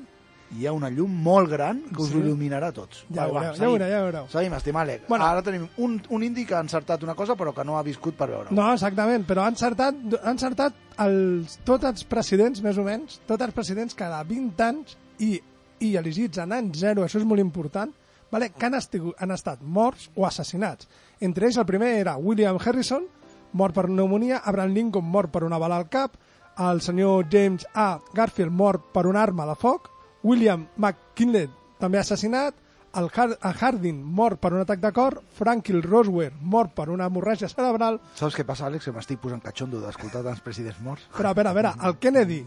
hi 0.58 0.68
ha 0.68 0.72
una 0.74 0.90
llum 0.90 1.12
molt 1.24 1.50
gran 1.52 1.82
que 1.90 2.02
us 2.02 2.10
Sí. 2.10 2.18
il·luminarà 2.20 2.68
a 2.70 2.72
tots. 2.76 3.06
Ja 3.14 3.26
Va, 3.28 3.40
veureu, 3.42 3.54
ja 3.56 3.66
veureu, 3.68 3.90
ja 3.90 4.02
veureu. 4.04 4.28
Seguim, 4.30 4.54
estim 4.54 4.76
Àlex. 4.76 5.08
Bueno. 5.08 5.26
Ara 5.26 5.42
tenim 5.42 5.68
un, 5.78 6.02
un 6.10 6.24
indi 6.24 6.46
que 6.46 6.56
ha 6.56 6.62
encertat 6.62 7.04
una 7.04 7.16
cosa 7.16 7.36
però 7.36 7.54
que 7.54 7.64
no 7.64 7.78
ha 7.78 7.84
viscut 7.84 8.16
per 8.16 8.30
veure-ho. 8.30 8.54
No, 8.56 8.72
exactament, 8.74 9.26
però 9.26 9.44
han 9.48 9.54
encertat, 9.58 9.96
han 10.24 10.32
encertat 10.38 10.74
els, 11.00 11.60
tots 11.66 11.86
els 11.86 12.04
presidents, 12.06 12.62
més 12.62 12.78
o 12.78 12.84
menys, 12.84 13.20
tots 13.28 13.42
els 13.44 13.54
presidents 13.54 13.96
cada 13.96 14.24
20 14.24 14.64
anys 14.64 14.98
i, 15.20 15.40
i 15.80 15.96
elegits 15.98 16.38
en 16.44 16.52
any 16.54 16.72
zero, 16.76 17.04
això 17.04 17.20
és 17.20 17.26
molt 17.26 17.42
important, 17.42 17.92
vale? 18.32 18.50
que 18.50 18.66
han, 18.66 18.76
estigut, 18.76 19.16
han 19.20 19.32
estat 19.32 19.62
morts 19.62 20.10
o 20.16 20.26
assassinats. 20.26 20.88
Entre 21.20 21.46
ells 21.48 21.58
el 21.58 21.66
primer 21.66 21.96
era 22.00 22.18
William 22.18 22.58
Harrison, 22.60 23.06
mort 23.54 23.76
per 23.76 23.86
pneumonia, 23.86 24.42
Abraham 24.46 24.74
Lincoln 24.74 25.06
mort 25.06 25.30
per 25.32 25.44
una 25.44 25.58
bala 25.62 25.78
al 25.78 25.90
cap, 25.90 26.16
el 26.58 26.82
senyor 26.82 27.28
James 27.32 27.66
A. 27.74 28.00
Garfield 28.14 28.52
mort 28.54 28.92
per 28.94 29.08
una 29.10 29.22
arma 29.24 29.46
de 29.46 29.56
foc, 29.56 29.90
William 30.24 30.68
McKinley 30.78 31.50
també 31.80 32.00
assassinat, 32.00 32.56
el 32.94 33.10
Harding 33.10 34.04
mort 34.04 34.40
per 34.40 34.54
un 34.54 34.62
atac 34.62 34.80
de 34.80 34.92
cor, 34.94 35.18
Franklin 35.34 35.82
Roswell 35.82 36.36
mort 36.42 36.76
per 36.78 36.90
una 36.94 37.08
hemorràgia 37.10 37.50
cerebral, 37.50 38.00
Saps 38.16 38.36
què 38.38 38.46
passa, 38.46 38.68
Àlex? 38.68 38.86
Que 38.86 38.94
m'estic 38.94 39.20
posant 39.20 39.42
catxondo 39.42 39.82
d'escoltar 39.82 40.22
tants 40.24 40.44
presidents 40.46 40.80
morts. 40.82 41.08
però 41.18 41.32
a 41.32 41.34
veure, 41.34 41.50
a 41.50 41.54
veure, 41.58 41.74
el 41.90 41.98
Kennedy, 41.98 42.44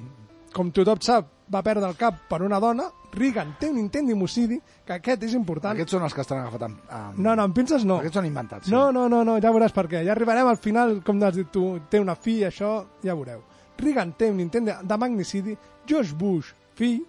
com 0.54 0.70
tothom 0.70 1.02
sap, 1.02 1.26
va 1.52 1.62
perdre 1.62 1.88
el 1.88 1.96
cap 1.98 2.22
per 2.30 2.42
una 2.42 2.60
dona, 2.62 2.86
Reagan 3.16 3.54
té 3.58 3.70
un 3.70 3.78
intent 3.80 4.08
d'homicidi, 4.08 4.58
que 4.84 4.92
aquest 4.92 5.22
és 5.24 5.34
important. 5.34 5.72
Aquests 5.72 5.94
són 5.96 6.02
els 6.04 6.14
que 6.14 6.20
estan 6.20 6.42
agafats 6.42 6.66
amb... 6.68 6.80
amb... 6.90 7.18
No, 7.18 7.34
no, 7.34 7.42
amb 7.42 7.54
pinces 7.56 7.84
no. 7.84 7.98
Aquests 8.02 8.18
són 8.20 8.26
inventats. 8.28 8.68
No, 8.68 8.90
no, 8.92 9.06
no, 9.08 9.22
no, 9.24 9.38
ja 9.40 9.52
veuràs 9.54 9.72
per 9.72 9.86
què. 9.88 10.02
Ja 10.04 10.12
arribarem 10.12 10.46
al 10.50 10.58
final, 10.60 10.98
com 11.06 11.22
has 11.24 11.34
dit 11.34 11.48
tu, 11.52 11.78
té 11.90 12.00
una 12.02 12.14
fi, 12.14 12.42
això, 12.44 12.84
ja 13.02 13.14
veureu. 13.16 13.40
Reagan 13.80 14.12
té 14.18 14.30
un 14.30 14.40
intent 14.44 14.68
de, 14.68 14.76
de 14.84 14.98
magnicidi, 15.00 15.56
George 15.88 16.14
Bush, 16.14 16.52
fill, 16.76 17.00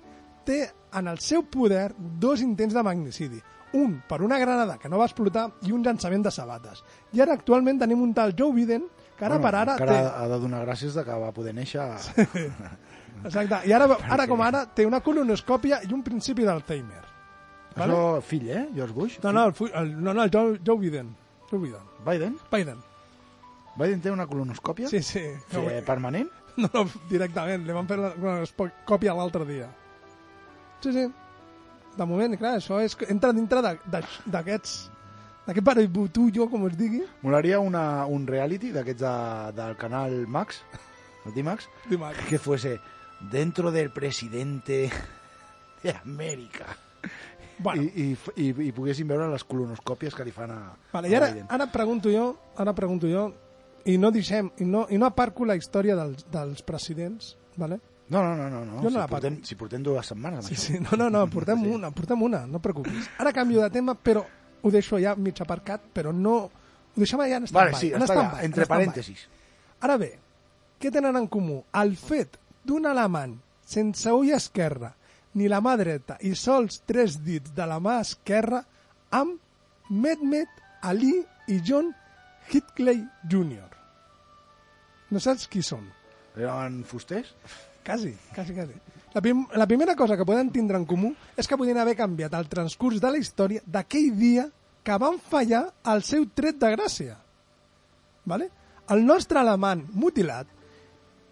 té 0.47 0.63
en 0.97 1.11
el 1.11 1.19
seu 1.23 1.43
poder 1.51 1.91
dos 1.97 2.41
intents 2.41 2.73
de 2.73 2.83
magnicidi. 2.83 3.41
Un 3.77 3.97
per 4.07 4.21
una 4.23 4.39
granada 4.39 4.77
que 4.79 4.89
no 4.89 5.01
va 5.01 5.09
explotar 5.09 5.49
i 5.67 5.73
un 5.75 5.83
llançament 5.83 6.23
de 6.23 6.31
sabates. 6.31 6.83
I 7.13 7.21
ara 7.21 7.35
actualment 7.35 7.81
tenim 7.83 8.01
un 8.01 8.13
tal 8.15 8.31
Joe 8.37 8.55
Biden 8.55 8.87
que 9.17 9.25
ara 9.27 9.41
per 9.43 9.51
ara 9.51 9.75
encara 9.75 9.97
té... 9.97 10.13
ha 10.15 10.27
de 10.31 10.39
donar 10.39 10.63
gràcies 10.63 10.95
de 10.95 11.03
que 11.03 11.19
va 11.19 11.33
poder 11.35 11.53
néixer... 11.57 11.83
Exacte. 13.25 13.63
I 13.65 13.73
ara, 13.73 13.89
ara 14.13 14.27
com 14.29 14.41
ara 14.45 14.63
té 14.77 14.85
una 14.85 15.01
colonoscòpia 15.03 15.81
i 15.87 15.93
un 15.93 16.03
principi 16.05 16.45
d'Alzheimer. 16.45 17.03
Això, 17.77 18.01
fill, 18.25 18.45
eh? 18.49 18.67
George 18.75 18.93
Bush? 18.93 19.17
No, 19.23 19.33
no, 19.33 19.47
el, 19.49 19.71
el, 19.81 19.89
no, 20.01 20.13
no, 20.13 20.23
el 20.23 20.31
Joe, 20.33 20.59
Joe 20.65 20.77
Biden. 20.81 21.09
Joe 21.49 21.59
Biden. 21.59 21.89
Biden? 22.05 22.37
Biden. 22.51 22.79
Biden 23.77 24.01
té 24.01 24.13
una 24.13 24.25
colonoscòpia? 24.29 24.89
Sí, 24.89 25.03
sí. 25.05 25.25
Sí, 25.51 25.65
permanent? 25.85 26.29
No, 26.57 26.69
no, 26.73 26.85
directament. 27.09 27.67
Li 27.67 27.75
van 27.75 27.89
fer 27.89 27.99
la, 28.01 28.13
la 28.17 28.71
còpia 28.87 29.13
l'altre 29.17 29.45
dia. 29.45 29.67
Sí, 30.83 30.93
sí. 30.93 31.05
De 31.97 32.05
moment, 32.05 32.35
clar, 32.37 32.57
això 32.59 32.77
és, 32.83 32.93
entra 33.09 33.33
dintre 33.33 33.63
d'aquests... 33.63 34.77
D'aquest 35.47 35.63
baributullo, 35.63 36.49
com 36.51 36.65
es 36.67 36.75
digui. 36.77 36.99
Molaria 37.23 37.61
una, 37.63 38.05
un 38.11 38.25
reality 38.27 38.73
d'aquests 38.75 38.99
de, 39.01 39.13
del 39.55 39.77
canal 39.79 40.17
Max, 40.27 40.59
el 41.25 41.33
D-Max, 41.33 41.69
que 42.27 42.37
fuese 42.37 42.73
dentro 43.31 43.71
del 43.71 43.89
presidente 43.95 44.89
de 45.83 45.95
Amèrica. 46.03 46.67
Bueno. 47.59 47.81
I, 47.81 48.11
i, 48.11 48.43
i, 48.43 48.49
I 48.67 48.71
poguessin 48.75 49.07
veure 49.09 49.31
les 49.31 49.43
colonoscòpies 49.47 50.13
que 50.13 50.25
li 50.27 50.35
fan 50.35 50.51
a, 50.53 50.59
Vale, 50.91 51.09
I 51.09 51.15
a 51.15 51.21
ara, 51.21 51.29
Biden. 51.31 51.47
ara 51.49 51.65
pregunto 51.73 52.11
jo, 52.13 52.27
ara 52.59 52.75
pregunto 52.77 53.07
jo, 53.09 53.29
i 53.87 53.95
no 53.97 54.11
deixem, 54.11 54.51
i 54.59 54.67
no, 54.67 54.83
i 54.91 54.99
no 54.99 55.07
aparco 55.07 55.47
la 55.47 55.55
història 55.57 55.95
dels, 55.97 56.27
dels 56.29 56.61
presidents, 56.67 57.37
vale? 57.55 57.79
No, 58.09 58.21
no, 58.23 58.35
no, 58.37 58.49
no, 58.49 58.61
no. 58.65 58.77
Jo 58.81 58.83
no 58.87 58.89
si, 58.89 58.97
la 58.97 59.07
portem, 59.11 59.39
si 59.43 59.55
portem 59.59 59.83
dues 59.83 60.07
setmanes 60.07 60.45
amb 60.45 60.47
Sí, 60.47 60.55
això. 60.55 60.67
sí, 60.67 60.79
no, 60.79 60.95
no, 60.97 61.09
no, 61.11 61.25
portem 61.33 61.59
sí. 61.63 61.71
una, 61.75 61.89
portem 61.91 62.21
una, 62.23 62.45
no 62.47 62.61
et 62.61 62.63
preocupis. 62.63 63.09
Ara 63.19 63.33
canvio 63.35 63.61
de 63.65 63.69
tema, 63.73 63.95
però 63.95 64.23
ho 64.61 64.71
deixo 64.71 64.99
ja 64.99 65.15
mig 65.15 65.41
aparcat, 65.43 65.81
però 65.93 66.13
no... 66.15 66.37
Ho 66.97 66.99
deixem 67.03 67.19
allà 67.21 67.37
en 67.37 67.45
Vale, 67.51 67.73
stand-by. 67.75 67.79
sí, 67.81 67.91
en 67.93 68.01
està 68.01 68.13
stand-by, 68.15 68.37
allà, 68.39 68.45
entre 68.47 68.63
en 68.63 68.69
parèntesis. 68.71 69.25
Ara 69.85 69.97
bé, 70.01 70.11
què 70.81 70.89
tenen 70.93 71.19
en 71.19 71.27
comú? 71.29 71.59
El 71.77 71.93
fet 71.99 72.39
d'un 72.65 72.87
alemany 72.89 73.35
sense 73.67 74.09
ull 74.15 74.31
esquerra 74.33 74.93
ni 75.37 75.45
la 75.51 75.59
mà 75.61 75.75
dreta 75.77 76.15
i 76.25 76.31
sols 76.33 76.79
tres 76.89 77.19
dits 77.21 77.51
de 77.53 77.65
la 77.69 77.77
mà 77.83 77.99
esquerra 78.01 78.63
amb 79.13 79.37
Mehmet 79.93 80.49
Ali 80.81 81.13
i 81.53 81.59
John 81.63 81.91
Hinckley 82.49 83.03
Jr. 83.29 83.67
No 85.11 85.19
saps 85.23 85.45
qui 85.51 85.61
són? 85.63 85.85
Eren 86.37 86.81
fusters? 86.87 87.29
Quasi, 87.87 88.11
quasi, 88.35 88.51
quasi. 88.51 88.73
La, 89.13 89.21
prim 89.23 89.45
la 89.55 89.65
primera 89.65 89.95
cosa 89.95 90.17
que 90.19 90.25
poden 90.27 90.51
tindre 90.51 90.75
en 90.75 90.83
comú 90.85 91.13
és 91.39 91.47
que 91.47 91.55
podien 91.55 91.77
haver 91.79 91.95
canviat 91.95 92.33
el 92.35 92.49
transcurs 92.51 92.99
de 92.99 93.11
la 93.13 93.21
història 93.21 93.63
d'aquell 93.63 94.11
dia 94.19 94.43
que 94.83 94.97
van 94.99 95.15
fallar 95.23 95.63
el 95.87 96.03
seu 96.03 96.27
tret 96.35 96.59
de 96.59 96.73
gràcia. 96.75 97.15
Vale? 98.27 98.49
El 98.91 99.05
nostre 99.07 99.39
alemany 99.39 99.85
mutilat, 99.95 100.51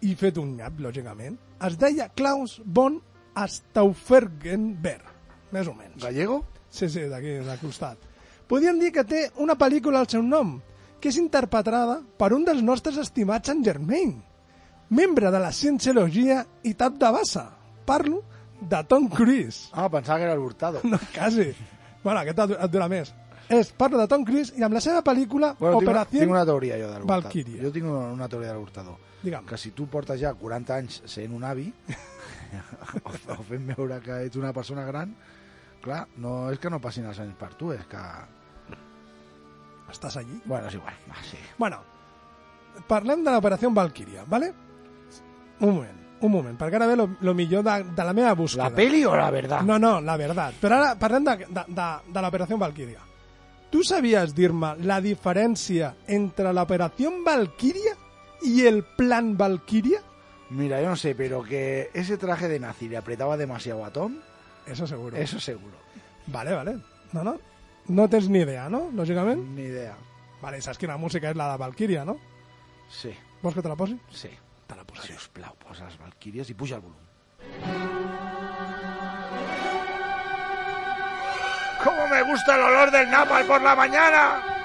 i 0.00 0.14
fet 0.16 0.38
un 0.40 0.54
nyap, 0.56 0.80
lògicament, 0.80 1.36
es 1.68 1.76
deia 1.80 2.08
Klaus 2.16 2.58
von 2.64 2.98
Stauffenberg, 3.36 5.12
més 5.52 5.68
o 5.68 5.74
menys. 5.76 6.00
Gallego? 6.02 6.42
Sí, 6.72 6.88
sí, 6.92 7.04
d'aquí, 7.10 7.38
de 7.44 7.56
costat. 7.60 8.00
Podríem 8.48 8.80
dir 8.80 8.92
que 8.96 9.04
té 9.04 9.26
una 9.44 9.56
pel·lícula 9.60 10.00
al 10.00 10.08
seu 10.08 10.24
nom, 10.24 10.56
que 11.00 11.12
és 11.12 11.20
interpretada 11.20 12.00
per 12.16 12.32
un 12.36 12.44
dels 12.48 12.64
nostres 12.64 12.96
estimats 13.00 13.52
Sant 13.52 13.64
Germain, 13.64 14.16
membre 14.90 15.30
de 15.30 15.40
la 15.42 15.52
Cienciologia 15.52 16.44
i 16.64 16.74
tap 16.74 16.98
de 17.00 17.10
bassa. 17.12 17.50
Parlo 17.86 18.22
de 18.60 18.82
Tom 18.88 19.08
Cruise. 19.08 19.70
Ah, 19.72 19.88
pensava 19.90 20.18
que 20.18 20.24
era 20.24 20.34
el 20.34 20.40
Hurtado. 20.40 20.80
No, 20.84 20.98
quasi. 21.14 21.52
Bueno, 22.02 22.20
aquest 22.20 22.38
et, 22.38 22.70
dura 22.70 22.88
més. 22.88 23.12
És, 23.52 23.70
parlo 23.78 23.98
de 24.00 24.08
Tom 24.10 24.24
Cruise 24.26 24.54
i 24.58 24.64
amb 24.66 24.74
la 24.74 24.82
seva 24.82 25.04
pel·lícula 25.06 25.52
Bueno, 25.58 25.78
tinc, 25.78 25.86
una, 25.86 25.92
Operació 25.92 26.22
tinc 26.22 26.32
una 26.34 26.46
teoria 26.46 26.78
jo 26.80 26.88
de 26.90 26.98
l'Hurtado. 26.98 27.22
Valkyria. 27.22 27.62
Jo 27.62 27.72
tinc 27.74 27.86
una, 27.86 28.02
una 28.14 28.28
teoria 28.30 28.50
de 28.52 28.58
l'Hurtado. 28.58 28.96
Digue'm. 29.22 29.46
Que 29.46 29.58
si 29.58 29.72
tu 29.74 29.86
portes 29.90 30.18
ja 30.20 30.32
40 30.34 30.74
anys 30.76 31.00
sent 31.10 31.34
un 31.34 31.46
avi 31.46 31.66
o, 33.04 33.14
o 33.36 33.38
fent 33.46 33.70
veure 33.74 34.00
que 34.02 34.20
ets 34.26 34.38
una 34.38 34.52
persona 34.56 34.86
gran, 34.86 35.14
clar, 35.82 36.04
no 36.22 36.36
és 36.50 36.62
que 36.62 36.70
no 36.70 36.82
passin 36.82 37.06
els 37.06 37.22
anys 37.22 37.38
per 37.38 37.52
tu, 37.58 37.72
és 37.74 37.86
que... 37.90 38.02
Estàs 39.90 40.16
allí? 40.18 40.40
Bueno, 40.44 40.66
és 40.66 40.74
igual. 40.74 40.94
Va, 41.06 41.20
sí. 41.22 41.38
Bueno, 41.58 41.78
parlem 42.90 43.22
de 43.22 43.34
l'Operació 43.34 43.70
Valkyria, 43.70 44.24
¿vale? 44.26 44.50
Un 45.60 45.70
moment, 45.74 45.98
un 46.20 46.30
moment, 46.32 46.56
perquè 46.58 46.76
ara 46.76 46.86
ve 46.86 46.96
lo, 46.96 47.08
lo 47.20 47.32
millor 47.34 47.62
de, 47.64 47.76
de 47.96 48.04
la 48.04 48.12
meva 48.12 48.34
búsqueda. 48.34 48.68
¿La 48.68 48.74
peli 48.76 49.04
o 49.04 49.14
la 49.16 49.30
verdad? 49.30 49.62
No, 49.62 49.78
no, 49.78 50.00
la 50.00 50.16
verdad. 50.16 50.52
Però 50.60 50.76
ara 50.76 50.94
parlem 51.00 51.24
de, 51.24 51.36
de, 51.48 51.62
de, 51.68 51.86
de 52.12 52.22
l'Operació 52.24 52.58
Valkyria. 52.60 53.00
Tu 53.70 53.82
sabies 53.84 54.34
dir-me 54.36 54.74
la 54.86 55.00
diferència 55.02 55.94
entre 56.06 56.52
l'Operació 56.54 57.10
Valkyria 57.24 57.96
i 58.46 58.66
el 58.68 58.82
Plan 58.96 59.32
Valkyria? 59.36 60.02
Mira, 60.50 60.80
yo 60.80 60.90
no 60.90 60.96
sé, 60.96 61.14
pero 61.16 61.42
que 61.42 61.90
ese 61.92 62.16
traje 62.18 62.46
de 62.48 62.60
nazi 62.60 62.88
le 62.88 62.96
apretaba 62.96 63.36
demasiado 63.36 63.84
a 63.84 63.90
Tom, 63.90 64.18
Eso 64.66 64.86
seguro. 64.86 65.16
eso 65.16 65.40
seguro. 65.40 65.76
Vale, 66.28 66.52
vale. 66.54 66.76
No, 67.12 67.24
no. 67.24 67.38
No 67.88 68.08
tens 68.08 68.28
ni 68.28 68.40
idea, 68.40 68.68
no? 68.68 68.90
Lògicament. 68.94 69.42
Ni 69.54 69.62
idea. 69.62 69.96
Vale, 70.42 70.60
saps 70.60 70.78
quina 70.78 70.96
música 70.98 71.30
és 71.30 71.36
la 71.36 71.52
de 71.52 71.58
Valkyria, 71.58 72.04
no? 72.04 72.16
Sí, 72.90 73.10
Vols 73.42 73.54
que 73.54 73.62
te 73.62 73.68
la 73.68 73.76
posi? 73.76 73.98
sí. 74.10 74.28
Te 74.66 74.74
la 74.74 74.84
posa. 74.84 75.06
Sisplau, 75.06 75.54
posa 75.62 75.86
les 75.86 75.98
Valkyries 76.00 76.50
i 76.50 76.54
puja 76.54 76.76
el 76.76 76.82
volum. 76.82 77.04
¿Cómo 81.84 82.08
me 82.08 82.22
gusta 82.22 82.56
el 82.56 82.62
olor 82.62 82.90
del 82.90 83.10
napal 83.10 83.46
por 83.46 83.62
la 83.62 83.76
mañana? 83.76 84.56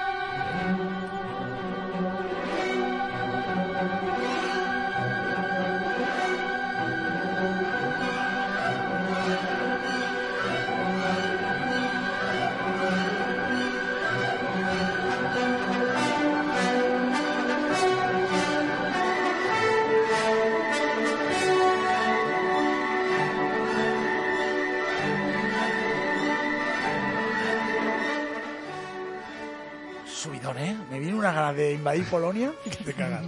Viene 31.02 31.18
una 31.18 31.32
gana 31.34 31.54
de 31.54 31.74
invadir 31.74 32.06
Polonia. 32.10 32.52
Te 32.86 32.94
cagas. 32.94 33.26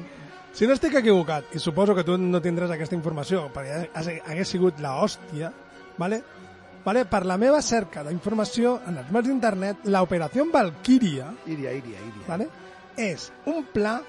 Si 0.53 0.67
no 0.69 0.73
estic 0.77 0.93
equivocat, 0.99 1.49
i 1.55 1.59
suposo 1.59 1.95
que 1.97 2.03
tu 2.05 2.15
no 2.21 2.39
tindràs 2.41 2.69
aquesta 2.75 2.93
informació, 2.95 3.47
perquè 3.53 3.87
ha- 3.89 4.31
hagués 4.31 4.51
sigut 4.53 4.79
la 4.79 4.95
hòstia, 5.01 5.51
vale? 5.97 6.21
Vale? 6.83 7.05
per 7.07 7.21
la 7.25 7.37
meva 7.39 7.61
cerca 7.63 8.01
d'informació 8.03 8.73
en 8.89 8.97
els 8.99 9.11
mars 9.15 9.25
d'internet, 9.29 9.85
l'operació 9.87 10.43
Valkyria 10.51 11.29
Iria, 11.47 11.71
iria, 11.71 11.95
iria. 11.95 12.25
¿vale? 12.27 12.49
es 12.97 13.31
un 13.47 13.63
plan, 13.71 14.01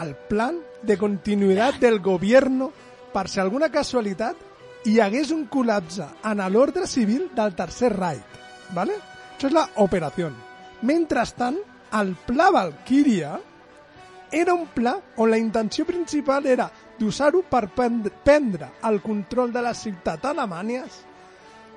el 0.00 0.14
plan 0.30 0.60
de 0.80 0.96
continuïtat 0.96 1.80
del 1.82 1.98
gobierno 1.98 2.70
per 3.12 3.26
si 3.28 3.40
alguna 3.42 3.68
casualitat 3.68 4.36
hi 4.86 5.00
hagués 5.02 5.32
un 5.34 5.48
col·lapse 5.50 6.06
en 6.30 6.44
l'ordre 6.54 6.86
civil 6.86 7.26
del 7.34 7.52
Tercer 7.58 7.90
Reich. 7.98 8.22
¿vale? 8.72 8.94
Això 9.34 9.50
és 9.50 9.52
la 9.58 9.66
operació. 9.82 10.30
Mentrestant, 10.86 11.58
el 11.94 12.14
pla 12.26 12.50
Valkyria 12.50 13.40
era 14.32 14.54
un 14.54 14.66
pla 14.66 14.96
on 15.16 15.30
la 15.30 15.38
intenció 15.38 15.86
principal 15.86 16.46
era 16.46 16.66
d'usar-ho 16.98 17.42
per 17.46 17.68
prendre, 17.74 18.70
el 18.82 19.00
control 19.02 19.52
de 19.52 19.62
les 19.62 19.82
ciutats 19.86 20.30
alemanyes 20.30 21.00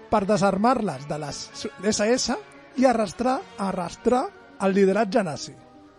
per 0.09 0.23
desarmar-les 0.25 1.07
de 1.07 1.19
les 1.21 1.41
SS 1.83 2.37
i 2.77 2.85
arrastrar, 2.85 3.39
arrastrar 3.57 4.25
el 4.61 4.73
lideratge 4.73 5.23
nazi. 5.23 5.53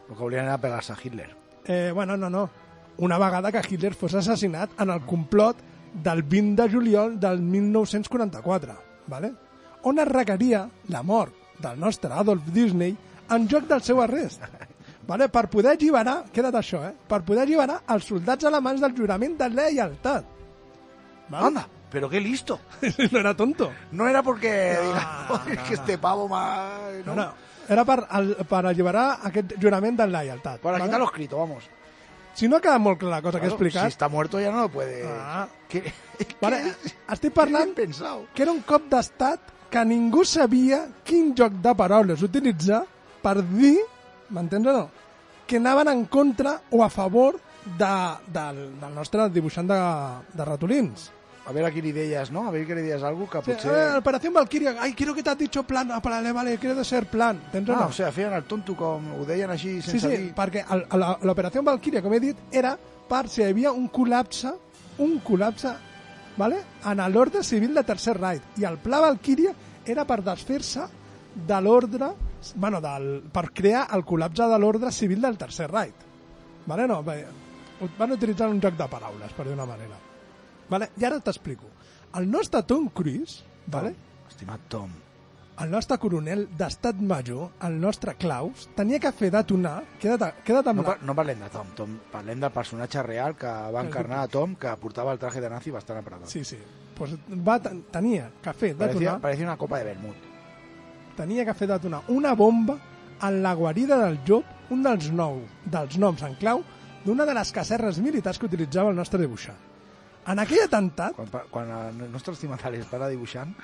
Lo 0.09 0.17
que 0.17 0.23
volían 0.23 0.47
era 0.47 0.59
pegarse 0.59 0.93
a 0.93 0.97
Hitler. 1.03 1.37
Eh, 1.65 1.93
bueno, 1.95 2.17
no, 2.17 2.31
no. 2.31 2.49
Una 2.99 3.19
vegada 3.19 3.53
que 3.53 3.63
Hitler 3.69 3.95
fos 3.95 4.15
assassinat 4.15 4.71
en 4.81 4.91
el 4.91 5.05
complot 5.07 5.59
del 5.93 6.23
20 6.23 6.63
de 6.63 6.71
juliol 6.71 7.21
del 7.21 7.41
1944, 7.41 8.83
¿vale? 9.07 9.35
on 9.83 9.99
es 9.99 10.09
requeria 10.09 10.69
la 10.89 11.03
mort 11.03 11.35
del 11.59 11.79
nostre 11.79 12.13
Adolf 12.13 12.45
Disney 12.47 12.97
en 13.31 13.49
joc 13.49 13.67
del 13.69 13.83
seu 13.83 14.01
arrest. 14.03 14.43
Vale? 15.09 15.29
Per 15.33 15.47
poder 15.49 15.73
alliberar, 15.73 16.25
queda't 16.33 16.59
això, 16.59 16.83
eh? 16.85 16.93
per 17.09 17.23
poder 17.25 17.47
alliberar 17.47 17.79
els 17.95 18.05
soldats 18.11 18.45
alemans 18.45 18.81
del 18.85 18.93
jurament 18.97 19.39
de 19.39 19.49
lleialtat. 19.49 20.27
¿Vale? 21.31 21.47
Anda, 21.47 21.67
pero 21.91 22.11
qué 22.11 22.21
listo. 22.21 22.61
no 23.13 23.19
era 23.19 23.35
tonto. 23.35 23.73
No 23.93 24.07
era 24.09 24.23
porque 24.23 24.77
No, 24.77 24.83
diga, 24.89 25.27
"Joder, 25.29 25.57
no, 25.57 25.63
que 25.65 25.75
no. 25.75 25.81
este 25.81 25.99
pavo 25.99 26.29
más... 26.29 27.07
No, 27.07 27.15
no. 27.15 27.33
Era 27.69 27.85
per, 27.85 28.07
al, 28.09 28.35
per 28.49 28.67
alliberar 28.67 29.19
aquest 29.29 29.55
jurament 29.61 29.97
de 29.99 30.07
lleialtat. 30.09 30.61
Para 30.61 30.79
¿vale? 30.79 30.85
quitarlo 30.85 31.07
escrito, 31.07 31.39
vamos. 31.39 31.65
Si 32.35 32.47
no 32.47 32.57
ha 32.57 32.61
quedat 32.63 32.79
molt 32.81 33.01
clar 33.01 33.11
la 33.11 33.23
cosa 33.23 33.41
que 33.41 33.47
he 33.47 33.51
Claro, 33.51 33.57
explicat... 33.57 33.83
Si 33.89 33.97
está 33.97 34.09
muerto 34.09 34.41
ya 34.41 34.53
no 34.53 34.61
lo 34.63 34.69
puede... 34.69 35.03
Ah. 35.09 35.49
¿Qué? 35.69 35.83
Vale, 36.41 36.61
estic 37.13 37.33
parlant 37.35 37.75
que 37.75 38.43
era 38.43 38.53
un 38.53 38.61
cop 38.63 38.87
d'estat 38.89 39.41
que 39.71 39.83
ningú 39.85 40.25
sabia 40.25 40.85
quin 41.05 41.35
joc 41.37 41.53
de 41.61 41.75
paraules 41.75 42.23
utilitzar 42.23 42.85
per 43.23 43.43
dir, 43.43 43.79
m'entens 44.31 44.67
o 44.67 44.73
no? 44.73 44.89
Que 45.47 45.57
anaven 45.57 45.89
en 45.89 46.05
contra 46.07 46.61
o 46.71 46.83
a 46.85 46.91
favor 46.91 47.39
de, 47.65 47.93
del, 48.33 48.81
del 48.81 48.95
nostre 48.95 49.29
dibuixant 49.31 49.69
de, 49.69 49.79
de 50.35 50.45
ratolins. 50.45 51.11
A 51.49 51.53
ver 51.53 51.65
a 51.65 51.71
qué 51.71 51.79
ideas, 51.81 52.31
¿no? 52.31 52.47
A 52.47 52.51
ver 52.51 52.67
qué 52.67 52.75
ideas 52.75 53.03
algo 53.03 53.25
que 53.31 53.41
Sí, 53.41 53.53
potser... 53.53 53.73
eh, 53.73 53.97
Operación 53.97 54.35
Valkyria, 54.35 54.75
ay, 54.79 54.93
quiero 54.93 55.15
que 55.15 55.23
te 55.23 55.31
has 55.31 55.39
dicho 55.39 55.63
plan, 55.63 55.91
ah, 55.91 56.01
vale, 56.05 56.31
vale, 56.31 56.59
quiero 56.59 56.85
ser 56.85 57.07
plan. 57.07 57.41
Tens 57.51 57.71
Ah, 57.71 57.77
no? 57.81 57.87
o 57.87 57.93
sea, 57.93 58.13
feien 58.13 58.35
el 58.35 58.45
tonto 58.45 58.77
com 58.77 59.01
ho 59.17 59.25
deien 59.25 59.49
així 59.51 59.81
Sí, 59.81 59.93
sense 59.97 60.11
sí, 60.11 60.17
dir... 60.25 60.35
perquè 60.37 60.67
el- 60.71 60.85
la- 61.01 61.17
l'operació 61.23 61.63
Valkyria, 61.63 62.03
com 62.05 62.13
he 62.13 62.21
dit, 62.21 62.37
era 62.53 62.77
per 63.09 63.29
si 63.33 63.41
hi 63.41 63.47
havia 63.49 63.73
un 63.73 63.89
col·lapse, 63.89 64.53
un 64.99 65.17
col·lapse, 65.25 65.73
vale? 66.37 66.61
en 66.85 67.01
l'ordre 67.15 67.43
civil 67.43 67.73
de 67.75 67.83
Tercer 67.83 68.19
Reich. 68.21 68.43
I 68.61 68.65
el 68.69 68.77
pla 68.77 69.01
Valkyria 69.01 69.55
era 69.87 70.05
per 70.05 70.21
desfer-se 70.23 70.85
de 71.49 71.61
l'ordre, 71.65 72.13
bueno, 72.55 72.81
del, 72.81 73.23
per 73.33 73.51
crear 73.53 73.87
el 73.97 74.05
col·lapse 74.07 74.47
de 74.51 74.59
l'ordre 74.59 74.93
civil 74.93 75.21
del 75.23 75.39
Tercer 75.39 75.71
Reich. 75.71 76.07
Vale? 76.67 76.87
No, 76.87 77.03
bé, 77.03 77.25
van 77.99 78.13
utilitzar 78.13 78.49
un 78.53 78.61
joc 78.61 78.77
de 78.79 78.89
paraules, 78.89 79.33
per 79.33 79.47
dir 79.49 79.55
una 79.57 79.67
manera. 79.67 79.97
Vale? 80.69 80.91
I 81.01 81.05
ara 81.09 81.21
t'explico. 81.25 81.71
El 82.19 82.31
nostre 82.31 82.63
Tom 82.63 82.89
Cruise, 82.95 83.43
vale? 83.67 83.95
Estimat 84.29 84.61
Tom, 84.69 84.91
el 85.59 85.71
nostre 85.73 85.97
coronel 85.99 86.45
d'estat 86.55 87.01
major, 87.03 87.49
el 87.67 87.81
nostre 87.81 88.15
Klaus, 88.15 88.69
tenia 88.77 89.01
que 89.03 89.11
fer 89.13 89.31
detonar... 89.35 89.81
Queda't, 89.99 90.43
queda't 90.47 90.69
amb 90.71 90.83
no, 90.83 90.85
la... 90.87 90.97
no 91.03 91.15
parlem 91.19 91.41
de 91.43 91.49
Tom, 91.51 91.73
Tom, 91.75 91.97
parlem 92.13 92.39
del 92.45 92.53
personatge 92.55 93.03
real 93.03 93.35
que 93.37 93.51
va 93.75 93.83
encarnar 93.83 94.21
a 94.23 94.29
Tom, 94.31 94.55
que 94.55 94.77
portava 94.79 95.13
el 95.17 95.19
traje 95.19 95.43
de 95.43 95.51
nazi 95.51 95.73
bastant 95.75 95.99
apretat. 95.99 96.31
Sí, 96.31 96.45
sí. 96.47 96.61
Pues 96.99 97.17
va, 97.47 97.59
ten- 97.63 97.83
tenia 97.91 98.31
que 98.43 98.53
fer 98.55 98.75
Parecía, 98.77 99.01
detonar, 99.01 99.21
parecía 99.25 99.47
una 99.51 99.57
copa 99.57 99.79
de 99.79 99.85
vermut. 99.91 100.28
Tenia 101.19 101.45
que 101.47 101.57
fer 101.59 101.69
detonar 101.71 102.05
una 102.15 102.35
bomba 102.39 102.79
en 103.27 103.43
la 103.43 103.55
guarida 103.59 103.99
del 104.05 104.21
Job, 104.27 104.45
un 104.71 104.85
dels 104.85 105.11
nou 105.11 105.41
dels 105.67 105.99
noms 105.99 106.23
en 106.23 106.37
clau 106.39 106.63
d'una 107.05 107.27
de 107.27 107.35
les 107.35 107.51
caserres 107.55 107.99
militars 108.05 108.39
que 108.39 108.47
utilitzava 108.47 108.93
el 108.93 108.99
nostre 108.99 109.21
dibuixant. 109.23 109.59
En 110.29 110.41
aquell 110.43 110.67
atemptat... 110.67 111.17
Quan, 111.17 111.47
quan 111.51 111.71
el 111.73 112.11
nostre 112.13 112.35
estimat 112.37 112.65
Alex 112.69 112.91
parla 112.91 113.09
dibuixant, 113.09 113.55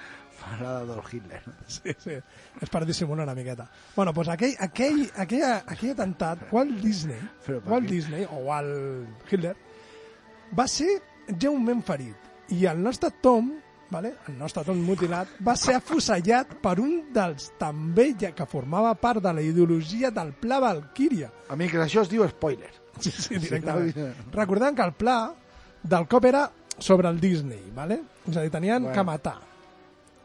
parla 0.40 0.78
d'Adolf 0.78 1.10
Hitler. 1.12 1.42
Sí, 1.68 1.92
sí, 2.00 2.16
és 2.64 2.72
per 2.72 2.84
dissimular 2.88 3.26
una 3.26 3.34
miqueta. 3.36 3.66
Bueno, 3.96 4.14
doncs 4.16 4.32
aquell, 4.32 4.54
aquell, 4.64 5.02
aquell, 5.20 5.44
aquell 5.60 5.92
atemptat, 5.92 6.46
Walt 6.54 6.80
Disney, 6.80 7.20
Walt? 7.68 7.90
Disney 7.90 8.24
o 8.30 8.40
Walt 8.48 9.28
Hitler, 9.30 9.54
va 10.56 10.66
ser 10.70 10.88
lleument 11.36 11.84
ferit. 11.84 12.32
I 12.54 12.66
el 12.72 12.80
nostre 12.84 13.12
Tom, 13.24 13.52
vale? 13.90 14.14
el 14.28 14.38
nostre 14.38 14.64
Tom 14.64 14.78
mutilat, 14.84 15.28
va 15.46 15.54
ser 15.56 15.74
afusellat 15.76 16.54
per 16.62 16.78
un 16.80 17.12
dels 17.14 17.50
també 17.58 18.14
ja 18.20 18.32
que 18.32 18.46
formava 18.46 18.94
part 18.94 19.22
de 19.22 19.32
la 19.32 19.42
ideologia 19.42 20.10
del 20.10 20.32
Pla 20.32 20.60
Valkyria. 20.60 21.30
Amics, 21.50 21.74
això 21.84 22.02
es 22.02 22.08
diu 22.10 22.26
spoiler. 22.28 22.70
Sí, 23.00 23.10
sí, 23.10 23.38
directament. 23.38 23.92
Sí, 23.94 24.04
Recordant 24.32 24.76
que 24.76 24.82
el 24.86 24.92
pla 24.94 25.34
del 25.82 26.06
cop 26.08 26.24
era 26.24 26.44
sobre 26.78 27.08
el 27.08 27.18
Disney, 27.20 27.60
vale? 27.74 28.00
és 28.28 28.36
a 28.36 28.42
dir, 28.42 28.50
tenien 28.50 28.82
Bueno. 28.82 28.94
que 28.94 29.02
matar. 29.04 29.38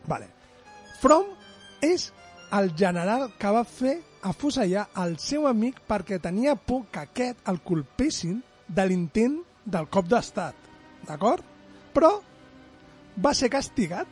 Vale. 0.08 0.28
From 1.02 1.26
és 1.82 2.12
el 2.52 2.74
general 2.76 3.32
que 3.38 3.52
va 3.52 3.64
fer 3.64 4.00
afusellar 4.22 4.88
el 5.04 5.18
seu 5.20 5.48
amic 5.48 5.82
perquè 5.88 6.20
tenia 6.22 6.56
por 6.56 6.86
que 6.92 7.00
aquest 7.00 7.40
el 7.48 7.60
culpessin 7.62 8.42
de 8.68 8.86
l'intent 8.88 9.40
del 9.66 9.88
cop 9.90 10.08
d'estat. 10.08 10.56
D'acord? 11.08 11.44
Però 11.94 12.20
va 13.26 13.34
ser 13.38 13.50
castigat 13.52 14.08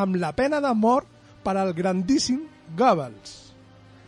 amb 0.00 0.16
la 0.20 0.32
pena 0.36 0.60
de 0.60 0.72
mort 0.74 1.08
per 1.44 1.56
al 1.56 1.72
grandíssim 1.74 2.42
Goebbels. 2.76 3.54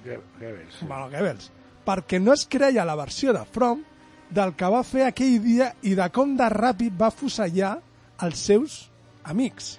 Goebbels. 0.05 0.79
Sí. 0.79 0.87
Bueno, 0.87 1.09
Goebbels. 1.11 1.51
Perquè 1.87 2.21
no 2.23 2.35
es 2.37 2.47
creia 2.47 2.85
la 2.87 2.95
versió 2.99 3.33
de 3.35 3.45
From 3.51 3.83
del 4.31 4.55
que 4.57 4.69
va 4.71 4.83
fer 4.87 5.07
aquell 5.09 5.41
dia 5.43 5.73
i 5.83 5.97
de 5.99 6.09
com 6.15 6.37
de 6.39 6.47
ràpid 6.53 6.95
va 6.99 7.11
fusellar 7.11 7.75
els 8.23 8.39
seus 8.39 8.79
amics. 9.25 9.75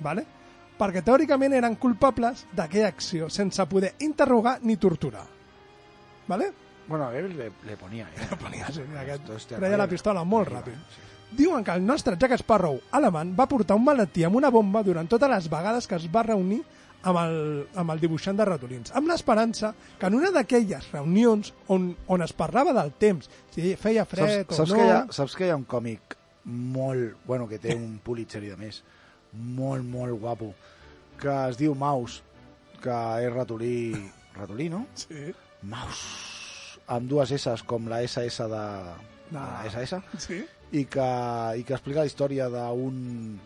Vale? 0.00 0.24
Perquè 0.80 1.02
teòricament 1.04 1.52
eren 1.58 1.76
culpables 1.76 2.46
d'aquella 2.56 2.88
acció 2.88 3.28
sense 3.28 3.66
poder 3.68 3.94
interrogar 4.00 4.58
ni 4.62 4.76
torturar. 4.76 5.26
Vale? 6.28 6.52
Bueno, 6.88 7.04
a 7.04 7.12
Goebbels 7.12 7.36
le, 7.36 7.52
le 7.66 7.76
ponía, 7.76 8.08
¿eh? 8.08 8.26
Le 8.30 8.36
ponía, 8.36 8.66
sí, 8.72 8.82
aquest 8.98 9.54
treia 9.56 9.76
la 9.78 9.88
pistola 9.90 10.24
molt 10.24 10.48
ràpid. 10.48 10.78
sí. 10.94 11.06
Diuen 11.36 11.62
que 11.64 11.72
el 11.72 11.84
nostre 11.86 12.16
Jack 12.18 12.38
Sparrow 12.40 12.80
alemany 12.98 13.32
va 13.38 13.46
portar 13.48 13.76
un 13.78 13.84
maletí 13.86 14.24
amb 14.26 14.36
una 14.40 14.50
bomba 14.50 14.82
durant 14.82 15.08
totes 15.08 15.30
les 15.30 15.48
vegades 15.52 15.86
que 15.86 15.94
es 15.96 16.08
va 16.10 16.24
reunir 16.26 16.60
amb 17.02 17.16
el, 17.22 17.36
amb 17.80 17.94
el 17.94 18.00
dibuixant 18.02 18.36
de 18.36 18.44
ratolins, 18.44 18.90
amb 18.98 19.08
l'esperança 19.08 19.70
que 19.98 20.08
en 20.10 20.18
una 20.18 20.30
d'aquelles 20.34 20.90
reunions 20.92 21.52
on, 21.72 21.94
on 22.12 22.22
es 22.26 22.34
parlava 22.36 22.74
del 22.76 22.90
temps, 23.00 23.30
si 23.54 23.72
feia 23.80 24.04
fred 24.04 24.42
saps, 24.50 24.56
saps, 24.58 24.72
o 24.72 24.74
no... 24.74 24.80
que 24.80 24.86
hi 24.88 24.90
ha, 24.96 24.98
saps 25.16 25.36
que 25.38 25.46
hi 25.46 25.52
ha 25.54 25.56
un 25.56 25.64
còmic 25.70 26.16
molt... 26.44 27.16
Bueno, 27.26 27.46
que 27.48 27.58
té 27.62 27.74
un 27.76 27.98
Pulitzer 28.04 28.42
i 28.44 28.50
de 28.52 28.56
més. 28.60 28.82
Molt, 29.32 29.84
molt 29.86 30.16
guapo. 30.20 30.50
Que 31.20 31.32
es 31.50 31.56
diu 31.60 31.74
Maus, 31.78 32.20
que 32.82 32.96
és 33.24 33.32
ratolí... 33.32 33.94
Ratolí, 34.36 34.68
no? 34.72 34.86
Sí. 34.98 35.30
Maus. 35.68 36.00
Amb 36.90 37.08
dues 37.10 37.32
S 37.36 37.54
com 37.68 37.88
la 37.92 38.00
SS 38.02 38.48
de, 38.50 38.64
de 39.30 39.36
la 39.38 39.46
Ah. 39.60 39.66
SS. 39.68 40.00
Sí? 40.18 40.40
I 40.70 40.84
que, 40.86 41.06
i 41.58 41.64
que 41.66 41.74
explica 41.74 42.04
la 42.04 42.10
història 42.10 42.50
d'un 42.52 43.38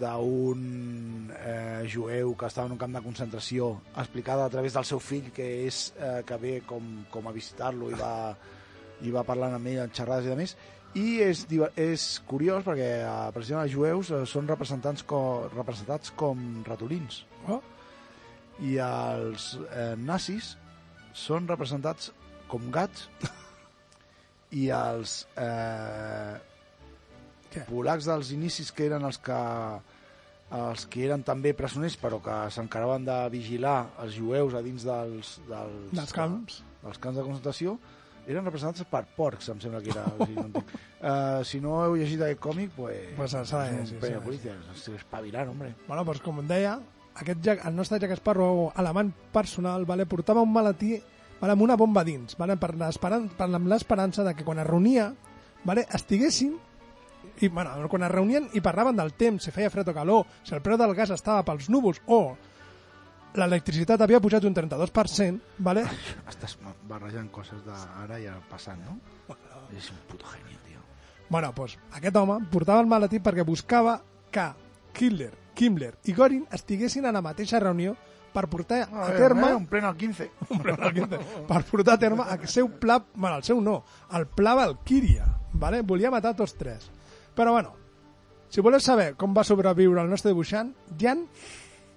d'un 0.00 1.30
eh, 1.32 1.84
jueu 1.88 2.34
que 2.36 2.48
estava 2.50 2.66
en 2.66 2.74
un 2.74 2.80
camp 2.80 2.92
de 2.92 3.00
concentració 3.00 3.70
explicada 3.96 4.44
a 4.44 4.50
través 4.52 4.74
del 4.74 4.84
seu 4.84 5.00
fill 5.00 5.30
que 5.32 5.46
és 5.64 5.94
eh, 5.96 6.22
que 6.26 6.36
ve 6.42 6.54
com, 6.66 7.04
com 7.10 7.28
a 7.28 7.32
visitar-lo 7.32 7.88
i 7.88 7.96
va, 7.96 8.34
i 9.00 9.14
va 9.14 9.24
parlant 9.24 9.54
amb 9.56 9.70
ell 9.70 9.84
en 9.84 9.94
xerrades 9.94 10.26
i 10.26 10.32
de 10.34 10.36
més 10.36 10.56
i 10.98 11.18
és, 11.20 11.44
és 11.76 12.06
curiós 12.28 12.64
perquè 12.66 12.90
eh, 13.04 13.08
exemple 13.28 13.64
els 13.64 13.74
jueus 13.74 14.10
eh, 14.10 14.22
són 14.26 14.48
representants 14.48 15.04
co, 15.06 15.20
representats 15.54 16.12
com 16.16 16.62
ratolins. 16.66 17.24
Oh. 17.48 17.60
i 18.66 18.74
els 18.82 19.52
eh, 19.70 19.94
nazis 19.96 20.56
són 21.14 21.46
representats 21.48 22.10
com 22.50 22.64
gats 22.74 23.06
i 24.56 24.68
els 24.72 25.20
eh, 25.36 26.38
Què? 27.52 27.64
polacs 27.68 28.08
dels 28.08 28.32
inicis 28.32 28.72
que 28.72 28.88
eren 28.88 29.04
els 29.08 29.20
que 29.20 29.38
els 30.58 30.86
que 30.88 31.04
eren 31.04 31.20
també 31.26 31.52
presoners 31.52 31.98
però 32.00 32.22
que 32.24 32.36
s'encaraven 32.54 33.04
de 33.04 33.16
vigilar 33.34 33.90
els 34.00 34.16
jueus 34.16 34.56
a 34.56 34.62
dins 34.64 34.86
dels, 34.86 35.34
dels, 35.48 35.92
Dels 35.92 36.14
camps. 36.16 36.62
dels 36.84 37.00
camps 37.04 37.20
de 37.20 37.24
concentració 37.26 37.76
eren 38.28 38.44
representats 38.44 38.84
per 38.88 39.06
porcs, 39.16 39.48
em 39.48 39.60
sembla 39.60 39.80
que 39.80 39.88
era. 39.94 40.04
O 40.04 40.26
sigui, 40.28 40.42
no 40.52 40.60
uh, 40.60 41.44
si 41.48 41.60
no 41.64 41.78
heu 41.80 41.96
llegit 41.96 42.20
aquest 42.20 42.42
còmic, 42.44 42.74
pues... 42.76 43.14
Pues 43.16 43.32
s'ha 43.32 43.62
de 43.64 43.78
llegir, 43.78 44.00
premio 44.02 44.18
de 44.20 44.24
Pulitzer, 44.26 44.56
estic 44.74 44.98
espavilant, 44.98 45.52
hombre. 45.54 45.70
Bueno, 45.86 46.04
doncs 46.04 46.20
com 46.24 46.42
deia, 46.48 46.74
aquest 47.22 47.40
Jack, 47.42 47.64
el 47.66 47.78
nostre 47.78 47.98
Jack 48.02 48.18
Sparrow 48.20 48.68
alemany 48.76 49.14
personal 49.32 49.86
vale, 49.88 50.06
portava 50.06 50.44
un 50.44 50.52
maletí 50.52 50.98
vale, 51.40 51.52
amb 51.52 51.62
una 51.62 51.76
bomba 51.76 52.04
dins, 52.04 52.36
vale, 52.38 52.56
per 52.56 52.74
per 52.76 53.12
amb 53.48 53.68
l'esperança 53.70 54.24
de 54.24 54.34
que 54.34 54.44
quan 54.44 54.58
es 54.58 54.66
reunia 54.66 55.12
vale, 55.64 55.86
estiguessin 55.94 56.56
i, 57.40 57.48
bueno, 57.48 57.88
quan 57.88 58.02
es 58.02 58.10
reunien 58.10 58.48
i 58.54 58.60
parlaven 58.60 58.96
del 58.96 59.12
temps, 59.14 59.44
si 59.44 59.54
feia 59.54 59.70
fred 59.70 59.88
o 59.88 59.94
calor, 59.94 60.26
si 60.42 60.54
el 60.56 60.62
preu 60.62 60.78
del 60.78 60.94
gas 60.94 61.12
estava 61.14 61.44
pels 61.46 61.68
núvols 61.70 62.00
o 62.06 62.36
l'electricitat 63.38 64.00
havia 64.02 64.20
pujat 64.20 64.44
un 64.48 64.56
32%, 64.56 65.58
vale? 65.62 65.84
Estàs 66.32 66.56
barrejant 66.88 67.28
coses 67.30 67.62
d'ara 67.66 68.18
i 68.18 68.26
ara 68.26 68.40
passant, 68.50 68.80
no? 68.86 68.98
És 69.76 69.90
un 69.92 70.00
puto 70.08 70.26
genio, 70.32 70.58
tio. 70.66 70.82
Bueno, 71.28 71.52
doncs 71.54 71.76
aquest 71.98 72.16
home 72.16 72.40
portava 72.50 72.80
el 72.82 72.90
maletí 72.90 73.20
perquè 73.22 73.44
buscava 73.46 73.98
que 74.32 74.48
Hitler, 74.98 75.34
Himmler 75.58 75.92
i 76.06 76.14
Göring 76.14 76.46
estiguessin 76.54 77.06
a 77.06 77.12
la 77.12 77.22
mateixa 77.22 77.60
reunió 77.62 77.94
per 78.32 78.46
portar 78.48 78.82
a, 78.86 79.06
A 79.08 79.16
terme... 79.16 79.50
eh, 79.50 79.54
un 79.54 79.66
pleno 79.66 79.88
al 79.88 79.96
15. 79.96 80.30
un 80.50 80.62
pleno 80.62 80.82
al 80.84 80.94
15, 80.94 81.18
per 81.48 81.62
portar 81.70 81.94
a 81.94 82.02
terme 82.02 82.24
el 82.34 82.48
seu 82.48 82.70
pla... 82.80 83.00
Bueno, 83.14 83.36
el 83.36 83.44
seu 83.44 83.60
no, 83.60 83.82
el 84.12 84.26
pla 84.26 84.54
Valkyria. 84.58 85.26
Vale? 85.52 85.82
Volia 85.82 86.10
matar 86.10 86.34
tots 86.36 86.54
tres. 86.58 86.90
Però 87.34 87.52
bueno, 87.54 87.72
si 88.48 88.60
voleu 88.64 88.80
saber 88.80 89.14
com 89.16 89.34
va 89.36 89.44
sobreviure 89.44 90.02
el 90.02 90.10
nostre 90.10 90.32
dibuixant, 90.34 90.74
hi. 90.98 91.14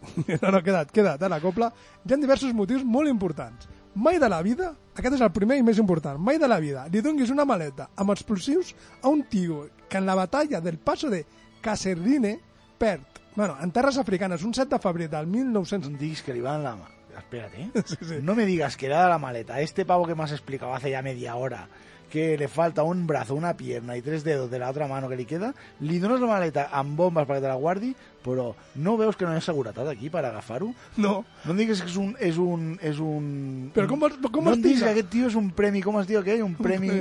No, 0.41 0.49
no, 0.49 0.63
queda't, 0.65 0.89
queda't, 0.89 1.21
a 1.21 1.29
la 1.29 1.39
copla. 1.39 1.69
Hi 2.05 2.13
ha 2.13 2.17
diversos 2.17 2.55
motius 2.57 2.84
molt 2.84 3.09
importants. 3.09 3.67
Mai 3.93 4.17
de 4.19 4.29
la 4.32 4.41
vida, 4.41 4.71
aquest 4.95 5.17
és 5.17 5.21
el 5.21 5.34
primer 5.36 5.57
i 5.59 5.63
més 5.67 5.77
important, 5.82 6.17
mai 6.17 6.39
de 6.39 6.47
la 6.47 6.61
vida 6.63 6.86
li 6.88 7.01
donguis 7.03 7.29
una 7.34 7.43
maleta 7.43 7.89
amb 7.99 8.13
explosius 8.13 8.71
a 9.01 9.09
un 9.11 9.25
tio 9.27 9.65
que 9.89 9.99
en 9.99 10.07
la 10.07 10.15
batalla 10.15 10.61
del 10.63 10.77
paso 10.79 11.09
de 11.11 11.25
Caserrine 11.61 12.38
perd, 12.79 13.11
bueno, 13.36 13.57
en 13.61 13.71
terres 13.71 13.97
africanes, 13.97 14.43
un 14.43 14.53
7 14.53 14.75
de 14.75 14.79
febrer 14.79 15.09
del 15.09 15.27
1900... 15.27 15.91
No 15.91 15.97
diguis 15.97 16.21
que 16.23 16.34
li 16.34 16.41
van 16.41 16.63
la... 16.63 16.75
Espérate, 17.17 17.61
¿eh? 17.61 17.71
Sí, 17.86 17.97
sí. 18.01 18.19
No 18.21 18.36
me 18.36 18.45
digas 18.45 18.77
que 18.77 18.88
era 18.88 19.03
de 19.03 19.09
la 19.09 19.17
maleta. 19.17 19.59
Este 19.61 19.86
pavo 19.86 20.05
que 20.07 20.15
me 20.15 20.23
has 20.23 20.32
explicado 20.32 20.73
hace 20.73 20.91
ya 20.91 21.01
media 21.01 21.36
hora, 21.36 21.67
que 22.09 22.38
le 22.38 22.47
falta 22.47 22.84
un 22.84 23.07
brazo, 23.07 23.36
una 23.36 23.55
pierna 23.55 23.95
y 23.97 24.01
tres 24.01 24.23
dedos 24.23 24.51
de 24.51 24.59
la 24.59 24.69
otra 24.69 24.88
mano 24.88 25.07
que 25.07 25.15
li 25.15 25.25
queda, 25.25 25.53
li 25.79 25.99
dones 25.99 26.19
la 26.19 26.27
maleta 26.27 26.67
amb 26.75 26.97
bombes 26.99 27.27
perquè 27.27 27.39
te 27.45 27.47
la 27.47 27.55
guardi, 27.55 27.93
però 28.21 28.51
no 28.75 28.97
veus 28.99 29.15
que 29.15 29.25
no 29.25 29.32
hi 29.32 29.39
ha 29.39 29.45
seguretat 29.45 29.88
aquí 29.88 30.11
per 30.11 30.25
agafar-ho? 30.27 30.73
No. 30.97 31.13
No 31.45 31.55
em 31.55 31.61
diguis 31.63 31.82
que 31.82 31.88
és 31.89 31.95
un... 31.97 32.11
És 32.19 32.38
un, 32.38 32.73
és 32.84 32.99
un 32.99 33.71
Però 33.73 33.88
com 33.88 34.03
com 34.27 34.43
no 34.43 34.57
em 34.57 34.61
diguis 34.61 34.84
que 34.84 34.91
aquest 34.91 35.09
tio 35.13 35.32
és 35.32 35.39
un 35.39 35.49
premi, 35.55 35.82
com 35.82 35.99
es 36.01 36.09
diu 36.11 36.19
aquell? 36.19 36.43
Un 36.43 36.59
premi... 36.59 36.91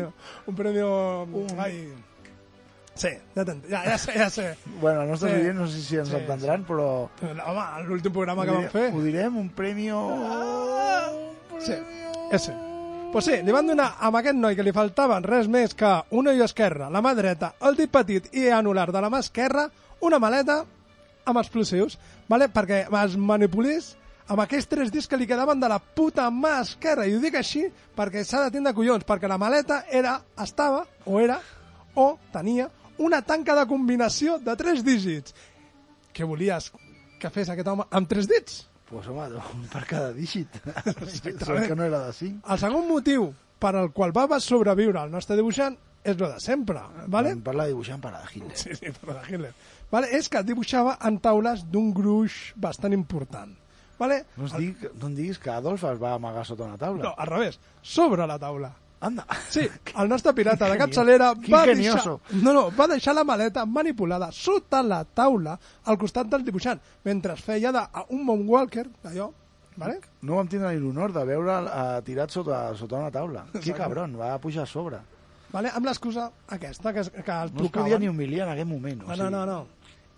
Un 0.46 0.56
premio... 0.62 0.92
Ai... 1.58 1.82
Sí, 2.94 3.08
ja, 3.34 3.44
t'ent- 3.46 3.64
ja, 3.70 3.84
ja 3.86 3.96
sé, 3.98 4.12
ja 4.18 4.28
sé. 4.30 4.56
Bueno, 4.80 5.02
els 5.02 5.10
nostres 5.10 5.32
Sí. 5.32 5.40
oients 5.40 5.60
no 5.60 5.66
sé 5.68 5.80
si 5.82 5.96
ens 5.96 6.08
Sí, 6.10 6.16
entendran, 6.16 6.64
però... 6.66 7.08
Home, 7.22 7.64
l'últim 7.86 8.12
programa 8.12 8.44
que 8.44 8.50
vam 8.52 8.66
fer... 8.68 8.90
Ho 8.92 9.00
direm, 9.02 9.36
un 9.40 9.48
premi... 9.56 9.88
Sí, 11.60 11.72
ese. 12.32 12.52
Pues 13.12 13.24
sí, 13.24 13.38
li 13.42 13.52
van 13.52 13.66
donar 13.66 13.96
amb 14.06 14.16
aquest 14.20 14.36
noi 14.38 14.54
que 14.56 14.62
li 14.62 14.72
faltaven 14.72 15.24
res 15.26 15.48
més 15.50 15.72
que 15.74 15.88
un 16.14 16.28
ull 16.30 16.42
esquerre, 16.44 16.86
la 16.94 17.00
mà 17.02 17.10
dreta, 17.18 17.54
el 17.66 17.74
dit 17.76 17.90
petit 17.90 18.28
i 18.38 18.48
anular 18.54 18.92
de 18.94 19.00
la 19.02 19.10
mà 19.10 19.18
esquerra, 19.24 19.64
una 20.06 20.20
maleta 20.22 20.60
amb 21.26 21.38
explosius, 21.40 21.98
vale? 22.28 22.46
perquè 22.48 22.84
es 23.04 23.16
manipulés 23.18 23.96
amb 24.30 24.44
aquells 24.44 24.68
tres 24.70 24.92
dits 24.94 25.08
que 25.10 25.18
li 25.18 25.26
quedaven 25.26 25.58
de 25.60 25.68
la 25.68 25.80
puta 25.80 26.28
mà 26.30 26.60
esquerra. 26.62 27.04
I 27.06 27.16
ho 27.16 27.20
dic 27.20 27.34
així 27.34 27.64
perquè 27.96 28.22
s'ha 28.24 28.44
de 28.44 28.52
tindre 28.54 28.72
collons, 28.74 29.04
perquè 29.04 29.26
la 29.28 29.38
maleta 29.38 29.82
era, 29.90 30.20
estava, 30.38 30.84
o 31.04 31.18
era, 31.20 31.40
o 31.98 32.12
tenia, 32.32 32.68
una 33.00 33.22
tanca 33.26 33.56
de 33.56 33.66
combinació 33.68 34.38
de 34.44 34.54
tres 34.60 34.84
dígits. 34.86 35.34
Què 36.14 36.26
volies 36.26 36.70
que 37.20 37.30
fes 37.32 37.50
aquest 37.52 37.68
home 37.70 37.86
amb 37.90 38.08
tres 38.10 38.28
dits? 38.30 38.64
Pues 38.90 39.06
home, 39.06 39.28
un 39.54 39.68
per 39.70 39.84
cada 39.86 40.10
dígit. 40.12 40.56
Sort 41.44 41.68
que 41.68 41.76
no 41.78 41.86
era 41.86 42.06
de 42.08 42.12
5. 42.12 42.42
El 42.50 42.58
segon 42.58 42.88
motiu 42.88 43.30
per 43.60 43.76
al 43.76 43.92
qual 43.94 44.12
va 44.16 44.40
sobreviure 44.42 45.04
el 45.04 45.12
nostre 45.12 45.38
dibuixant 45.38 45.76
és 46.02 46.16
lo 46.16 46.30
de 46.32 46.40
sempre, 46.40 46.80
¿vale? 47.12 47.34
Em 47.36 47.42
parla 47.44 47.68
dibuixant 47.68 48.00
per 48.00 48.14
a 48.16 48.22
Hitler. 48.24 48.56
Sí, 48.56 48.74
sí, 48.74 48.92
per 49.04 49.18
a 49.18 49.24
Hitler. 49.28 49.52
Vale? 49.92 50.08
És 50.16 50.30
que 50.32 50.42
dibuixava 50.46 50.96
en 51.06 51.18
taules 51.20 51.66
d'un 51.68 51.90
gruix 51.92 52.54
bastant 52.56 52.96
important. 52.96 53.52
Vale? 54.00 54.22
No, 54.38 54.46
es 54.48 54.54
digui, 54.56 54.88
no 54.96 55.10
em 55.10 55.16
diguis 55.18 55.38
que 55.38 55.52
Adolf 55.52 55.84
es 55.84 55.98
va 56.00 56.14
amagar 56.16 56.46
sota 56.48 56.64
una 56.64 56.80
taula. 56.80 57.04
No, 57.04 57.12
al 57.20 57.28
revés, 57.28 57.60
sobre 57.82 58.26
la 58.26 58.38
taula. 58.40 58.72
Anda. 59.00 59.24
Sí, 59.48 59.62
el 60.00 60.08
nostre 60.08 60.34
pirata 60.36 60.68
de 60.68 60.76
capçalera 60.76 61.30
va 61.48 61.62
deixar, 61.66 62.02
no, 62.42 62.52
no, 62.52 62.66
va 62.76 62.86
deixar 62.90 63.14
la 63.16 63.24
maleta 63.24 63.64
manipulada 63.64 64.28
sota 64.32 64.82
la 64.84 65.04
taula 65.04 65.54
al 65.88 65.96
costat 65.98 66.28
del 66.28 66.44
dibuixant, 66.44 66.80
mentre 67.04 67.32
es 67.32 67.40
feia 67.46 67.72
de, 67.72 67.80
a 67.80 68.04
un 68.12 68.24
moonwalker, 68.28 68.84
d'allò, 69.04 69.30
vale? 69.80 69.96
No 70.20 70.36
vam 70.36 70.50
tindre 70.52 70.74
l'honor 70.76 71.14
de 71.16 71.24
veure'l 71.24 71.70
uh, 71.70 72.02
tirat 72.04 72.30
sota, 72.30 72.60
sota 72.76 73.00
una 73.00 73.10
taula. 73.14 73.46
Que 73.54 73.62
Exacte. 73.62 73.78
cabron, 73.80 74.18
va 74.20 74.34
pujar 74.38 74.66
a 74.66 74.66
sobre. 74.68 75.00
vale? 75.50 75.70
amb 75.74 75.86
l'excusa 75.88 76.28
aquesta, 76.46 76.92
que, 76.92 77.02
que 77.10 77.32
el 77.32 77.48
No 77.50 77.56
es 77.56 77.56
trucaven. 77.56 77.86
podia 77.86 77.98
ni 77.98 78.08
humiliar 78.08 78.46
en 78.48 78.52
aquell 78.52 78.68
moment. 78.68 79.00
No, 79.08 79.16
no, 79.16 79.30
no, 79.30 79.46
no. 79.46 79.60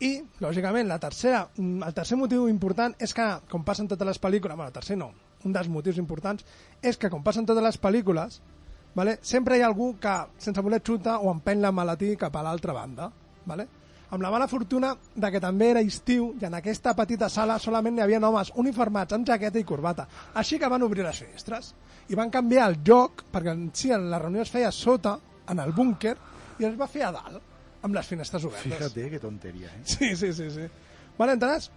I, 0.03 0.17
lògicament, 0.43 0.89
la 0.91 0.99
tercera, 0.99 1.45
mm, 1.57 1.85
el 1.87 1.95
tercer 1.95 2.19
motiu 2.19 2.49
important 2.51 2.97
és 2.99 3.15
que, 3.15 3.29
com 3.49 3.63
passa 3.63 3.85
en 3.85 3.89
totes 3.89 4.07
les 4.11 4.19
pel·lícules, 4.21 4.57
bueno, 4.59 4.67
el 4.67 4.75
tercer 4.75 4.99
no, 4.99 5.13
un 5.47 5.55
dels 5.55 5.69
motius 5.71 5.97
importants 6.03 6.43
és 6.83 6.99
que, 6.99 7.09
com 7.09 7.23
passa 7.23 7.39
en 7.39 7.47
totes 7.47 7.63
les 7.63 7.79
pel·lícules, 7.81 8.41
vale, 8.95 9.19
sempre 9.23 9.59
hi 9.59 9.63
ha 9.63 9.69
algú 9.71 9.95
que, 10.01 10.17
sense 10.39 10.61
voler 10.61 10.83
xuta 10.85 11.19
o 11.21 11.31
empeny 11.33 11.61
la 11.61 11.73
malatí 11.73 12.17
cap 12.17 12.37
a 12.37 12.43
l'altra 12.45 12.75
banda. 12.77 13.11
Vale? 13.47 13.67
Amb 14.13 14.21
la 14.21 14.31
mala 14.31 14.47
fortuna 14.49 14.91
de 14.93 15.31
que 15.33 15.41
també 15.41 15.71
era 15.73 15.81
estiu 15.81 16.35
i 16.41 16.45
en 16.45 16.55
aquesta 16.59 16.93
petita 16.95 17.31
sala 17.33 17.57
solament 17.59 17.97
hi 17.97 18.03
havia 18.05 18.21
homes 18.29 18.53
uniformats 18.61 19.17
amb 19.17 19.27
jaqueta 19.27 19.59
i 19.59 19.65
corbata. 19.65 20.07
Així 20.35 20.59
que 20.61 20.69
van 20.69 20.85
obrir 20.85 21.07
les 21.07 21.23
finestres 21.25 21.73
i 22.13 22.19
van 22.19 22.31
canviar 22.31 22.69
el 22.69 22.83
lloc, 22.85 23.25
perquè 23.33 23.55
en 23.57 23.71
si 23.73 23.89
la 23.89 24.21
reunió 24.21 24.43
es 24.43 24.53
feia 24.53 24.71
sota, 24.71 25.17
en 25.49 25.59
el 25.65 25.73
búnquer, 25.73 26.17
i 26.61 26.69
es 26.69 26.77
va 26.79 26.91
fer 26.91 27.07
a 27.07 27.13
dalt, 27.15 27.41
amb 27.83 27.97
les 27.97 28.07
finestres 28.07 28.45
obertes. 28.45 28.69
Fíjate, 28.77 29.09
que 29.11 29.21
tonteria, 29.23 29.73
eh? 29.73 29.81
Sí, 29.85 30.15
sí, 30.17 30.33
sí, 30.33 30.51
sí. 30.51 30.69
Vale, 31.17 31.39
entenes? 31.39 31.71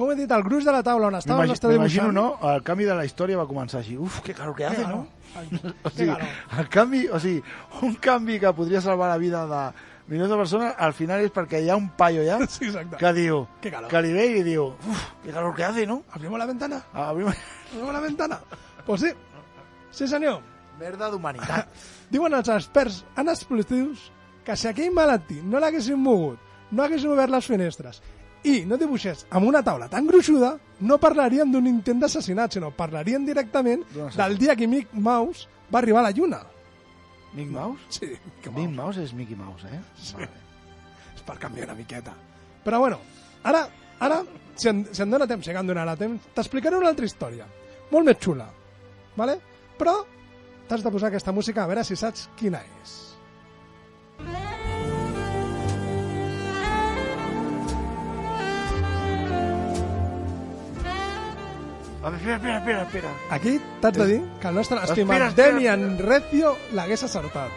Com 0.00 0.08
he 0.08 0.14
dit, 0.16 0.30
el 0.32 0.40
gruix 0.40 0.64
de 0.64 0.72
la 0.72 0.80
taula 0.80 1.10
on 1.10 1.16
estava 1.18 1.44
el 1.44 1.50
nostre 1.52 1.74
dibuixant... 1.74 2.14
No? 2.16 2.38
El 2.48 2.62
canvi 2.64 2.86
de 2.88 2.94
la 2.96 3.02
història 3.04 3.36
va 3.36 3.44
començar 3.44 3.82
així. 3.82 3.98
Uf, 4.00 4.22
que 4.24 4.32
calor 4.32 4.54
que 4.56 4.64
hace, 4.64 4.86
no? 4.88 5.02
Ai, 5.36 5.44
O 5.84 5.90
sigui, 5.92 6.14
el 6.56 6.68
canvi, 6.72 7.00
o 7.12 7.18
sigui, 7.20 7.42
un 7.84 7.98
canvi 8.00 8.38
que 8.40 8.52
podria 8.56 8.80
salvar 8.80 9.10
la 9.10 9.18
vida 9.20 9.42
de 9.50 9.58
milions 10.08 10.32
de 10.32 10.38
persones, 10.40 10.72
al 10.86 10.94
final 10.96 11.20
és 11.20 11.34
perquè 11.34 11.60
hi 11.60 11.68
ha 11.68 11.76
un 11.76 11.90
paio 11.98 12.24
ja 12.24 12.38
Sí, 12.48 12.70
exacte. 12.70 12.96
que 12.96 13.10
diu, 13.18 13.42
que 13.60 14.00
li 14.06 14.12
ve 14.14 14.24
i 14.38 14.44
diu, 14.46 14.70
uf, 14.72 15.02
que 15.22 15.34
calor 15.36 15.52
que 15.58 15.66
hace, 15.68 15.84
no? 15.86 15.98
Abrimos 16.16 16.40
la 16.40 16.46
ventana? 16.48 16.78
Abrimos... 16.94 17.36
Abrimos 17.74 17.92
la 17.92 18.00
ventana? 18.00 18.38
Pues 18.86 19.02
sí. 19.02 19.10
Sí, 19.90 20.08
senyor. 20.08 20.40
Merda 20.80 21.10
d'humanitat. 21.12 21.68
Diuen 22.14 22.38
els 22.40 22.48
experts 22.56 23.02
en 23.20 23.28
explosius 23.28 24.08
que 24.48 24.56
si 24.56 24.72
aquell 24.72 24.96
malaltí 24.96 25.42
no 25.44 25.60
l'haguessin 25.60 26.00
mogut, 26.00 26.40
no 26.72 26.86
haguessin 26.88 27.12
obert 27.12 27.36
les 27.36 27.52
finestres 27.52 28.00
i 28.44 28.62
no 28.66 28.78
dibuixés 28.80 29.26
amb 29.30 29.48
una 29.48 29.62
taula 29.62 29.88
tan 29.92 30.06
gruixuda, 30.08 30.54
no 30.80 30.98
parlaríem 31.02 31.50
d'un 31.52 31.66
intent 31.68 32.00
d'assassinat, 32.00 32.56
sinó 32.56 32.70
parlaríem 32.70 33.26
directament 33.26 33.84
del 34.16 34.38
dia 34.38 34.56
que 34.56 34.68
Mick 34.68 34.94
Mouse 34.94 35.48
va 35.72 35.80
arribar 35.82 36.00
a 36.00 36.08
la 36.08 36.14
Lluna. 36.16 36.40
Mick 37.34 37.50
Mouse? 37.50 37.80
Sí, 37.90 38.06
Mickey 38.06 38.50
Mick 38.50 38.70
Mouse. 38.70 38.76
Mouse 38.76 39.02
és 39.04 39.12
Mickey 39.14 39.36
Mouse, 39.36 39.68
eh? 39.68 39.82
Sí. 39.96 40.14
Vale. 40.16 40.30
És 41.14 41.22
per 41.26 41.38
canviar 41.38 41.68
una 41.68 41.76
miqueta. 41.78 42.14
Però 42.64 42.80
bueno, 42.80 42.98
ara, 43.44 43.66
ara 44.00 44.22
si, 44.54 44.68
em, 44.68 44.86
si 44.90 45.02
em 45.04 45.12
dóna 45.12 45.28
temps, 45.28 45.44
si 45.44 45.52
em 45.52 45.68
donarà 45.68 45.94
temps, 46.00 46.32
t'explicaré 46.34 46.80
una 46.80 46.90
altra 46.90 47.06
història, 47.06 47.46
molt 47.92 48.08
més 48.08 48.18
xula, 48.20 48.48
vale? 49.16 49.38
però 49.80 50.02
t'has 50.68 50.84
de 50.84 50.92
posar 50.92 51.08
aquesta 51.08 51.32
música 51.32 51.64
a 51.64 51.70
veure 51.70 51.84
si 51.84 51.96
saps 51.96 52.28
quina 52.36 52.60
és. 52.82 52.96
Espera, 62.08 62.36
espera, 62.36 62.58
espera, 62.58 62.82
espera. 62.82 63.10
Aquí 63.30 63.58
t'haig 63.80 63.96
de 63.96 64.06
dir 64.06 64.20
que 64.40 64.48
el 64.48 64.54
nostre 64.54 64.78
estimat 64.82 65.16
Espera, 65.16 65.28
espera, 65.28 65.52
Demian 65.52 65.98
Recio 65.98 66.54
l'hagués 66.72 67.04
acertat. 67.04 67.50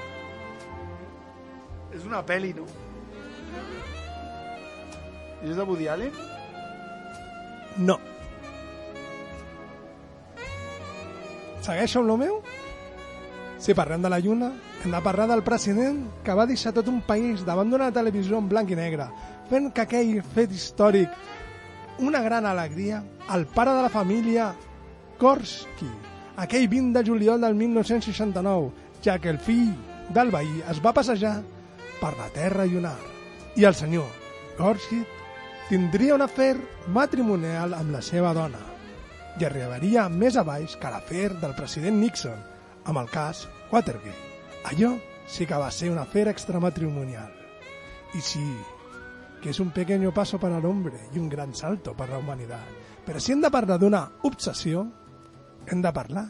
És 1.93 2.03
una 2.05 2.23
pel·li, 2.25 2.53
no? 2.57 2.65
És 5.43 5.55
de 5.55 5.63
Woody 5.63 5.87
Allen? 5.87 6.11
No. 7.77 7.99
Segueixo 11.63 12.01
amb 12.01 12.11
lo 12.11 12.17
meu? 12.19 12.41
Si 13.63 13.75
parlem 13.75 14.03
de 14.03 14.09
la 14.11 14.19
Lluna, 14.19 14.49
hem 14.83 14.91
de 14.91 14.99
parlar 15.03 15.29
del 15.29 15.43
president 15.43 16.01
que 16.23 16.35
va 16.35 16.45
deixar 16.49 16.73
tot 16.75 16.89
un 16.91 16.99
país 17.07 17.45
davant 17.47 17.69
d'una 17.71 17.91
televisió 17.95 18.41
en 18.41 18.49
blanc 18.51 18.73
i 18.73 18.75
negre, 18.75 19.07
fent 19.47 19.69
que 19.71 19.85
aquell 19.85 20.17
fet 20.35 20.51
històric 20.51 21.13
una 21.99 22.21
gran 22.21 22.45
alegria 22.45 23.03
al 23.27 23.45
pare 23.45 23.71
de 23.71 23.81
la 23.81 23.89
família 23.89 24.53
Korsky, 25.17 25.89
aquell 26.37 26.67
20 26.67 26.99
de 26.99 27.05
juliol 27.09 27.41
del 27.41 27.55
1969, 27.55 28.71
ja 29.03 29.19
que 29.19 29.29
el 29.29 29.39
fill 29.39 29.73
del 30.09 30.31
veí 30.31 30.63
es 30.69 30.81
va 30.83 30.93
passejar 30.93 31.41
per 32.01 32.15
la 32.17 32.29
terra 32.35 32.65
llunar. 32.65 32.97
I 33.55 33.65
el 33.69 33.75
senyor 33.75 34.09
Korsky 34.57 35.03
tindria 35.69 36.15
un 36.15 36.25
afer 36.25 36.57
matrimonial 36.87 37.73
amb 37.77 37.93
la 37.93 38.01
seva 38.01 38.33
dona 38.33 38.61
i 39.39 39.45
arribaria 39.45 40.09
més 40.09 40.35
a 40.37 40.43
baix 40.45 40.75
que 40.77 40.91
l'afer 40.91 41.31
del 41.41 41.55
president 41.57 42.01
Nixon 42.01 42.41
amb 42.85 42.99
el 42.99 43.09
cas 43.09 43.47
Watergate. 43.71 44.31
Allò 44.69 44.95
sí 45.27 45.45
que 45.45 45.57
va 45.57 45.71
ser 45.71 45.89
un 45.91 45.97
afer 45.97 46.27
extramatrimonial. 46.27 47.31
Y 48.13 48.21
sí, 48.21 48.57
que 49.43 49.49
es 49.49 49.59
un 49.59 49.71
pequeño 49.71 50.13
paso 50.13 50.39
para 50.39 50.57
el 50.57 50.65
hombre 50.65 50.95
y 51.13 51.19
un 51.19 51.27
gran 51.27 51.53
salto 51.53 51.93
para 51.93 52.13
la 52.13 52.19
humanidad. 52.19 52.63
Però 53.03 53.19
si 53.19 53.33
hem 53.33 53.41
de 53.43 53.49
parlar 53.51 53.75
d'una 53.75 54.05
obsessió, 54.23 54.85
hem 55.67 55.81
de 55.83 55.91
parlar 55.91 56.29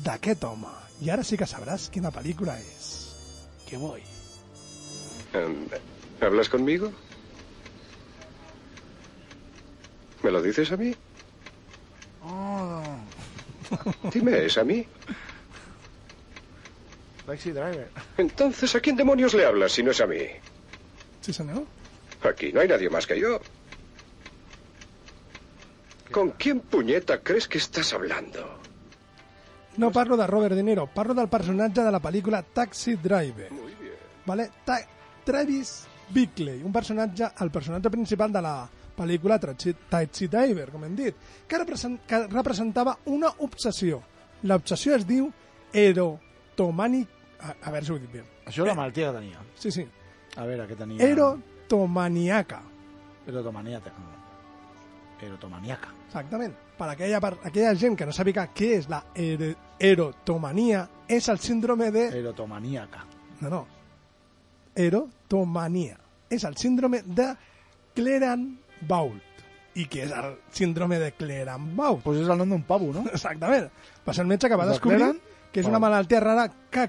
d'aquest 0.00 0.46
home. 0.48 0.70
I 1.04 1.10
ara 1.12 1.26
sí 1.28 1.36
que 1.36 1.44
sabràs 1.44 1.90
quina 1.92 2.08
pel·lícula 2.14 2.54
és. 2.56 2.88
Que 3.68 3.76
voy. 3.76 4.00
Em, 5.36 5.66
¿Hablas 6.22 6.48
conmigo? 6.48 6.88
¿Me 10.22 10.30
lo 10.30 10.40
dices 10.40 10.72
a 10.72 10.78
mí? 10.78 10.94
Dime, 14.12 14.46
¿es 14.46 14.56
a 14.56 14.64
mí? 14.64 14.86
Taxi 17.26 17.50
driver. 17.50 17.90
Entonces, 18.16 18.74
¿a 18.74 18.80
quién 18.80 18.96
demonios 18.96 19.34
le 19.34 19.44
hablas 19.44 19.72
si 19.72 19.82
no 19.82 19.90
es 19.90 20.00
a 20.00 20.06
mí? 20.06 20.24
Sí, 21.20 21.32
senyor. 21.32 21.64
Aquí 22.24 22.52
no 22.52 22.60
hay 22.60 22.68
nadie 22.68 22.88
más 22.88 23.06
que 23.06 23.18
yo. 23.18 23.40
¿Con 26.10 26.30
quién 26.32 26.60
puñeta 26.60 27.20
crees 27.20 27.48
que 27.48 27.58
estás 27.58 27.92
hablando? 27.94 28.60
No 29.78 29.90
parlo 29.90 30.16
de 30.16 30.26
Robert 30.26 30.54
De 30.54 30.62
Niro, 30.62 30.86
parlo 30.86 31.14
del 31.14 31.28
personatge 31.28 31.80
de 31.80 31.90
la 31.90 32.00
pel·lícula 32.00 32.44
Taxi 32.44 32.96
Driver. 32.96 33.48
Vale? 34.26 34.50
Ta 34.64 34.78
Travis 35.24 35.86
Bickley, 36.10 36.62
un 36.62 36.72
personatge, 36.72 37.30
el 37.40 37.50
personatge 37.50 37.90
principal 37.90 38.30
de 38.32 38.42
la 38.42 38.68
pel·lícula 38.96 39.38
Taxi, 39.40 40.28
Driver, 40.28 40.68
com 40.70 40.84
hem 40.84 40.94
dit, 40.98 41.16
que, 41.48 41.56
represent, 41.56 42.02
que 42.06 42.26
representava 42.26 42.98
una 43.06 43.32
obsessió. 43.46 44.02
L'obsessió 44.44 44.98
es 44.98 45.08
diu 45.08 45.30
erotomànic... 45.72 47.08
A, 47.42 47.56
a 47.56 47.72
veure 47.72 47.86
si 47.86 47.90
ho 47.90 47.96
he 47.96 48.02
dit 48.04 48.12
bé. 48.12 48.26
Això 48.44 48.62
és 48.62 48.68
la 48.68 48.76
malaltia 48.78 49.08
que 49.08 49.16
tenia. 49.16 49.40
Sí, 49.58 49.72
sí. 49.74 49.86
A 50.36 50.44
veure, 50.46 50.68
què 50.68 50.76
tenia? 50.76 51.00
Erotomaniaca. 51.68 52.62
Erotomaniaca. 53.26 53.90
Erotomaniaca. 55.22 55.88
Exactament. 56.06 56.54
Per 56.76 56.88
aquella, 56.90 57.20
per 57.20 57.36
aquella 57.44 57.74
gent 57.78 57.96
que 57.96 58.06
no 58.06 58.12
sabia 58.12 58.48
què 58.52 58.72
és 58.80 58.88
la 58.90 59.02
er 59.14 59.54
erotomania, 59.78 60.88
és 61.08 61.28
el 61.28 61.38
síndrome 61.38 61.90
de... 61.94 62.08
Erotomaniaca. 62.18 63.04
No, 63.40 63.48
no. 63.50 63.66
Erotomania. 64.74 65.98
És 66.30 66.44
el 66.44 66.56
síndrome 66.56 67.02
de 67.06 67.28
Cleran-Bault. 67.94 69.22
I 69.74 69.86
què 69.88 70.02
és 70.04 70.12
el 70.12 70.34
síndrome 70.52 70.98
de 71.00 71.12
Cleran-Bault? 71.16 72.02
Pues 72.04 72.20
és 72.24 72.28
el 72.28 72.40
nom 72.42 72.50
d'un 72.56 72.64
pavo, 72.68 72.90
no? 72.92 73.06
Exactament. 73.12 73.70
Va 74.06 74.12
ser 74.12 74.26
el 74.26 74.32
metge 74.32 74.50
que 74.50 74.58
va 74.58 74.66
De 74.66 74.74
descobrir 74.74 74.98
Cleran? 74.98 75.20
que 75.52 75.60
és 75.60 75.68
una 75.68 75.78
malaltia 75.80 76.20
rara 76.20 76.48
que, 76.72 76.88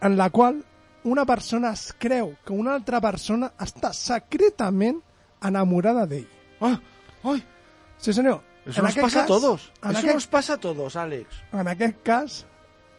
en 0.00 0.16
la 0.18 0.28
qual 0.30 0.64
una 1.04 1.24
persona 1.26 1.72
es 1.72 1.92
creu 1.98 2.36
que 2.44 2.52
una 2.52 2.74
altra 2.74 3.00
persona 3.00 3.52
està 3.58 3.92
secretament 3.92 5.00
enamorada 5.42 6.06
d'ell. 6.06 6.28
Ah, 6.60 6.78
ai. 7.24 7.42
Sí, 7.98 8.12
senyor. 8.12 8.40
Eso 8.64 8.78
En 8.80 8.84
nos 8.86 8.94
pasa 8.94 9.18
a 9.18 9.22
cas- 9.22 9.26
todos. 9.28 9.72
En 9.82 9.90
Eso 9.90 9.98
aquest, 9.98 10.14
nos 10.14 10.26
pasa 10.28 10.52
a 10.54 10.56
todos, 10.58 10.94
Àlex. 10.96 11.26
en 11.52 11.66
aquest 11.68 12.02
cas, 12.04 12.46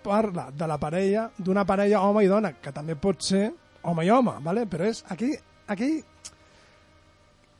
parla 0.03 0.49
de 0.51 0.67
la 0.67 0.77
parella, 0.77 1.29
d'una 1.37 1.63
parella 1.65 2.01
home 2.01 2.25
i 2.25 2.27
dona, 2.27 2.51
que 2.59 2.71
també 2.73 2.95
pot 2.95 3.21
ser 3.21 3.53
home 3.83 4.03
i 4.05 4.09
home, 4.09 4.33
¿vale? 4.41 4.65
però 4.67 4.83
és 4.85 5.05
aquí, 5.09 5.31
aquí 5.67 6.03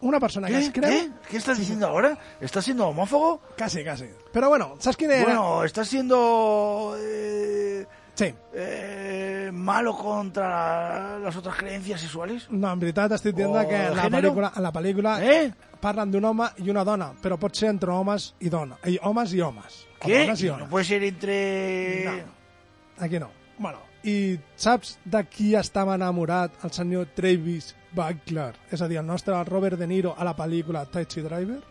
una 0.02 0.20
persona 0.20 0.48
que 0.48 0.54
¿Qué? 0.54 0.60
es 0.66 0.72
creu... 0.74 0.90
¿Qué? 0.90 1.12
¿Qué 1.30 1.38
estás 1.38 1.58
diciendo 1.58 1.88
ahora? 1.88 2.18
¿Estás 2.42 2.66
siendo 2.66 2.86
homófobo? 2.88 3.40
Casi, 3.56 3.86
casi. 3.86 4.10
Però 4.34 4.50
bueno, 4.50 4.76
saps 4.80 4.98
quina 4.98 5.16
era? 5.16 5.24
Bueno, 5.24 5.64
estás 5.64 5.88
siendo... 5.88 6.96
eh, 7.00 7.88
sí. 8.16 8.34
eh, 8.54 9.50
malo 9.54 9.96
contra 9.98 11.20
las 11.20 11.36
otras 11.36 11.56
creencias 11.58 12.02
sexuales. 12.02 12.48
No, 12.50 12.72
en 12.72 12.80
veritat 12.80 13.12
estic 13.12 13.36
dient 13.36 13.50
O 13.56 13.68
que 13.68 13.76
en 13.76 13.96
la 13.96 14.04
género? 14.04 14.30
pel·lícula, 14.34 14.52
en 14.56 14.64
la 14.64 14.72
pel·lícula 14.74 15.16
Eh? 15.24 15.52
parlen 15.82 16.12
d'un 16.12 16.26
home 16.26 16.48
i 16.64 16.70
una 16.70 16.84
dona, 16.84 17.12
però 17.22 17.38
pot 17.38 17.56
ser 17.56 17.70
entre 17.70 17.92
homes 17.92 18.34
i 18.40 18.50
dona. 18.50 18.78
I 18.86 18.98
homes 19.04 19.34
i 19.34 19.42
homes. 19.42 19.86
Dones 20.02 20.42
i 20.44 20.48
No 20.48 20.54
homes. 20.56 20.70
puede 20.70 20.86
ser 20.86 21.04
entre... 21.04 22.06
No. 22.06 23.04
Aquí 23.06 23.20
no. 23.20 23.30
Bueno, 23.58 23.80
i 24.04 24.40
saps 24.56 24.98
de 25.06 25.24
qui 25.26 25.54
estava 25.56 25.96
enamorat 25.96 26.52
el 26.64 26.72
senyor 26.72 27.08
Travis 27.16 27.76
Buckler? 27.94 28.54
És 28.72 28.82
a 28.82 28.88
dir, 28.88 28.98
el 28.98 29.06
nostre 29.06 29.36
Robert 29.46 29.78
De 29.78 29.88
Niro 29.88 30.16
a 30.18 30.24
la 30.24 30.36
pel·lícula 30.36 30.86
Taxi 30.90 31.22
Driver? 31.22 31.62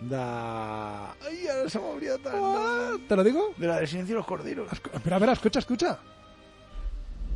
De... 0.00 0.16
Ay, 0.16 1.46
ahora 1.48 1.70
se 1.70 1.78
me 1.78 1.86
olvida 1.86 2.18
tan... 2.18 2.34
Ah, 2.36 2.96
¿Te 3.08 3.16
lo 3.16 3.24
digo? 3.24 3.54
De 3.56 3.66
la 3.66 3.76
del 3.76 3.88
silencio 3.88 4.14
de 4.14 4.18
los 4.18 4.26
corderos. 4.26 4.70
Espera, 4.72 5.16
a 5.16 5.18
ver, 5.18 5.30
escucha, 5.30 5.58
escucha. 5.58 5.98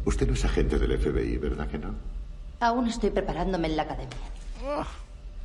Usted 0.04 0.26
no 0.26 0.34
es 0.34 0.44
agente 0.44 0.78
del 0.78 0.98
FBI, 0.98 1.38
¿verdad 1.38 1.68
que 1.68 1.78
no? 1.78 1.94
Aún 2.60 2.86
estoy 2.88 3.10
preparándome 3.10 3.68
en 3.68 3.76
la 3.76 3.82
academia. 3.82 4.16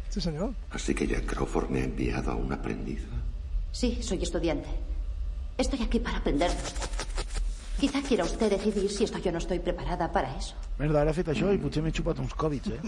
Sí, 0.09 0.22
senyor. 0.22 0.51
Así 0.72 0.93
que 0.93 1.07
Jack 1.07 1.26
Crawford 1.26 1.70
me 1.70 1.82
ha 1.82 1.84
enviado 1.86 2.32
a 2.32 2.36
un 2.36 2.51
aprendiz. 2.51 3.05
Sí, 3.72 3.99
soy 4.01 4.24
estudiante. 4.24 4.70
Estoy 5.57 5.82
aquí 5.82 5.99
para 5.99 6.18
aprender. 6.18 6.51
Quizá 7.80 8.01
quiera 8.01 8.24
usted 8.24 8.49
decidir 8.49 8.89
si 8.89 9.03
estoy 9.03 9.22
o 9.28 9.32
no 9.32 9.38
estoy 9.38 9.59
preparada 9.59 10.11
para 10.11 10.36
eso. 10.38 10.55
Merda, 10.80 11.01
ara 11.01 11.11
he 11.11 11.16
fet 11.16 11.28
això 11.32 11.51
i 11.51 11.59
potser 11.59 11.84
m'he 11.84 11.91
xupat 11.91 12.20
uns 12.24 12.34
còvids, 12.36 12.72
eh? 12.72 12.80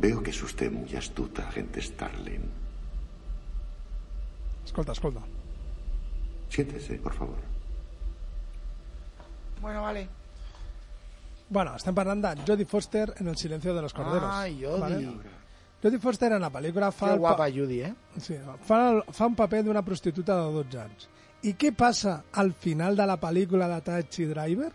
Veo 0.00 0.22
que 0.24 0.32
es 0.32 0.40
usted 0.42 0.72
muy 0.72 0.96
astuta, 0.96 1.48
agente 1.48 1.80
Starling. 1.80 2.48
Escolta, 4.64 4.92
escolta. 4.92 5.20
Siéntese, 6.48 6.96
por 6.98 7.14
favor. 7.14 7.36
Bueno, 9.60 9.82
vale. 9.82 10.08
Bueno, 11.50 11.74
estem 11.76 11.94
parlant 11.94 12.22
de 12.22 12.44
Jodie 12.46 12.66
Foster 12.66 13.14
en 13.18 13.28
El 13.28 13.36
silencio 13.36 13.74
de 13.74 13.82
los 13.82 13.92
corderos. 13.92 14.30
Ai, 14.30 14.62
Jodie. 14.62 15.10
Jodie 15.82 15.98
Foster 15.98 16.32
en 16.32 16.42
la 16.44 16.50
pel·lícula 16.52 16.92
fa... 16.92 17.14
Que 17.14 17.18
guapa, 17.18 17.48
Judy, 17.50 17.80
eh? 17.88 17.94
Sí, 18.20 18.36
fa, 18.66 18.78
el, 18.90 19.00
fa 19.16 19.26
un 19.26 19.34
paper 19.34 19.64
d'una 19.66 19.82
prostituta 19.82 20.36
de 20.36 20.52
12 20.58 20.78
anys. 20.82 21.08
I 21.48 21.54
què 21.56 21.72
passa 21.72 22.18
al 22.36 22.52
final 22.52 22.98
de 22.98 23.06
la 23.08 23.16
pel·lícula 23.20 23.66
de 23.70 23.80
Taxi 23.86 24.28
Driver? 24.28 24.70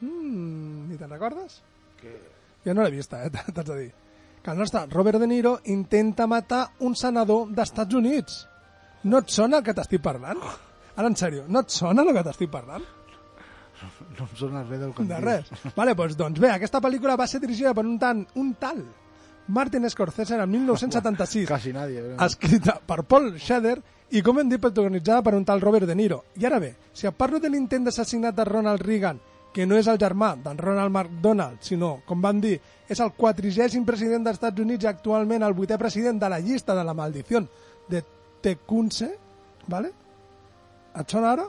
Mm, 0.00 0.88
ni 0.88 0.98
te'n 1.00 1.10
recordes? 1.10 1.60
Que... 2.00 2.14
Jo 2.64 2.74
no 2.74 2.86
l'he 2.86 2.94
vista, 2.94 3.24
eh, 3.26 3.30
t'haig 3.54 3.66
de 3.66 3.78
dir. 3.82 3.92
Que 4.46 4.52
el 4.52 4.58
nostre 4.58 4.86
Robert 4.86 5.18
De 5.18 5.26
Niro 5.26 5.58
intenta 5.64 6.28
matar 6.30 6.68
un 6.86 6.92
senador 6.94 7.48
d'Estats 7.50 7.96
Units. 7.98 8.36
No 9.10 9.18
et 9.18 9.32
sona 9.34 9.58
el 9.58 9.64
que 9.66 9.72
t'estic 9.74 9.98
parlant? 10.04 10.38
Ara, 10.94 11.08
en 11.08 11.16
sèrio, 11.18 11.48
no 11.50 11.64
et 11.64 11.74
sona 11.74 12.04
el 12.06 12.12
que 12.14 12.22
t'estic 12.28 12.52
parlant? 12.52 12.84
No 13.80 14.28
em 14.28 14.36
sona 14.38 14.62
res 14.62 14.84
del 14.84 14.94
que 14.94 15.08
De 15.10 15.18
res. 15.24 15.50
Vale, 15.74 15.96
doncs, 15.98 16.14
doncs 16.22 16.38
bé, 16.38 16.52
aquesta 16.54 16.78
pel·lícula 16.84 17.18
va 17.18 17.26
ser 17.26 17.42
dirigida 17.42 17.74
per 17.74 17.82
un, 17.90 17.98
tan, 17.98 18.22
un 18.38 18.54
tal 18.54 18.84
Martin 19.48 19.90
Scorsese 19.90 20.36
en 20.38 20.46
el 20.46 20.46
1976. 20.54 21.48
Casi 21.48 21.72
nadie. 21.80 22.02
¿verdad? 22.02 22.26
escrita 22.26 22.78
per 22.86 23.02
Paul 23.02 23.32
Schrader 23.40 23.80
i, 24.12 24.22
com 24.22 24.38
hem 24.38 24.54
dit, 24.54 24.62
protagonitzada 24.62 25.26
per 25.26 25.34
un 25.34 25.44
tal 25.44 25.60
Robert 25.60 25.90
De 25.90 25.98
Niro. 25.98 26.22
I 26.38 26.46
ara 26.46 26.62
bé, 26.62 26.76
si 26.94 27.10
et 27.10 27.18
parlo 27.18 27.42
de 27.42 27.50
l'intent 27.50 27.90
d'assassinat 27.90 28.38
de 28.38 28.46
Ronald 28.46 28.86
Reagan, 28.86 29.18
que 29.56 29.64
no 29.64 29.78
és 29.80 29.86
el 29.88 29.96
germà 29.96 30.34
d'en 30.36 30.58
Ronald 30.60 30.92
McDonald, 30.92 31.62
sinó, 31.64 31.94
com 32.04 32.20
van 32.20 32.42
dir, 32.44 32.58
és 32.92 33.00
el 33.00 33.14
quatrigèsim 33.16 33.86
president 33.88 34.26
dels 34.26 34.36
Estats 34.36 34.60
Units 34.60 34.84
i 34.84 34.88
actualment 34.90 35.42
el 35.46 35.54
vuitè 35.56 35.78
president 35.80 36.18
de 36.20 36.28
la 36.28 36.40
llista 36.44 36.74
de 36.76 36.84
la 36.84 36.92
maldició 36.94 37.40
de 37.88 38.02
Tecunce, 38.44 39.08
¿vale? 39.66 39.92
Et 40.96 41.08
sona 41.08 41.32
ara? 41.32 41.46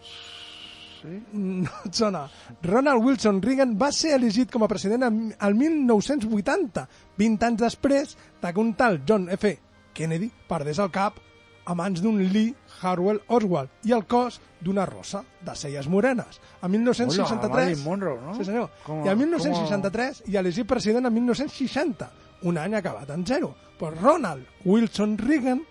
Sí. 0.00 1.18
No 1.34 1.70
et 1.84 1.94
sona. 1.98 2.24
Ronald 2.62 3.02
Wilson 3.04 3.40
Reagan 3.42 3.72
va 3.76 3.88
ser 3.92 4.14
elegit 4.16 4.50
com 4.54 4.62
a 4.62 4.68
president 4.70 5.02
en- 5.08 5.34
el 5.34 5.54
1980, 5.58 6.86
20 7.18 7.46
anys 7.48 7.60
després 7.60 8.16
de 8.40 8.52
que 8.52 8.60
un 8.62 8.72
tal 8.78 9.00
John 9.08 9.28
F. 9.34 9.58
Kennedy 9.92 10.30
perdés 10.48 10.78
el 10.78 10.90
cap 10.94 11.18
a 11.64 11.74
mans 11.78 12.00
d'un 12.02 12.18
Lee 12.32 12.54
Harwell 12.82 13.20
Oswald 13.28 13.70
i 13.86 13.92
el 13.94 14.04
cos 14.06 14.40
d'una 14.60 14.84
rosa 14.86 15.22
de 15.40 15.54
celles 15.54 15.86
morenes. 15.88 16.40
En 16.62 16.70
1963... 16.70 17.78
Hola, 17.78 17.84
Monroe, 17.84 18.20
no? 18.22 18.34
Sí, 18.34 18.44
senyor. 18.44 18.68
Com- 18.86 19.04
I 19.06 19.10
en 19.10 19.18
1963 19.18 20.22
i 20.30 20.36
elegit 20.38 20.66
president 20.66 21.06
en 21.06 21.14
1960, 21.14 22.10
un 22.50 22.58
any 22.58 22.74
acabat 22.74 23.10
en 23.14 23.24
zero. 23.26 23.54
Però 23.78 23.90
Ronald 24.00 24.46
Wilson 24.64 25.16
Reagan 25.18 25.62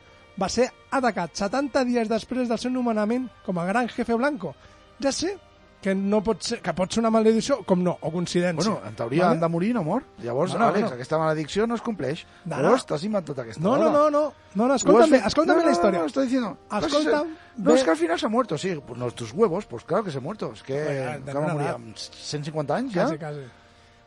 va 0.41 0.47
ser 0.49 0.69
atacat 0.91 1.35
70 1.35 1.83
dies 1.87 2.09
després 2.09 2.47
del 2.49 2.59
seu 2.59 2.71
nomenament 2.71 3.29
com 3.45 3.59
a 3.59 3.65
gran 3.67 3.87
jefe 3.91 4.15
blanco. 4.15 4.55
Ja 5.03 5.11
sé 5.11 5.35
que 5.81 5.95
no 5.97 6.19
pot 6.21 6.43
ser, 6.45 6.59
que 6.61 6.73
pot 6.77 6.93
ser 6.93 7.01
una 7.01 7.09
maledició, 7.09 7.63
com 7.65 7.81
no, 7.81 7.95
o 8.01 8.11
coincidència. 8.13 8.69
Bueno, 8.69 8.87
en 8.87 8.95
teoria 8.95 9.31
han 9.31 9.39
de 9.41 9.47
morir, 9.49 9.71
no 9.73 9.81
mor. 9.83 10.03
Llavors, 10.21 10.53
No, 10.53 10.59
no, 10.59 10.67
Àlex, 10.69 10.83
no. 10.89 10.95
aquesta 10.95 11.17
maledicció 11.17 11.65
no 11.65 11.73
es 11.75 11.81
compleix. 11.81 12.25
No, 12.45 12.57
No, 12.61 12.69
no. 12.75 12.83
T'has 12.85 13.03
inventat 13.03 13.39
aquesta 13.39 13.63
No, 13.63 13.77
no, 13.77 13.89
no, 13.89 14.09
no, 14.11 14.33
no, 14.53 14.67
no, 14.67 14.67
bé, 14.67 15.07
fet- 15.09 15.25
escolta'm 15.25 15.55
no, 15.57 15.63
la 15.63 15.65
no, 15.65 15.71
història. 15.71 15.99
No, 15.99 16.05
estoy 16.05 16.25
diciendo. 16.25 16.57
Escolta'm 16.71 17.27
No, 17.57 17.71
bé. 17.71 17.77
es 17.79 17.83
que 17.83 17.89
al 17.89 17.97
final 17.97 18.19
se 18.19 18.25
ha 18.25 18.29
muerto, 18.29 18.57
sí. 18.57 18.75
Pues 18.85 18.99
nuestros 18.99 19.31
huevos, 19.33 19.65
pues 19.65 19.83
claro 19.83 20.03
que 20.03 20.11
se 20.11 20.19
ha 20.19 20.21
muerto. 20.21 20.51
Es 20.53 20.61
que, 20.63 20.73
Joder, 20.83 21.21
que 21.23 21.33
de 21.33 21.39
morir 21.39 21.67
amb 21.67 21.95
150 21.97 22.75
anys 22.75 22.93
ja. 22.93 23.03
Quasi, 23.05 23.17
quasi. 23.17 23.39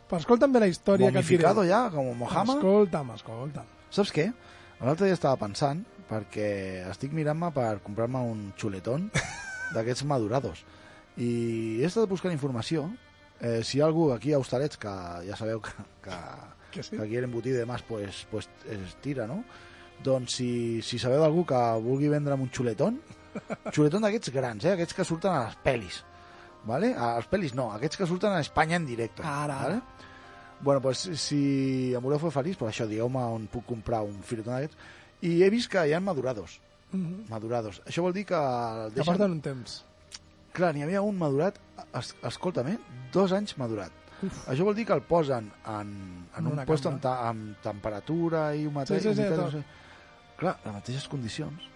Però 0.09 0.18
escolta'm 0.20 0.53
bé 0.53 0.61
la 0.61 0.68
història 0.68 1.11
que 1.11 1.18
et 1.18 1.27
diré. 1.27 1.68
Ja, 1.68 1.91
com 1.91 2.12
Mojama. 2.16 2.55
Escolta'm, 2.55 3.11
escolta'm. 3.16 3.64
Saps 3.91 4.12
què? 4.12 4.33
L'altre 4.81 5.07
dia 5.07 5.14
estava 5.14 5.37
pensant, 5.41 5.83
perquè 6.11 6.89
estic 6.91 7.12
mirant-me 7.12 7.51
per 7.51 7.81
comprar-me 7.83 8.20
un 8.20 8.53
xuletón 8.57 9.11
d'aquests 9.75 10.05
madurados. 10.05 10.64
I 11.17 11.81
he 11.81 11.87
estat 11.87 12.09
buscant 12.11 12.33
informació. 12.35 12.89
Eh, 13.41 13.62
si 13.62 13.79
hi 13.79 13.83
ha 13.83 13.87
algú 13.87 14.09
aquí 14.12 14.33
a 14.33 14.39
Hostalets, 14.39 14.79
que 14.81 14.93
ja 15.29 15.37
sabeu 15.37 15.61
que, 15.62 15.73
que, 16.03 16.19
Que 16.75 16.83
sí. 16.83 16.97
que 16.97 17.03
aquí 17.05 17.21
l'embotit 17.21 17.53
i 17.55 17.59
demás 17.61 17.83
pues, 17.87 18.25
pues 18.31 18.49
es 18.71 18.97
tira, 19.03 19.27
no? 19.31 19.45
Doncs 20.03 20.35
si, 20.41 20.83
si 20.83 20.99
sabeu 20.99 21.21
d'algú 21.23 21.45
que 21.47 21.61
vulgui 21.85 22.09
vendre'm 22.11 22.43
un 22.43 22.51
xuletón, 22.51 22.99
xuletón 23.75 24.03
d'aquests 24.03 24.33
grans, 24.35 24.65
eh? 24.65 24.73
aquests 24.75 24.95
que 24.95 25.05
surten 25.07 25.31
a 25.31 25.45
les 25.47 25.59
pel·lis. 25.62 26.01
¿vale? 26.65 26.95
A 26.97 27.15
les 27.19 27.29
pel·lis 27.31 27.55
no, 27.55 27.69
aquests 27.77 27.99
que 28.01 28.07
surten 28.09 28.33
a 28.33 28.41
Espanya 28.41 28.77
en 28.81 28.87
directe. 28.87 29.23
Ara, 29.23 29.57
¿vale? 29.62 29.81
Bueno, 30.65 30.81
pues 30.81 30.99
si 31.21 31.93
em 31.95 32.01
voleu 32.03 32.19
fer 32.19 32.31
feliç, 32.33 32.57
pues 32.57 32.73
això, 32.73 32.87
digueu-me 32.89 33.21
on 33.37 33.47
puc 33.53 33.67
comprar 33.69 34.01
un 34.07 34.17
filetón 34.25 34.55
d'aquests. 34.55 34.79
I 35.29 35.43
he 35.45 35.51
vist 35.53 35.71
que 35.71 35.83
hi 35.87 35.93
ha 35.93 36.01
madurados. 36.01 36.59
Mhm. 36.95 37.27
madurados. 37.29 37.83
Això 37.87 38.03
vol 38.03 38.12
dir 38.15 38.25
que... 38.25 38.35
el 38.39 38.93
Que 38.95 39.05
porten 39.05 39.31
un 39.35 39.41
temps. 39.45 39.83
Clar, 40.55 40.71
n'hi 40.75 40.85
havia 40.87 41.03
un 41.03 41.19
madurat, 41.19 41.59
es, 41.99 42.13
escolta'm, 42.23 42.71
eh? 42.71 42.79
dos 43.15 43.35
anys 43.35 43.57
madurat. 43.59 43.93
Uf. 44.23 44.45
Això 44.53 44.67
vol 44.67 44.77
dir 44.79 44.87
que 44.87 44.95
el 44.95 45.03
posen 45.03 45.51
en, 45.71 45.91
en 46.39 46.47
un 46.51 46.61
lloc 46.61 46.87
amb, 46.87 47.01
ta, 47.03 47.15
amb 47.29 47.59
temperatura 47.65 48.47
i 48.55 48.69
humitat, 48.69 48.95
Sí, 48.95 49.09
sí, 49.09 49.15
sí, 49.19 49.27
humitat, 49.27 49.43
no 49.43 49.51
sé. 49.51 49.65
Clar, 50.39 50.55
les 50.65 50.77
mateixes 50.77 51.09
condicions 51.11 51.67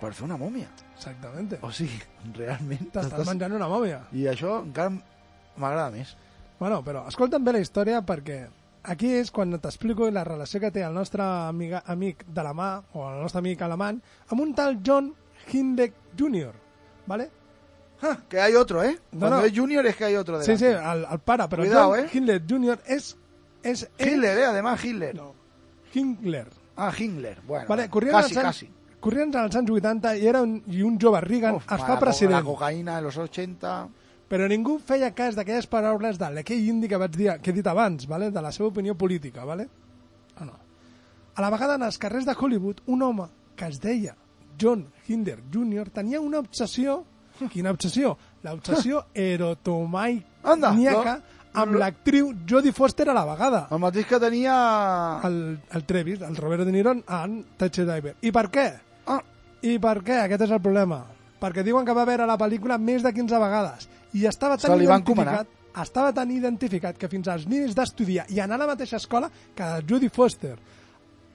per 0.00 0.12
fer 0.16 0.24
una 0.26 0.40
mòmia. 0.40 0.70
Exactament. 0.96 1.54
O 1.60 1.70
sigui, 1.76 2.00
realment... 2.40 2.88
T'estàs 2.96 3.28
menjant 3.28 3.56
una 3.60 3.68
mòmia. 3.70 4.02
I 4.16 4.28
això 4.32 4.58
encara 4.64 4.94
m'agrada 5.60 5.90
més. 5.94 6.16
Bueno, 6.58 6.80
però 6.86 7.04
escolta'm 7.10 7.44
bé 7.44 7.56
la 7.56 7.62
història 7.64 8.00
perquè 8.06 8.40
aquí 8.94 9.12
és 9.18 9.30
quan 9.34 9.52
t'explico 9.60 10.08
la 10.12 10.24
relació 10.24 10.60
que 10.62 10.72
té 10.72 10.84
el 10.86 10.96
nostre 10.96 11.24
amiga, 11.24 11.84
amic 11.92 12.24
de 12.32 12.44
la 12.46 12.56
mà, 12.56 12.72
o 12.94 13.06
el 13.10 13.22
nostre 13.24 13.44
amic 13.44 13.62
alemany, 13.64 14.00
amb 14.30 14.40
un 14.40 14.52
tal 14.56 14.80
John 14.84 15.12
Hindek 15.52 16.16
Jr., 16.16 16.52
¿vale? 17.06 17.28
Ah, 18.06 18.18
que 18.28 18.38
hay 18.38 18.54
otro, 18.54 18.82
¿eh? 18.82 18.98
No, 19.12 19.20
Cuando 19.20 19.38
no. 19.38 19.44
es 19.44 19.52
junior 19.58 19.86
es 19.86 19.96
que 19.96 20.04
hay 20.04 20.16
otro 20.16 20.40
Sí, 20.42 20.52
delante. 20.52 20.66
sí, 20.82 20.88
el, 20.92 21.06
el 21.10 21.18
pare, 21.20 21.44
però 21.44 21.62
Cuidado, 21.62 21.90
John 21.90 22.00
eh. 22.00 22.10
Hindley 22.12 22.40
Jr. 22.48 22.78
és... 22.86 23.16
és 23.62 23.88
Hitler, 23.98 24.38
¿eh? 24.38 24.44
Además 24.46 24.84
Hitler. 24.84 25.14
No, 25.16 25.32
Himmler. 25.94 26.48
Ah, 26.76 26.92
Hitler. 26.96 27.40
Bueno, 27.46 27.66
Vale, 27.68 27.88
corrien 27.88 28.12
casi, 28.12 28.34
els 28.34 28.36
anys, 28.44 28.46
casi. 28.46 28.68
corrien 29.00 29.34
als 29.36 29.56
anys 29.56 29.70
80 29.70 30.16
i 30.18 30.26
era 30.26 30.42
un, 30.42 30.58
i 30.66 30.82
un 30.82 30.98
jove 31.00 31.20
Reagan 31.22 31.54
Uf, 31.56 31.70
es 31.72 31.80
fa 31.86 31.98
president. 31.98 32.36
La 32.40 32.42
cocaïna 32.44 32.96
de 32.96 33.02
los 33.02 33.16
80... 33.16 33.88
Però 34.28 34.46
ningú 34.48 34.78
feia 34.80 35.10
cas 35.14 35.36
d'aquelles 35.36 35.66
paraules 35.70 36.16
de 36.18 36.28
l'Ekei 36.32 36.62
Indi 36.68 36.88
que 36.88 36.96
vaig 36.98 37.12
dir, 37.14 37.34
que 37.44 37.50
he 37.52 37.54
dit 37.54 37.66
abans, 37.68 38.06
vale? 38.08 38.30
de 38.32 38.42
la 38.42 38.50
seva 38.52 38.70
opinió 38.70 38.94
política. 38.96 39.44
Vale? 39.44 39.68
Ah, 40.36 40.44
no. 40.46 40.54
A 41.36 41.42
la 41.44 41.50
vegada, 41.52 41.76
en 41.76 41.82
els 41.84 41.98
carrers 41.98 42.24
de 42.26 42.34
Hollywood, 42.34 42.80
un 42.86 43.02
home 43.02 43.26
que 43.54 43.66
es 43.68 43.78
deia 43.80 44.16
John 44.60 44.86
Hinder 45.06 45.40
Jr. 45.52 45.90
tenia 45.90 46.20
una 46.20 46.38
obsessió... 46.40 47.04
Quina 47.50 47.72
obsessió? 47.74 48.14
L'obsessió 48.44 49.04
erotomànica 49.28 51.16
amb 51.54 51.78
l'actriu 51.78 52.32
Jodie 52.48 52.74
Foster 52.74 53.08
a 53.10 53.16
la 53.16 53.24
vegada. 53.28 53.66
El 53.70 53.82
mateix 53.82 54.08
que 54.10 54.20
tenia... 54.22 54.54
El, 55.26 55.58
el 55.70 55.84
Travis, 55.86 56.22
el 56.26 56.36
Robert 56.36 56.64
De 56.66 56.72
Niro 56.74 56.94
en 56.98 57.36
Taxi 57.58 57.86
Driver. 57.86 58.16
I 58.22 58.32
per 58.34 58.48
què? 58.54 58.68
Ah. 59.06 59.20
I 59.62 59.78
per 59.82 59.98
què? 60.06 60.20
Aquest 60.24 60.48
és 60.48 60.54
el 60.54 60.62
problema. 60.62 61.04
Perquè 61.40 61.64
diuen 61.66 61.86
que 61.86 61.94
va 61.96 62.06
veure 62.08 62.26
la 62.26 62.38
pel·lícula 62.40 62.78
més 62.80 63.04
de 63.04 63.12
15 63.14 63.42
vegades 63.42 63.88
i 64.14 64.26
estava 64.30 64.56
tan 64.60 64.80
identificat 64.80 65.50
estava 65.82 66.12
tan 66.14 66.30
identificat 66.30 66.98
que 66.98 67.08
fins 67.10 67.26
als 67.26 67.48
nivells 67.50 67.74
d'estudiar 67.74 68.28
i 68.30 68.38
anar 68.38 68.60
a 68.60 68.62
la 68.62 68.68
mateixa 68.70 69.00
escola 69.00 69.26
que 69.26 69.70
Judy 69.88 70.06
Foster 70.08 70.54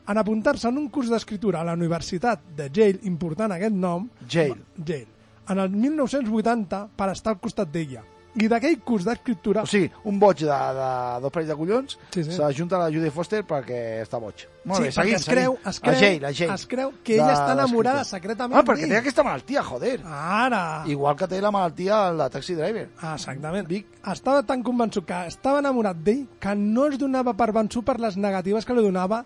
en 0.09 0.17
apuntar-se 0.17 0.69
en 0.69 0.79
un 0.79 0.87
curs 0.89 1.11
d'escriptura 1.11 1.59
a 1.59 1.67
la 1.67 1.75
Universitat 1.77 2.47
de 2.57 2.69
Yale, 2.73 3.03
important 3.11 3.51
aquest 3.53 3.75
nom, 3.75 4.07
Yale. 4.31 4.63
Yale, 4.79 5.18
en 5.49 5.59
el 5.59 5.69
1980 5.69 6.87
per 6.95 7.09
estar 7.13 7.33
al 7.35 7.39
costat 7.41 7.69
d'ella. 7.73 8.03
I 8.39 8.45
d'aquell 8.47 8.75
curs 8.85 9.03
d'escriptura... 9.07 9.63
O 9.65 9.67
sigui, 9.67 9.87
un 10.05 10.19
boig 10.21 10.43
de, 10.45 10.45
de 10.77 10.89
dos 11.23 11.31
parells 11.33 11.49
de 11.49 11.55
collons 11.57 11.95
Sí, 12.13 12.21
sí. 12.23 12.35
s'ajunta 12.35 12.77
a 12.77 12.83
la 12.83 12.91
Judy 12.93 13.09
Foster 13.11 13.39
perquè 13.43 13.79
està 14.03 14.19
boig. 14.21 14.43
Molt 14.69 14.77
sí, 14.77 14.85
bé, 14.85 14.91
seguim, 14.93 15.15
es 15.17 15.25
creu, 15.25 15.55
es 15.65 15.79
creu, 15.81 15.95
A 15.97 16.03
Yale, 16.03 16.27
a 16.29 16.31
Yale. 16.37 16.53
es 16.53 16.65
creu 16.69 16.91
que 17.03 17.15
ella 17.17 17.33
està 17.33 17.55
enamorada 17.57 18.03
secretament 18.05 18.59
Ah, 18.59 18.63
perquè 18.63 18.85
té 18.87 18.99
aquesta 18.99 19.25
malaltia, 19.25 19.63
joder. 19.65 19.95
Ara! 20.05 20.61
Igual 20.93 21.17
que 21.17 21.27
té 21.27 21.41
la 21.41 21.51
malaltia 21.51 21.97
de 22.21 22.29
Taxi 22.37 22.55
Driver. 22.55 22.85
Exactament. 23.15 23.73
Estava 24.13 24.45
tan 24.45 24.61
convençut 24.63 25.09
que 25.09 25.25
estava 25.33 25.59
enamorat 25.65 25.97
d'ell 25.97 26.27
que 26.39 26.53
no 26.55 26.85
es 26.85 26.99
donava 27.01 27.33
per 27.33 27.49
vençut 27.51 27.83
per 27.83 27.97
les 27.99 28.15
negatives 28.15 28.63
que 28.63 28.77
li 28.77 28.85
donava 28.85 29.23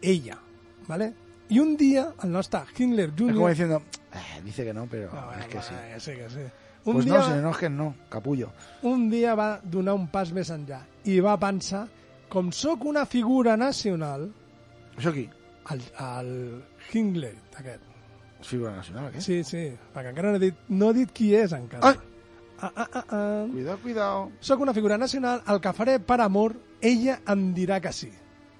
ella. 0.00 0.40
¿vale? 0.88 1.12
I 1.50 1.60
un 1.60 1.76
dia, 1.76 2.08
el 2.24 2.32
nostre 2.32 2.60
Himmler 2.78 3.10
Es 3.10 3.14
Jr. 3.14 3.34
como 3.34 3.48
diciendo, 3.48 3.82
eh, 4.18 4.42
dice 4.44 4.64
que 4.64 4.74
no, 4.74 4.86
pero 4.86 5.10
es 5.38 5.46
que 5.46 5.62
sí. 5.62 5.74
Eh, 5.74 5.96
sí, 5.98 6.12
que 6.12 6.28
sí. 6.30 6.40
Un, 6.84 6.94
Pues 6.94 7.04
dia, 7.04 7.18
no, 7.18 7.42
no 7.42 7.50
es 7.50 7.56
que 7.58 7.68
no, 7.68 7.94
capullo. 8.08 8.50
un 8.82 9.10
dia 9.10 9.34
va 9.34 9.60
donar 9.62 9.94
un 9.94 10.06
pas 10.08 10.30
més 10.32 10.48
enllà 10.54 10.78
i 11.04 11.18
va 11.20 11.34
pensar, 11.40 11.86
com 12.28 12.52
sóc 12.52 12.84
una 12.84 13.04
figura 13.06 13.56
nacional... 13.56 14.28
Això 14.96 15.12
qui? 15.12 15.26
El, 15.70 15.82
el 16.00 16.30
Himmler, 16.92 17.34
aquest. 17.58 17.82
Figura 18.40 18.76
nacional, 18.76 19.10
què? 19.12 19.20
Sí, 19.20 19.42
sí, 19.44 19.66
perquè 19.92 20.14
encara 20.14 20.30
no 20.32 20.38
he 20.38 20.44
dit, 20.46 20.62
no 20.70 20.90
he 20.90 20.96
dit 21.02 21.12
qui 21.12 21.34
és 21.36 21.52
encara. 21.52 21.90
Ai! 21.90 21.98
Ah, 22.60 22.72
ah, 22.74 22.88
ah, 22.92 23.04
ah. 23.10 23.46
Cuidado, 23.52 23.78
cuidado. 23.82 24.32
Soc 24.40 24.60
una 24.60 24.72
figura 24.74 24.96
nacional, 24.98 25.42
el 25.46 25.60
que 25.60 25.72
faré 25.72 25.98
per 26.00 26.20
amor, 26.24 26.56
ella 26.80 27.20
em 27.28 27.52
dirà 27.54 27.80
que 27.82 27.92
sí. 27.92 28.08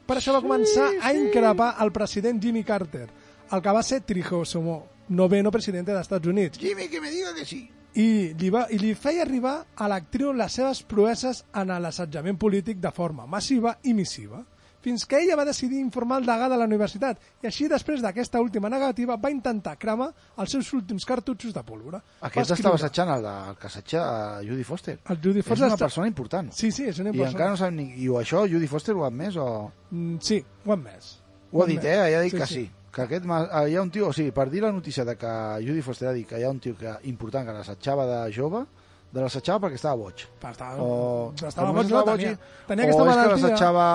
Per 0.07 0.17
això 0.19 0.35
va 0.37 0.43
començar 0.45 0.91
a 1.03 1.15
increpar 1.15 1.77
el 1.83 1.91
president 1.93 2.43
Jimmy 2.43 2.63
Carter, 2.65 3.09
el 3.53 3.63
que 3.63 3.73
va 3.73 3.83
ser 3.83 4.03
Trijosomo, 4.03 4.83
noveno 5.09 5.51
president 5.51 5.87
dels 5.89 6.01
Estats 6.07 6.27
Units. 6.27 6.59
Jimmy, 6.59 6.89
que 6.89 7.01
me 7.01 7.11
diga 7.11 7.35
que 7.35 7.45
sí. 7.45 7.69
I 7.99 8.35
li, 8.39 8.51
va, 8.53 8.67
I 8.71 8.79
li 8.79 8.93
feia 8.95 9.23
arribar 9.25 9.65
a 9.77 9.89
l'actriu 9.89 10.33
les 10.37 10.53
seves 10.53 10.83
proeses 10.87 11.45
en 11.57 11.73
l'assetjament 11.83 12.37
polític 12.39 12.79
de 12.79 12.91
forma 12.95 13.25
massiva 13.27 13.79
i 13.83 13.95
missiva, 13.97 14.45
fins 14.85 15.03
que 15.11 15.19
ella 15.19 15.35
va 15.35 15.45
decidir 15.45 15.81
informar 15.83 16.21
el 16.21 16.27
degà 16.29 16.47
de 16.49 16.57
la 16.57 16.65
universitat 16.69 17.19
i 17.43 17.49
així 17.49 17.67
després 17.69 17.99
d'aquesta 18.05 18.39
última 18.41 18.69
negativa 18.71 19.17
va 19.19 19.33
intentar 19.33 19.75
cremar 19.77 20.13
els 20.39 20.53
seus 20.55 20.71
últims 20.73 21.05
cartutxos 21.05 21.53
de 21.53 21.65
pólvora. 21.67 21.99
Aquest 22.23 22.53
Va 22.53 22.55
estava 22.55 22.77
assetjant 22.79 23.11
el, 23.17 23.23
de, 23.27 23.33
el 23.51 23.57
que 23.59 23.67
assetja 23.67 24.05
Judy 24.47 24.63
Foster. 24.65 24.99
El 25.11 25.19
Judy 25.19 25.43
Foster 25.43 25.65
és 25.67 25.73
una 25.73 25.75
està- 25.75 25.89
persona 25.89 26.07
important. 26.07 26.53
Sí, 26.55 26.71
sí, 26.71 26.85
és 26.93 27.01
una 27.03 27.11
I 27.11 27.17
persona. 27.19 27.33
encara 27.35 27.51
no 27.51 27.57
sabem 27.57 27.77
ni... 27.81 27.89
I 28.05 28.07
això, 28.23 28.45
Judy 28.49 28.69
Foster 28.71 28.95
ho 28.95 29.03
ha 29.03 29.11
admès 29.11 29.37
o... 29.37 29.49
Mm, 29.91 30.21
sí, 30.23 30.45
ho 30.65 30.73
hem 30.77 30.87
més. 30.87 31.17
Ho 31.51 31.65
ha 31.65 31.67
dit, 31.67 31.83
eh? 31.83 31.97
Ella 32.07 32.19
ha 32.21 32.23
dit 32.29 32.37
Sí, 32.37 32.39
que 32.39 32.47
sí. 32.47 32.55
sí. 32.55 32.71
Que 32.99 33.05
aquest, 33.07 33.25
ma- 33.31 33.45
hi 33.71 33.77
ha 33.79 33.83
un 33.85 33.91
tio, 33.95 34.09
o 34.11 34.17
sigui, 34.17 34.33
per 34.35 34.49
dir 34.51 34.65
la 34.65 34.73
notícia 34.75 35.05
de 35.07 35.15
que 35.17 35.31
Judy 35.63 35.83
Foster 35.87 36.09
ha 36.11 36.17
dit 36.17 36.27
que 36.27 36.41
hi 36.41 36.45
ha 36.45 36.51
un 36.51 36.59
tio 36.59 36.75
que, 36.77 36.97
important 37.11 37.47
que 37.47 37.55
l'assetjava 37.55 38.07
de 38.11 38.19
jove, 38.35 38.65
de 39.09 39.23
l'assetjava 39.23 39.63
perquè 39.67 39.79
estava 39.79 39.97
boig. 39.97 40.25
Per 40.43 40.51
estar- 40.51 40.75
o, 40.85 41.33
estava 41.33 41.71
boig, 41.73 41.87
estava 41.87 42.03
no, 42.05 42.11
boig, 42.11 42.21
tenia- 42.27 42.67
tenia 42.69 42.85
o 42.85 42.89
és 42.89 42.97
que 42.99 43.29
l'assetjava... 43.31 43.87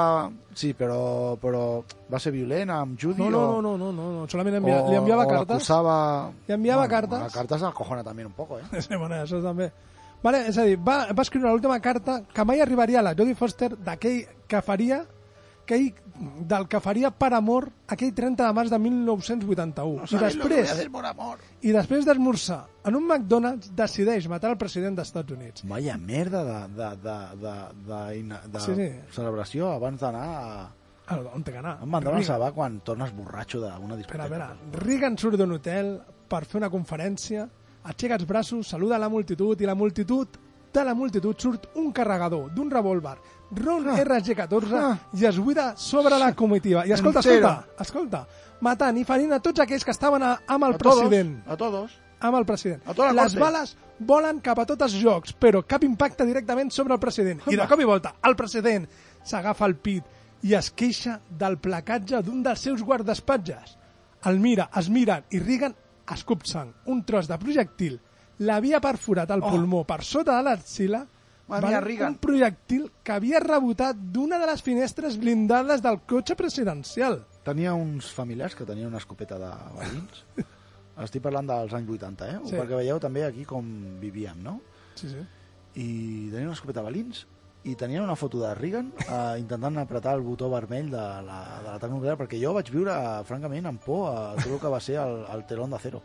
Sí, 0.55 0.71
però, 0.77 1.35
però 1.41 1.61
va 2.13 2.19
ser 2.21 2.31
violent 2.33 2.69
amb 2.73 2.97
Judy 3.01 3.21
No, 3.21 3.29
no, 3.29 3.43
o... 3.57 3.61
no, 3.61 3.75
no, 3.77 3.91
no, 3.91 4.07
no, 4.19 4.27
solament 4.29 4.57
envia, 4.61 4.79
li 4.89 4.95
enviava 4.97 5.25
o 5.25 5.29
cartes. 5.29 5.49
l'acusava... 5.57 5.97
Li 6.47 6.53
enviava 6.55 6.87
Bueno, 6.87 6.95
cartes. 6.95 7.19
La 7.27 7.29
carta 7.41 7.57
se 7.59 7.65
l'acojona 7.65 8.03
també 8.03 8.25
un 8.25 8.33
poco, 8.33 8.57
eh? 8.59 8.63
Sí, 8.81 8.95
bueno, 8.95 9.15
això 9.21 9.41
també. 9.43 9.69
Vale, 10.23 10.45
és 10.47 10.57
a 10.57 10.63
dir, 10.63 10.77
va, 10.79 11.09
va 11.11 11.21
escriure 11.25 11.49
l'última 11.51 11.79
carta 11.83 12.21
que 12.33 12.45
mai 12.47 12.61
arribaria 12.63 13.01
a 13.01 13.03
la 13.09 13.13
Jodie 13.13 13.35
Foster 13.35 13.73
d'aquell 13.75 14.21
que 14.47 14.61
faria 14.63 15.03
aquell, 15.63 15.93
del 16.45 16.67
que 16.69 16.79
faria 16.83 17.09
per 17.11 17.31
amor 17.33 17.69
aquell 17.89 18.11
30 18.13 18.45
de 18.45 18.53
març 18.53 18.69
de 18.69 18.77
1981. 18.83 19.95
No 19.97 20.03
I 20.03 20.07
que 20.11 20.17
a 20.17 20.27
després, 20.27 20.71
hacer 20.71 20.89
por 20.91 21.05
amor. 21.05 21.39
i 21.61 21.71
després 21.73 22.05
d'esmorzar 22.05 22.59
en 22.85 22.95
un 22.99 23.07
McDonald's 23.07 23.71
decideix 23.75 24.27
matar 24.29 24.51
el 24.53 24.57
president 24.61 24.95
dels 24.99 25.07
Estats 25.09 25.31
Units. 25.33 25.65
Vaya 25.67 25.97
merda 25.97 26.43
de, 26.43 26.59
de, 26.77 26.89
de, 27.03 27.17
de, 27.41 27.55
de, 27.89 27.97
de, 28.29 28.39
de 28.53 28.59
Sí, 28.67 28.75
sí. 28.77 28.89
celebració 29.15 29.71
abans 29.73 29.99
d'anar 30.03 30.23
a... 30.29 30.69
Ah, 31.07 31.17
on 31.35 31.43
té 31.43 31.51
que 31.51 31.59
anar? 31.59 31.77
Em 31.83 31.91
van 31.91 32.03
donar 32.05 32.19
Reagan. 32.21 32.39
va 32.39 32.51
quan 32.55 32.77
tornes 32.87 33.11
borratxo 33.11 33.59
d'una 33.59 33.97
Espera, 33.99 34.27
discoteca. 34.29 34.53
espera. 34.53 34.85
Reagan 34.85 35.17
surt 35.19 35.35
d'un 35.41 35.51
hotel 35.57 35.97
per 36.31 36.45
fer 36.45 36.61
una 36.61 36.69
conferència, 36.71 37.47
aixeca 37.83 38.15
els 38.15 38.25
braços, 38.25 38.69
saluda 38.71 38.97
la 38.97 39.09
multitud 39.11 39.59
i 39.59 39.65
la 39.67 39.75
multitud 39.75 40.37
de 40.73 40.83
la 40.87 40.93
multitud 40.95 41.37
surt 41.37 41.67
un 41.75 41.91
carregador 41.91 42.47
d'un 42.55 42.71
revòlver 42.71 43.17
Ron 43.55 43.85
RG-14 43.85 44.97
i 45.19 45.25
es 45.25 45.37
buida 45.39 45.75
sobre 45.77 46.17
la 46.19 46.33
comitiva. 46.33 46.85
I 46.87 46.91
escolta, 46.91 47.19
Entero. 47.19 47.47
escolta, 47.49 47.81
escolta, 47.83 48.27
matant 48.61 48.97
i 48.97 49.03
ferint 49.05 49.33
a 49.33 49.39
tots 49.39 49.59
aquells 49.59 49.83
que 49.85 49.91
estaven 49.91 50.23
a, 50.23 50.39
amb 50.47 50.63
el 50.69 50.73
A 50.75 50.77
todos, 50.77 50.99
president. 51.03 51.43
a 51.47 51.57
todos. 51.57 51.91
Amb 52.23 52.37
el 52.39 52.45
president. 52.45 52.81
A 52.87 52.93
tota 52.93 53.11
la 53.11 53.23
Les 53.23 53.33
corte. 53.33 53.39
bales 53.43 53.77
volen 53.99 54.39
cap 54.39 54.59
a 54.59 54.65
tots 54.65 54.81
els 54.87 54.93
jocs, 55.01 55.33
però 55.37 55.63
cap 55.67 55.83
impacte 55.83 56.25
directament 56.25 56.71
sobre 56.71 56.93
el 56.93 56.99
president. 56.99 57.41
I 57.51 57.55
de 57.59 57.67
cop 57.67 57.79
i 57.79 57.83
volta, 57.83 58.15
el 58.23 58.35
president 58.35 58.87
s'agafa 59.23 59.65
el 59.65 59.75
pit 59.75 60.03
i 60.43 60.53
es 60.55 60.71
queixa 60.71 61.19
del 61.29 61.57
placatge 61.57 62.21
d'un 62.23 62.41
dels 62.43 62.59
seus 62.59 62.81
guardaespatges. 62.83 63.77
El 64.25 64.39
mira, 64.39 64.69
es 64.79 64.89
miren 64.89 65.23
i 65.31 65.39
Reagan 65.39 65.75
escup 66.13 66.45
sang. 66.45 66.73
Un 66.85 67.03
tros 67.03 67.27
de 67.27 67.37
projectil 67.37 67.99
l'havia 68.39 68.79
perforat 68.81 69.29
al 69.31 69.43
Oh. 69.43 69.51
pulmó 69.51 69.83
per 69.85 70.01
sota 70.03 70.37
de 70.37 70.43
l'axila 70.43 71.05
Mare 71.47 71.67
mia, 71.67 71.81
Reagan. 71.83 72.13
un 72.13 72.17
projectil 72.23 72.85
que 73.03 73.11
havia 73.11 73.39
rebotat 73.43 73.97
d'una 74.15 74.37
de 74.39 74.47
les 74.47 74.61
finestres 74.63 75.17
blindades 75.19 75.81
del 75.83 75.99
cotxe 76.07 76.35
presidencial. 76.39 77.19
Tenia 77.43 77.73
uns 77.75 78.11
familiars 78.15 78.55
que 78.55 78.63
tenien 78.65 78.87
una 78.87 79.01
escopeta 79.01 79.37
de 79.37 79.49
balins. 79.75 80.23
Estic 81.03 81.23
parlant 81.25 81.47
dels 81.49 81.73
anys 81.73 81.89
80, 81.89 82.29
eh? 82.29 82.39
Sí. 82.45 82.55
Perquè 82.55 82.77
veieu 82.79 82.99
també 83.01 83.25
aquí 83.25 83.43
com 83.49 83.65
vivíem, 83.99 84.39
no? 84.45 84.59
Sí, 84.95 85.09
sí. 85.09 85.19
I 85.81 85.87
tenien 86.31 86.47
una 86.51 86.55
escopeta 86.55 86.79
de 86.83 86.85
balins 86.91 87.25
i 87.65 87.73
tenien 87.79 88.03
una 88.03 88.15
foto 88.19 88.39
de 88.41 88.49
Reagan 88.53 88.89
eh, 89.01 89.39
intentant 89.39 89.77
apretar 89.79 90.13
el 90.17 90.21
botó 90.21 90.49
vermell 90.51 90.89
de 90.91 91.03
la- 91.27 91.77
de 91.81 91.89
nuclear, 91.89 92.17
perquè 92.19 92.37
jo 92.41 92.51
vaig 92.53 92.69
viure, 92.71 92.91
eh, 92.93 93.23
francament, 93.25 93.65
amb 93.65 93.81
por 93.83 94.09
a 94.11 94.35
tot 94.35 94.51
el 94.51 94.59
que 94.59 94.67
va 94.73 94.79
ser 94.83 94.97
el, 95.01 95.23
el 95.33 95.45
telón 95.47 95.71
d'acero. 95.71 96.01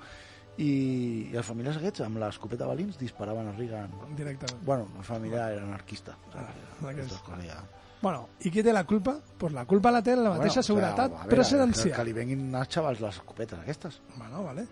I, 0.58 1.30
I 1.32 1.36
els 1.38 1.46
familiars 1.46 1.76
aquests, 1.78 2.00
amb 2.02 2.18
l'escopeta 2.18 2.64
de 2.64 2.70
balins, 2.72 2.98
disparaven 2.98 3.46
a 3.48 3.52
Reagan. 3.54 3.92
Directament. 4.18 4.64
Bueno, 4.66 4.88
el 4.98 5.04
familiar 5.06 5.52
era 5.52 5.62
anarquista. 5.62 6.16
Ah, 6.34 6.48
ja... 6.82 7.62
Bueno, 8.00 8.28
i 8.46 8.50
qui 8.54 8.62
té 8.62 8.72
la 8.72 8.84
culpa? 8.86 9.16
Pues 9.38 9.52
la 9.52 9.64
culpa 9.66 9.90
la 9.90 10.00
té 10.06 10.14
la 10.14 10.30
mateixa 10.36 10.62
seguretat 10.62 11.08
a 11.10 11.14
veure, 11.24 11.30
presidencial. 11.32 11.88
Que, 11.90 11.96
que 11.96 12.04
li 12.06 12.12
venguin 12.14 12.44
als 12.54 12.68
xavals 12.70 13.00
les 13.02 13.16
escopetes 13.18 13.58
aquestes. 13.58 14.00
Bueno, 14.16 14.44
vale. 14.44 14.66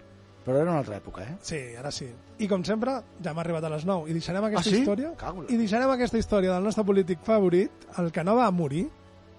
Però 0.47 0.61
era 0.61 0.71
una 0.71 0.79
altra 0.79 1.01
època, 1.01 1.25
eh? 1.25 1.33
Sí, 1.43 1.59
ara 1.75 1.91
sí. 1.91 2.07
I 2.39 2.47
com 2.47 2.63
sempre, 2.63 2.93
ja 3.23 3.33
hem 3.33 3.41
arribat 3.43 3.65
a 3.67 3.71
les 3.73 3.83
9 3.85 4.07
i 4.11 4.15
deixarem 4.15 4.45
aquesta 4.47 4.71
Ah, 4.71 4.73
sí? 4.77 4.83
història 4.85 5.11
la- 5.11 5.47
i 5.51 5.57
deixarem 5.59 5.91
aquesta 5.91 6.19
història 6.23 6.53
del 6.55 6.63
nostre 6.63 6.85
polític 6.87 7.19
favorit, 7.27 7.89
el 7.99 8.13
que 8.15 8.23
no 8.23 8.37
va 8.39 8.47
morir, 8.55 8.85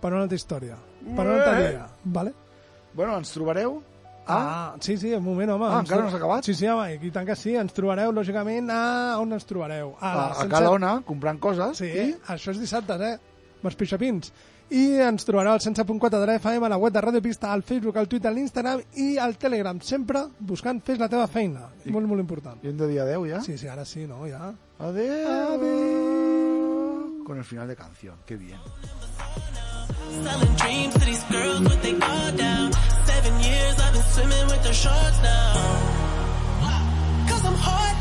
per 0.02 0.12
una 0.12 0.24
altra 0.26 0.36
història. 0.36 0.76
Per 1.16 1.24
una 1.26 1.38
altra 1.38 1.60
Eh. 1.62 1.70
dia, 1.72 1.88
vale? 2.04 2.34
Bueno, 2.94 3.16
ens 3.18 3.32
trobareu 3.32 3.82
Ah, 4.28 4.76
sí, 4.80 4.98
sí, 4.98 5.14
un 5.14 5.24
moment, 5.24 5.52
home. 5.56 5.66
Ah, 5.70 5.80
Ens 5.80 5.90
encara 5.90 6.04
no 6.04 6.12
s'ha 6.12 6.18
acabat? 6.18 6.44
Sí, 6.46 6.54
sí, 6.54 6.68
home, 6.68 6.98
i 7.02 7.12
tant 7.12 7.26
que 7.28 7.36
sí, 7.36 7.56
ens 7.56 7.74
trobareu, 7.74 8.12
lògicament, 8.12 8.70
a 8.74 9.18
on 9.22 9.32
ens 9.34 9.46
trobareu? 9.48 9.96
a, 10.00 10.12
a 10.30 10.34
sense- 10.42 10.50
Calona 10.52 11.02
comprant 11.06 11.40
coses. 11.40 11.78
Sí, 11.78 11.86
i... 11.88 12.12
això 12.34 12.52
és 12.52 12.60
dissabte, 12.60 12.94
eh? 13.00 13.18
Amb 13.58 13.66
els 13.72 13.76
pixapins. 13.80 14.32
I 14.70 14.98
ens 15.00 15.24
trobareu 15.24 15.54
al 15.56 15.62
100.4 15.64 16.20
de 16.20 16.26
la 16.28 16.34
FM, 16.42 16.66
a 16.66 16.70
la 16.70 16.76
web 16.78 16.92
de 16.92 17.00
Ràdio 17.02 17.22
Pista, 17.24 17.54
al 17.54 17.64
Facebook, 17.64 17.96
al 17.96 18.10
Twitter, 18.12 18.28
a 18.30 18.34
l'Instagram 18.36 18.82
i 19.00 19.14
al 19.18 19.38
Telegram, 19.40 19.80
sempre 19.80 20.26
buscant 20.40 20.82
Fes 20.84 21.00
la 21.00 21.08
teva 21.08 21.26
feina. 21.32 21.70
I... 21.86 21.92
Molt, 21.96 22.06
molt 22.12 22.20
important. 22.20 22.60
I 22.64 22.68
hem 22.74 22.78
de 22.78 22.88
dir 22.92 23.00
adeu, 23.00 23.24
ja? 23.32 23.40
Sí, 23.42 23.56
sí, 23.58 23.68
ara 23.72 23.86
sí, 23.86 24.04
no, 24.06 24.26
ja. 24.28 24.52
Adeu. 24.80 25.32
Adeu. 25.56 27.24
Con 27.26 27.38
el 27.38 27.44
final 27.46 27.68
de 27.68 27.76
canción, 27.78 28.16
qué 28.26 28.36
bien. 28.36 28.60
Selling 30.24 30.56
dreams 30.58 30.94
to 30.96 31.00
these 31.06 31.24
girls 31.30 31.60
with 31.62 31.82
they 31.82 31.94
guard 31.94 32.36
down. 32.38 32.72
Seven 33.28 33.44
years 33.44 33.78
I've 33.78 33.92
been 33.92 34.02
swimming 34.04 34.48
with 34.48 34.64
the 34.64 34.72
sharks 34.72 35.22
now. 35.22 35.54
Cause 37.28 37.44
I'm 37.44 37.56
heartless, 37.56 37.97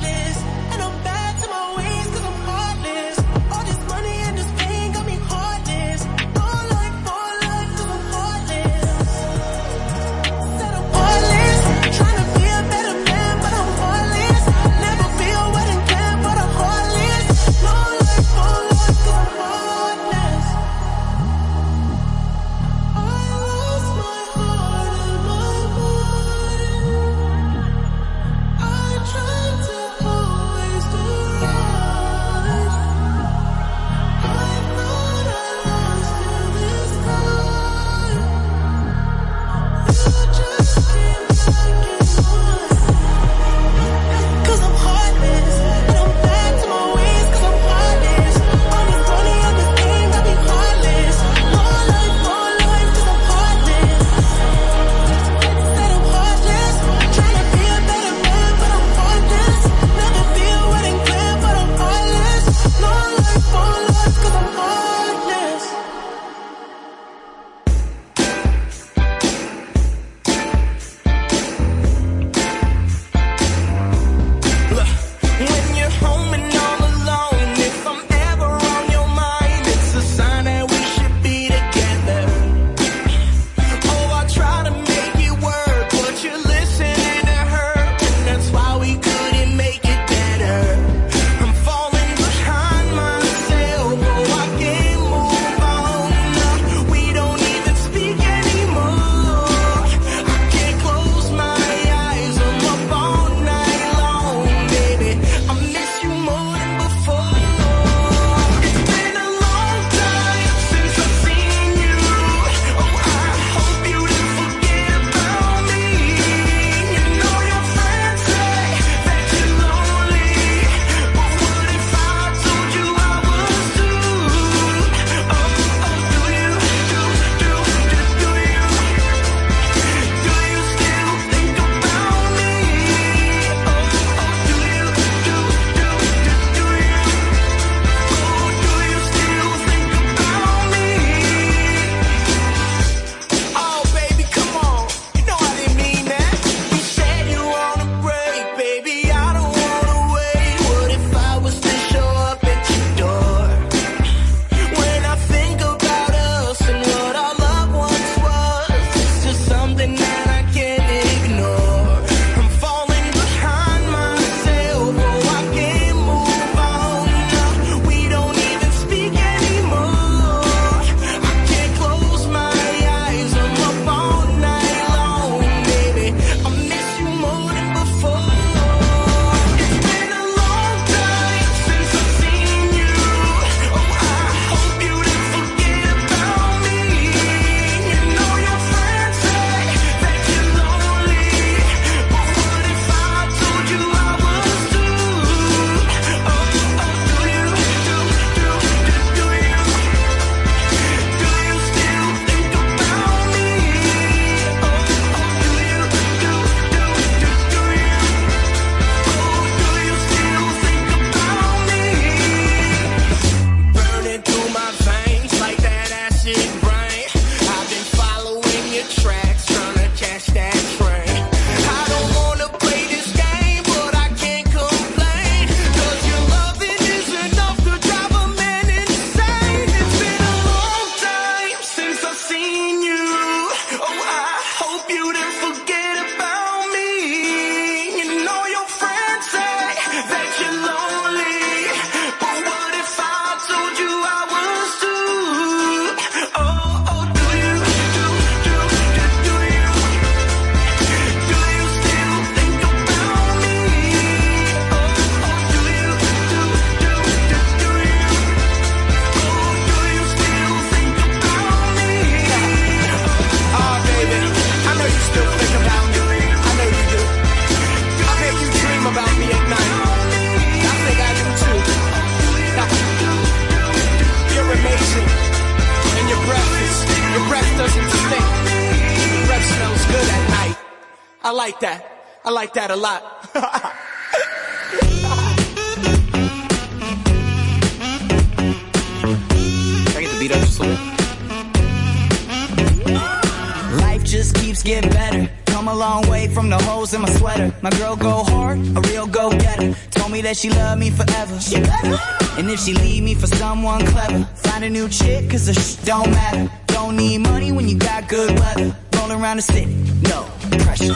My 297.66 297.70
girl 297.78 297.96
go 297.96 298.22
hard, 298.22 298.58
a 298.76 298.80
real 298.92 299.08
go 299.08 299.28
getter. 299.28 299.74
Told 299.90 300.12
me 300.12 300.20
that 300.20 300.36
she 300.36 300.50
love 300.50 300.78
me 300.78 300.88
forever. 300.90 301.40
She. 301.40 301.56
And 301.56 302.48
if 302.48 302.60
she 302.60 302.74
leave 302.74 303.02
me 303.02 303.16
for 303.16 303.26
someone 303.26 303.84
clever, 303.84 304.22
find 304.36 304.62
a 304.62 304.70
new 304.70 304.88
chick, 304.88 305.28
cause 305.28 305.46
the 305.46 305.54
sh 305.54 305.74
don't 305.84 306.08
matter. 306.12 306.48
Don't 306.68 306.96
need 306.96 307.18
money 307.22 307.50
when 307.50 307.68
you 307.68 307.76
got 307.76 308.08
good 308.08 308.38
weather. 308.38 308.76
Roll 308.94 309.10
around 309.10 309.38
the 309.38 309.42
city, 309.42 309.74
no 310.02 310.22
pressure. 310.62 310.94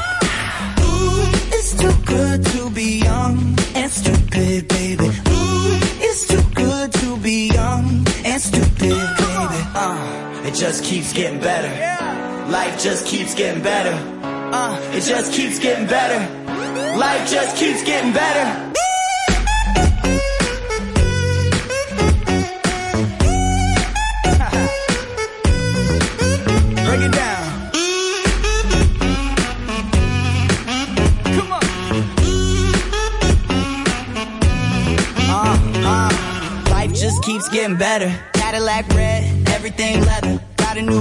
Ooh, 0.78 1.26
it's 1.50 1.74
too 1.74 1.92
good 2.06 2.44
to 2.44 2.70
be 2.70 3.00
young 3.00 3.58
and 3.74 3.90
stupid, 3.90 4.68
baby. 4.68 5.08
Ooh, 5.08 5.78
it's 6.06 6.28
too 6.28 6.44
good 6.54 6.92
to 6.92 7.16
be 7.16 7.48
young 7.48 8.06
and 8.24 8.40
stupid, 8.40 8.78
baby. 8.78 9.60
Uh, 9.74 10.42
it 10.46 10.54
just 10.54 10.84
keeps 10.84 11.12
getting 11.12 11.40
better. 11.40 11.68
Life 12.48 12.80
just 12.80 13.08
keeps 13.08 13.34
getting 13.34 13.60
better. 13.60 14.19
Uh, 14.52 14.76
it 14.92 15.02
just 15.02 15.32
keeps 15.32 15.60
getting 15.60 15.86
better. 15.86 16.18
Life 16.98 17.30
just 17.30 17.56
keeps 17.56 17.84
getting 17.84 18.12
better. 18.12 18.70
Break 26.84 27.00
it 27.02 27.12
down. 27.12 27.70
Come 31.36 31.52
on. 31.52 31.64
Uh, 35.30 35.56
uh, 35.86 36.70
life 36.70 36.92
just 36.92 37.22
keeps 37.22 37.48
getting 37.50 37.76
better. 37.76 38.12
Cadillac 38.32 38.88
red, 38.88 39.48
everything 39.50 40.00
leather. 40.00 40.40
Got 40.56 40.76
a 40.76 40.82
new 40.82 40.98